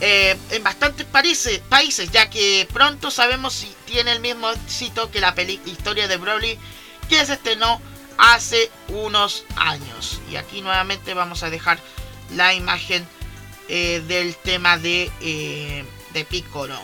[0.00, 5.20] eh, en bastantes países, países, ya que pronto sabemos si tiene el mismo éxito que
[5.20, 6.58] la peli- historia de Broly
[7.08, 7.80] que se estrenó
[8.18, 10.20] hace unos años.
[10.30, 11.78] Y aquí nuevamente vamos a dejar
[12.34, 13.06] la imagen
[13.68, 16.76] eh, del tema de, eh, de Piccolo.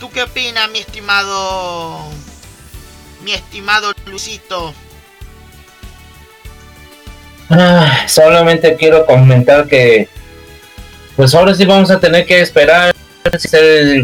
[0.00, 2.00] ¿Tú qué opinas, mi estimado,
[3.24, 4.74] mi estimado Luisito?
[7.48, 10.08] Ah, solamente quiero comentar que
[11.14, 12.94] pues ahora sí vamos a tener que esperar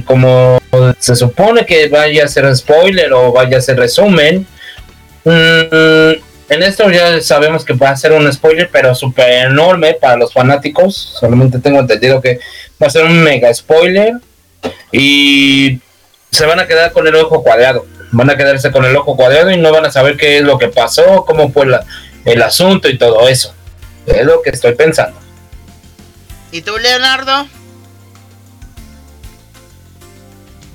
[0.07, 0.61] como
[0.99, 4.47] se supone que vaya a ser spoiler o vaya a ser resumen.
[5.25, 6.13] Mm,
[6.53, 10.33] en esto ya sabemos que va a ser un spoiler, pero súper enorme para los
[10.33, 10.95] fanáticos.
[11.19, 12.41] Solamente tengo entendido que
[12.81, 14.15] va a ser un mega spoiler
[14.91, 15.81] y
[16.31, 17.87] se van a quedar con el ojo cuadrado.
[18.11, 20.59] Van a quedarse con el ojo cuadrado y no van a saber qué es lo
[20.59, 21.85] que pasó, cómo fue la,
[22.25, 23.55] el asunto y todo eso.
[24.07, 25.19] Es lo que estoy pensando.
[26.51, 27.49] ¿Y tú, Leonardo?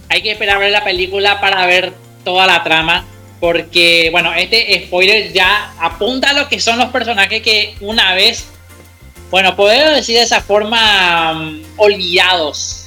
[0.10, 1.94] Hay que esperar a ver la película para ver
[2.24, 3.06] toda la trama.
[3.40, 8.46] Porque, bueno, este spoiler ya apunta a lo que son los personajes que una vez,
[9.30, 12.86] bueno, podemos decir de esa forma, mm, olvidados.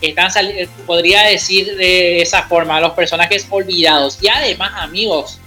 [0.00, 4.18] Están sali- podría decir de esa forma, los personajes olvidados.
[4.22, 5.38] Y además, amigos,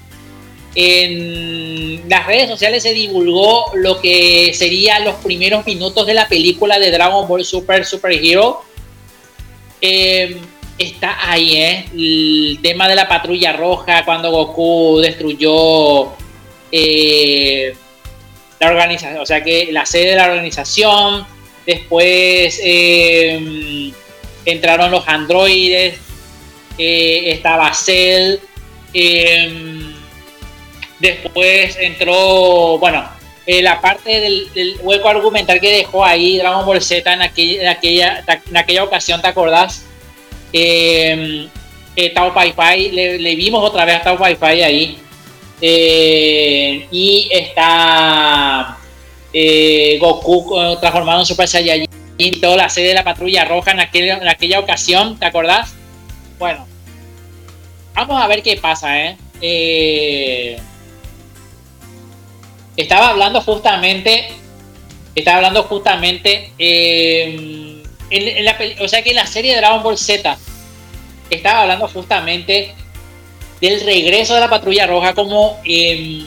[0.75, 6.79] en las redes sociales se divulgó lo que serían los primeros minutos de la película
[6.79, 8.63] de Dragon Ball Super Super Hero
[9.85, 10.37] Eh,
[10.83, 11.85] está ahí, ¿eh?
[11.93, 16.13] El tema de la patrulla roja, cuando Goku destruyó
[16.71, 17.75] eh,
[18.59, 21.25] la organización, o sea que la sede de la organización,
[21.65, 23.91] después eh,
[24.45, 25.99] entraron los androides,
[26.77, 28.39] eh, estaba Cell,
[30.99, 33.07] después entró, bueno,
[33.45, 37.67] la parte del, del hueco argumental que dejó ahí Dragon Ball Z en aquella, en
[37.67, 39.85] aquella, en aquella ocasión, ¿te acordás?
[40.53, 41.47] Eh,
[41.95, 44.97] eh, Tao Pai Pai, le, vimos otra vez a Tao Pai Pai ahí.
[45.61, 48.77] Eh, y está
[49.31, 51.87] eh, Goku eh, transformado en Super Saiyajin
[52.41, 55.73] toda la sede de la patrulla roja en aquella, en aquella ocasión, ¿te acordás?
[56.37, 56.67] Bueno,
[57.93, 59.17] vamos a ver qué pasa, ¿eh?
[62.75, 64.27] Estaba hablando justamente,
[65.15, 66.51] estaba hablando justamente,
[68.13, 70.37] en, la, o sea que en la serie Dragon Ball Z,
[71.29, 72.73] estaba hablando justamente
[73.61, 76.23] del regreso de la patrulla roja como eh,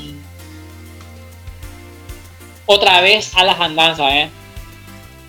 [2.67, 4.31] otra vez a las andanzas, ¿eh?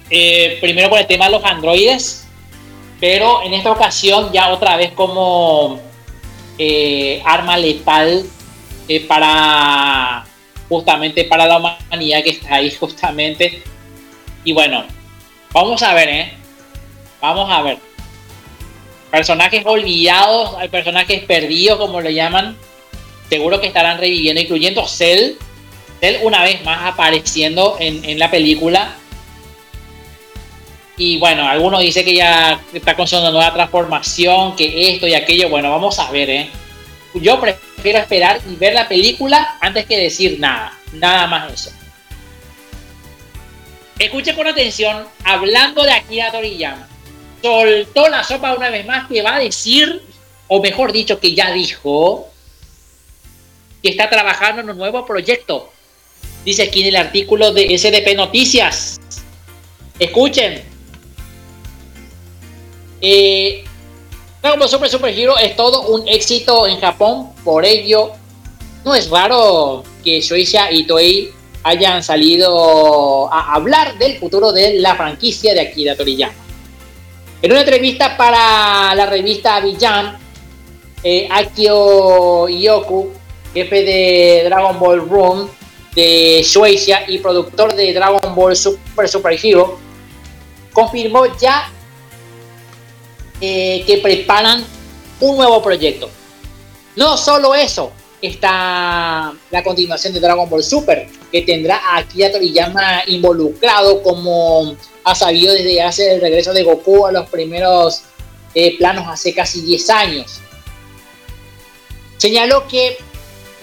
[0.09, 2.25] Eh, primero por el tema de los androides,
[2.99, 5.81] pero en esta ocasión ya otra vez como
[6.57, 8.25] eh, arma letal
[9.07, 10.25] para
[10.69, 13.61] justamente para la humanidad que está ahí justamente.
[14.45, 14.85] Y bueno,
[15.51, 16.36] vamos a ver, ¿eh?
[17.27, 17.77] Vamos a ver.
[19.11, 22.57] Personajes olvidados, hay personajes perdidos, como lo llaman,
[23.29, 25.33] seguro que estarán reviviendo, incluyendo Cell.
[25.99, 28.95] Cell una vez más apareciendo en, la película.
[30.95, 35.49] Y bueno, algunos dicen que ya está con su nueva transformación, que esto y aquello.
[35.49, 36.49] Bueno, vamos a ver, ¿eh?
[37.13, 40.73] Yo prefiero esperar y ver la película antes que decir nada.
[40.93, 41.71] Nada más eso.
[43.99, 46.87] Escuche con atención, hablando de Akira Toriyama.
[47.41, 50.01] Soltó la sopa una vez más que va a decir,
[50.47, 52.27] o mejor dicho, que ya dijo,
[53.81, 55.71] que está trabajando en un nuevo proyecto.
[56.43, 58.99] Dice aquí en el artículo de SDP Noticias.
[59.99, 60.63] Escuchen.
[63.01, 63.63] Eh,
[64.41, 68.13] Ball Super Super Hero es todo un éxito en Japón, por ello
[68.87, 71.29] no es raro que Shueisha y Toei
[71.63, 76.46] hayan salido a hablar del futuro de la franquicia de Akira Toriyama.
[77.39, 80.17] En una entrevista para la revista Villan,
[81.03, 83.11] eh, Akio Yoku,
[83.53, 85.47] jefe de Dragon Ball Room
[85.93, 89.77] de Shueisha y productor de Dragon Ball Super Super Hero,
[90.73, 91.71] confirmó ya
[93.39, 94.65] eh, que preparan
[95.19, 96.09] un nuevo proyecto.
[96.95, 103.03] No solo eso, está la continuación de Dragon Ball Super, que tendrá a Akira Toriyama
[103.05, 104.75] involucrado como
[105.07, 108.01] ha sabido desde hace el regreso de Goku a los primeros
[108.53, 110.41] eh, planos hace casi 10 años.
[112.17, 112.97] Señaló que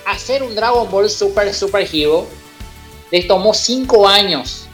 [0.06, 2.26] hacer un Dragon Ball Super Super Hero
[3.10, 4.64] les tomó 5 años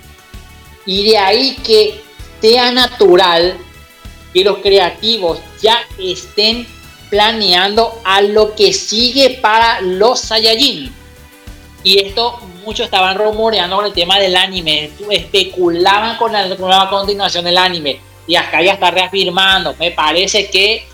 [0.87, 2.01] y de ahí que
[2.41, 3.59] sea natural
[4.33, 6.69] que los creativos ya estén
[7.09, 10.95] planeando a lo que sigue para los Saiyajin.
[11.83, 18.01] Y esto muchos estaban rumoreando el tema del anime, especulaban con la continuación del anime.
[18.27, 19.74] Y acá ya está reafirmando.
[19.78, 20.87] Me parece que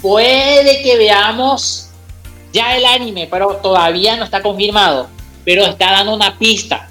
[0.00, 1.90] puede que veamos
[2.52, 5.08] ya el anime, pero todavía no está confirmado.
[5.44, 6.88] Pero está dando una pista.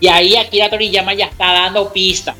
[0.00, 2.34] Y ahí Akira Toriyama ya está dando pista.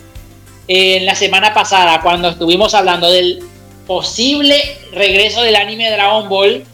[0.68, 3.44] En la semana pasada, cuando estuvimos hablando del
[3.86, 6.64] posible regreso del anime Dragon Ball,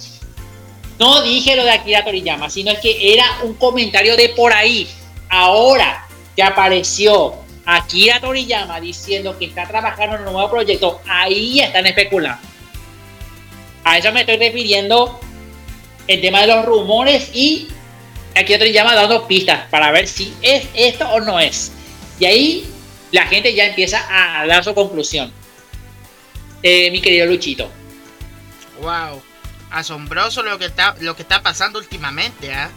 [0.99, 4.89] no dije lo de Akira Toriyama, sino es que era un comentario de por ahí.
[5.29, 6.07] Ahora
[6.37, 12.43] que apareció Akira Toriyama diciendo que está trabajando en un nuevo proyecto, ahí están especulando.
[13.85, 15.19] A eso me estoy refiriendo
[16.07, 17.69] el tema de los rumores y
[18.35, 21.73] Akira Toriyama dando pistas para ver si es esto o no es.
[22.19, 22.67] Y ahí
[23.11, 25.33] la gente ya empieza a dar su conclusión.
[26.63, 27.69] Eh, mi querido Luchito.
[28.81, 29.23] Wow,
[29.73, 32.71] asombroso lo que está lo que está pasando últimamente, ¿ah?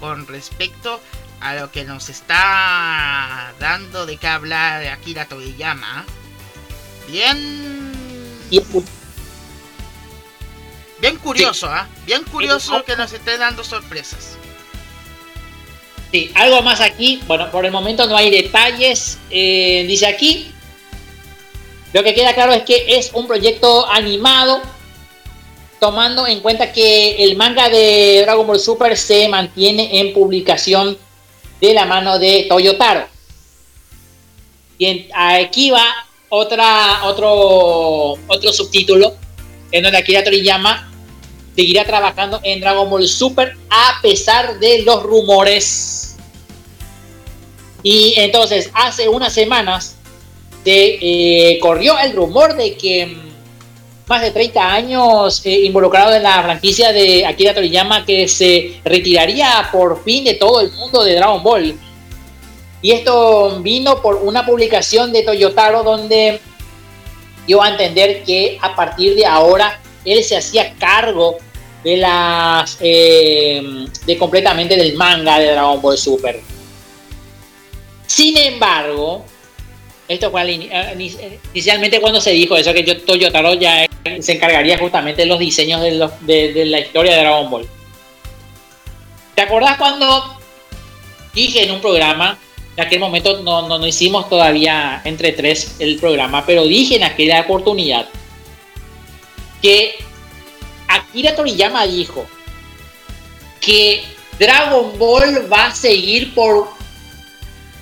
[0.00, 1.00] Con respecto
[1.40, 6.04] a lo que nos está dando de qué hablar de Akira Toriyama.
[7.08, 7.92] Bien
[8.50, 8.60] Y
[11.00, 11.86] bien curioso, ¿ah?
[12.04, 14.36] Bien curioso que nos esté dando sorpresas.
[16.12, 17.20] Sí, algo más aquí.
[17.26, 19.18] Bueno, por el momento no hay detalles.
[19.30, 20.52] Eh, dice aquí.
[21.92, 24.62] Lo que queda claro es que es un proyecto animado.
[25.80, 30.96] Tomando en cuenta que el manga de Dragon Ball Super se mantiene en publicación
[31.60, 33.06] de la mano de Toyotaro.
[34.78, 35.84] Y aquí va
[36.28, 39.14] otra, otro, otro subtítulo
[39.72, 40.90] en donde Akira Toriyama
[41.54, 46.16] seguirá trabajando en Dragon Ball Super a pesar de los rumores.
[47.82, 49.96] Y entonces, hace unas semanas
[50.64, 53.25] se eh, corrió el rumor de que mm,
[54.06, 59.68] más de 30 años eh, involucrado en la franquicia de Akira Toriyama que se retiraría
[59.72, 61.76] por fin de todo el mundo de Dragon Ball.
[62.82, 66.38] Y esto vino por una publicación de Toyotaro donde
[67.46, 71.36] dio a entender que a partir de ahora él se hacía cargo
[71.82, 76.40] de las eh, de completamente del manga de Dragon Ball Super.
[78.06, 79.24] Sin embargo,
[80.06, 83.85] esto fue eh, ini- inicialmente cuando se dijo eso que yo Toyotaro ya
[84.20, 87.68] se encargaría justamente de los diseños de, la historia de Dragon Ball.
[89.34, 90.38] ¿Te acordás cuando
[91.34, 92.38] dije en un programa?
[92.76, 97.04] En aquel momento no, no, no hicimos todavía entre tres el programa, pero dije en
[97.04, 98.08] aquella oportunidad
[99.62, 99.96] que
[100.88, 102.26] Akira Toriyama dijo
[103.60, 104.04] que
[104.38, 106.68] Dragon Ball va a seguir por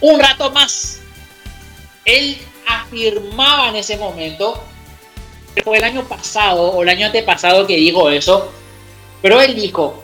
[0.00, 1.00] un rato más.
[2.04, 4.62] Él afirmaba en ese momento,
[5.62, 8.50] fue el año pasado o el año antepasado que dijo eso,
[9.22, 10.02] pero él dijo,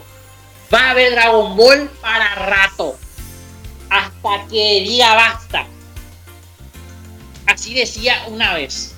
[0.73, 2.95] va a haber Dragon Ball para rato,
[3.89, 5.65] hasta que diga basta.
[7.45, 8.95] Así decía una vez.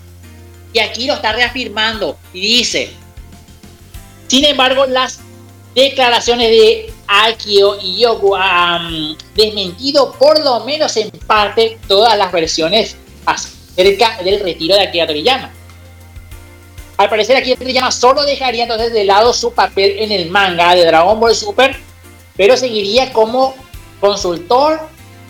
[0.74, 2.92] Y aquí lo está reafirmando y dice,
[4.28, 5.20] sin embargo, las
[5.76, 12.96] declaraciones de Akio y Yoku han desmentido por lo menos en parte todas las versiones
[13.26, 15.52] acerca del retiro de Akira Toriyama.
[16.98, 20.86] Al parecer Akira Toriyama solo dejaría entonces de lado su papel en el manga de
[20.86, 21.76] Dragon Ball Super,
[22.36, 23.56] pero seguiría como
[24.00, 24.80] consultor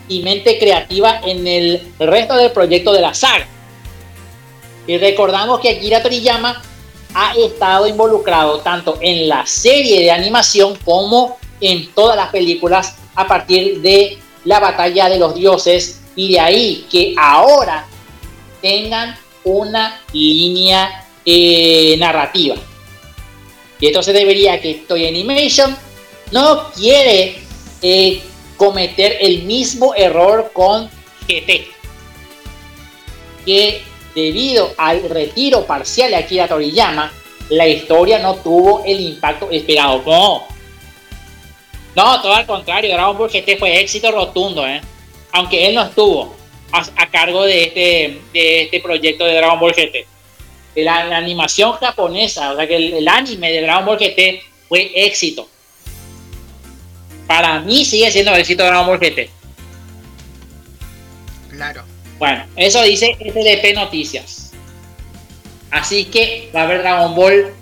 [0.10, 3.48] y mente creativa en el resto del proyecto de la saga.
[4.86, 6.62] Y recordamos que Akira Toriyama
[7.14, 13.28] ha estado involucrado tanto en la serie de animación como en todas las películas a
[13.28, 17.86] partir de la batalla de los dioses y de ahí que ahora
[18.62, 22.56] tengan una línea eh, narrativa.
[23.80, 25.76] Y entonces debería que Toy Animation
[26.32, 27.36] no quiere
[27.82, 28.22] eh,
[28.58, 30.90] cometer el mismo error con
[31.28, 31.68] GT.
[33.46, 33.82] Que
[34.16, 37.12] debido al retiro parcial de Akira Toriyama,
[37.50, 40.02] la historia no tuvo el impacto esperado.
[40.06, 40.44] No.
[41.96, 44.82] No, todo al contrario, Dragon Ball GT fue éxito rotundo, ¿eh?
[45.34, 46.36] Aunque él no estuvo
[46.72, 50.13] a, a cargo de este, de este proyecto de Dragon Ball GT.
[50.76, 54.92] La, la animación japonesa, o sea que el, el anime de Dragon Ball GT fue
[54.96, 55.48] éxito.
[57.28, 59.30] Para mí sigue siendo éxito Dragon Ball GT.
[61.52, 61.84] Claro.
[62.18, 64.52] Bueno, eso dice SDP Noticias.
[65.72, 67.54] Así que va a haber Dragon Ball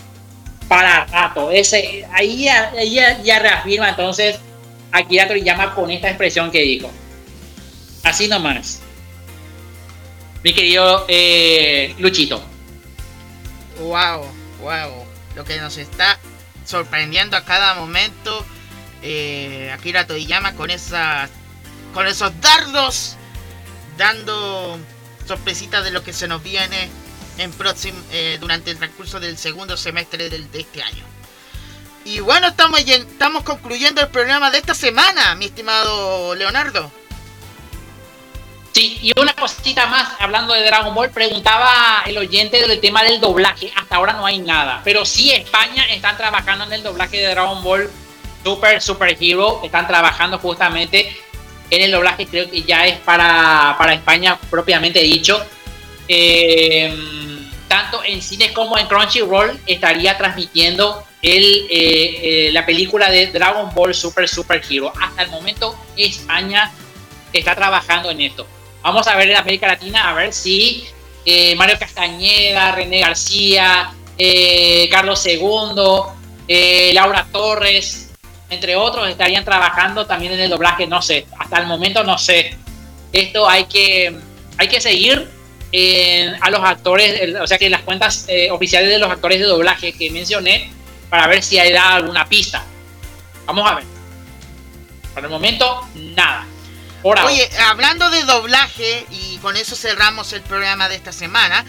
[0.68, 1.52] para rato.
[1.52, 4.40] Ese, ahí ya, ahí ya, ya reafirma entonces
[4.92, 6.90] Akira Toriyama con esta expresión que dijo.
[8.04, 8.82] Así nomás.
[10.44, 12.42] Mi querido eh, Luchito.
[13.80, 14.26] Wow,
[14.60, 15.06] wow.
[15.36, 16.18] Lo que nos está
[16.66, 18.46] sorprendiendo a cada momento
[19.02, 21.30] eh, Akira Toriyama con esas
[21.94, 23.16] con esos dardos
[23.98, 24.78] dando
[25.28, 26.90] sorpresitas de lo que se nos viene
[27.38, 31.04] en próximo eh, durante el transcurso del segundo semestre del- de este año.
[32.06, 36.92] Y bueno, estamos, estamos concluyendo el programa de esta semana, mi estimado Leonardo.
[38.74, 43.20] Sí, y una cosita más, hablando de Dragon Ball, preguntaba el oyente del tema del
[43.20, 43.72] doblaje.
[43.76, 47.62] Hasta ahora no hay nada, pero sí España están trabajando en el doblaje de Dragon
[47.64, 47.90] Ball
[48.44, 49.60] Super Super Hero.
[49.64, 51.14] Están trabajando justamente
[51.70, 55.44] en el doblaje, creo que ya es para, para España propiamente dicho.
[56.08, 56.94] Eh,
[57.68, 63.74] tanto en cines como en Crunchyroll estaría transmitiendo el, eh, eh, la película de Dragon
[63.74, 64.94] Ball Super Super Hero.
[65.02, 66.72] Hasta el momento España
[67.34, 68.48] está trabajando en esto.
[68.82, 70.86] Vamos a ver en América Latina, a ver si
[71.26, 75.40] eh, Mario Castañeda, René García, eh, Carlos II,
[76.48, 78.12] eh, Laura Torres,
[78.50, 80.86] entre otros, estarían trabajando también en el doblaje.
[80.86, 82.58] No sé, hasta el momento no sé.
[83.14, 84.16] Esto hay que,
[84.58, 85.30] hay que seguir
[85.72, 89.46] eh, a los actores, o sea que las cuentas eh, oficiales de los actores de
[89.46, 90.70] doblaje que mencioné,
[91.10, 92.64] para ver si hay da alguna pista.
[93.46, 93.86] Vamos a ver.
[95.14, 96.46] Por el momento, nada.
[97.04, 101.66] Oye, hablando de doblaje, y con eso cerramos el programa de esta semana,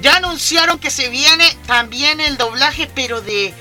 [0.00, 3.54] ya anunciaron que se viene también el doblaje, pero de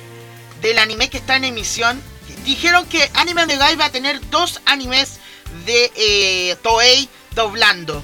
[0.64, 2.02] del anime que está en emisión.
[2.46, 5.20] Dijeron que Anime Negai va a tener dos animes
[5.66, 8.04] de eh, Toei doblando,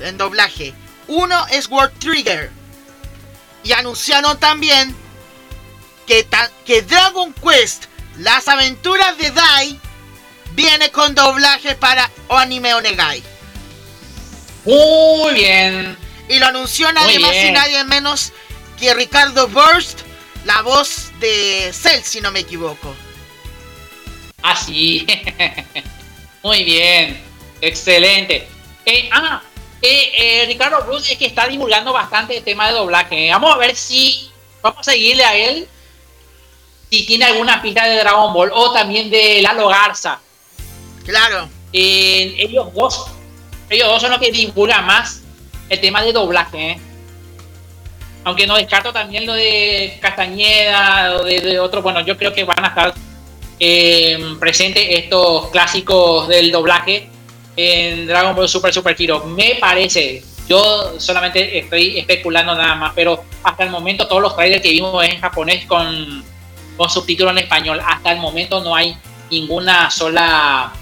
[0.00, 0.74] en doblaje.
[1.06, 2.50] Uno es World Trigger.
[3.62, 4.94] Y anunciaron también
[6.06, 6.26] que,
[6.66, 7.84] que Dragon Quest,
[8.18, 9.80] las aventuras de Dai,
[10.54, 13.22] viene con doblaje para Anime Onegai.
[14.64, 15.96] Muy bien.
[16.28, 18.32] Y lo anunció nadie más y nadie menos
[18.78, 20.00] que Ricardo Burst,
[20.44, 22.94] la voz de Cell, si no me equivoco.
[24.42, 25.06] Así.
[26.42, 27.22] Muy bien.
[27.60, 28.48] Excelente.
[28.84, 29.42] Eh, ah,
[29.80, 33.30] eh, eh, Ricardo Bruce es que está divulgando bastante el tema de doblaje.
[33.30, 34.30] Vamos a ver si
[34.60, 35.68] vamos a seguirle a él.
[36.90, 40.20] Si tiene alguna pista de Dragon Ball o también de Lalo Garza.
[41.04, 41.48] Claro.
[41.72, 43.06] Eh, ellos dos.
[43.70, 45.22] Ellos dos son los que divulgan más
[45.68, 46.72] el tema de doblaje.
[46.72, 46.80] ¿eh?
[48.24, 51.82] Aunque no descarto también lo de Castañeda o de, de otro.
[51.82, 52.94] Bueno, yo creo que van a estar
[53.58, 57.08] eh, presentes estos clásicos del doblaje
[57.56, 59.24] en Dragon Ball Super Super Hero.
[59.24, 60.22] Me parece.
[60.48, 65.02] Yo solamente estoy especulando nada más, pero hasta el momento todos los trailers que vimos
[65.04, 66.24] en japonés con,
[66.76, 67.80] con subtítulo en español.
[67.84, 68.96] Hasta el momento no hay
[69.30, 70.72] ninguna sola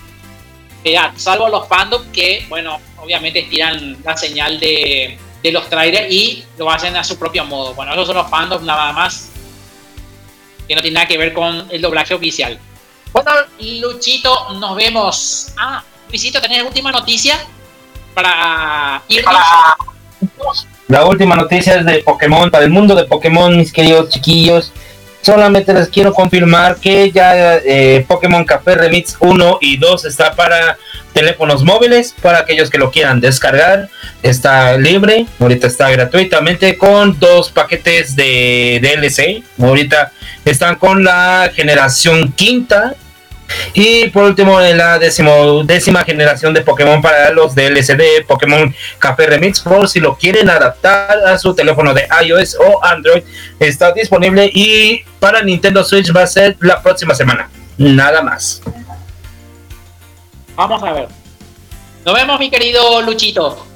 [0.84, 6.44] edad, salvo los fandom que, bueno, obviamente tiran la señal de, de los trailers y
[6.58, 7.74] lo hacen a su propio modo.
[7.74, 9.30] Bueno, esos son los fandoms nada más
[10.70, 12.56] que no tiene nada que ver con el doblaje oficial.
[13.12, 15.52] Bueno, Luchito, nos vemos.
[15.58, 17.36] Ah, Luisito, ¿tenés última noticia
[18.14, 19.34] para irnos?
[20.86, 24.72] La última noticia es de Pokémon, para el mundo de Pokémon, mis queridos chiquillos.
[25.22, 30.78] Solamente les quiero confirmar que ya eh, Pokémon Café Remix 1 y 2 está para
[31.12, 33.88] teléfonos móviles, para aquellos que lo quieran descargar.
[34.22, 39.42] Está libre, ahorita está gratuitamente con dos paquetes de DLC.
[39.62, 40.12] Ahorita
[40.44, 42.94] están con la generación quinta
[43.74, 48.74] y por último, en la décimo, décima generación de Pokémon para los DLC de Pokémon
[48.98, 53.22] Café Remix, por si lo quieren adaptar a su teléfono de iOS o Android,
[53.58, 57.50] está disponible y para Nintendo Switch va a ser la próxima semana.
[57.78, 58.60] Nada más.
[60.54, 61.08] Vamos a ver.
[62.04, 63.66] Nos vemos, mi querido Luchito.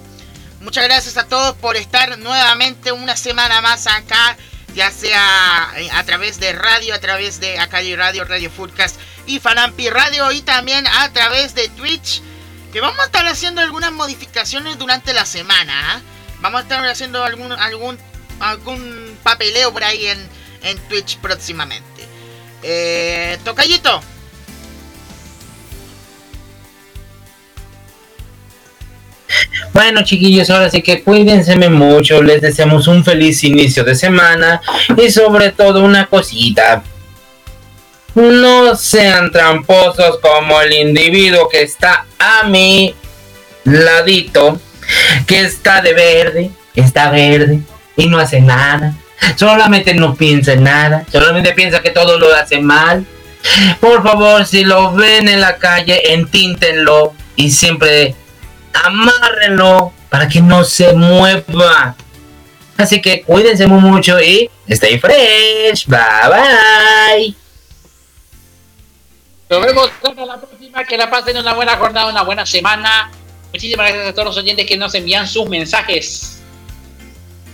[0.60, 4.36] Muchas gracias a todos por estar nuevamente una semana más acá,
[4.74, 9.40] ya sea eh, a través de radio, a través de Acali Radio, Radio Foodcast y
[9.40, 12.22] Fanampi Radio y también a través de Twitch,
[12.72, 15.94] que vamos a estar haciendo algunas modificaciones durante la semana.
[15.94, 16.00] ¿ah?
[16.40, 17.98] Vamos a estar haciendo algún algún
[18.40, 22.08] algún papeleo por en Twitch próximamente.
[22.62, 24.02] Eh, Tocayito,
[29.72, 32.22] Bueno, chiquillos, ahora sí que cuídense mucho.
[32.22, 34.60] Les deseamos un feliz inicio de semana
[34.96, 36.82] y sobre todo una cosita.
[38.14, 42.94] No sean tramposos como el individuo que está a mi
[43.64, 44.60] ladito,
[45.26, 47.60] que está de verde, está verde
[47.96, 48.94] y no hace nada.
[49.36, 53.04] Solamente no piensa en nada, solamente piensa que todo lo hace mal.
[53.80, 58.14] Por favor, si lo ven en la calle, entíntenlo y siempre
[58.84, 61.96] amárrenlo para que no se mueva.
[62.76, 65.86] Así que cuídense muy mucho y stay fresh.
[65.86, 65.98] Bye
[66.28, 67.34] bye.
[69.48, 70.84] Nos vemos hasta la próxima.
[70.84, 73.10] Que la pasen una buena jornada, una buena semana.
[73.52, 76.42] Muchísimas gracias a todos los oyentes que nos envían sus mensajes.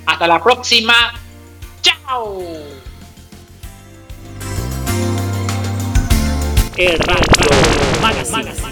[0.07, 0.95] Hasta la próxima.
[1.83, 2.43] Chao.
[6.77, 8.70] El Radio Magazine.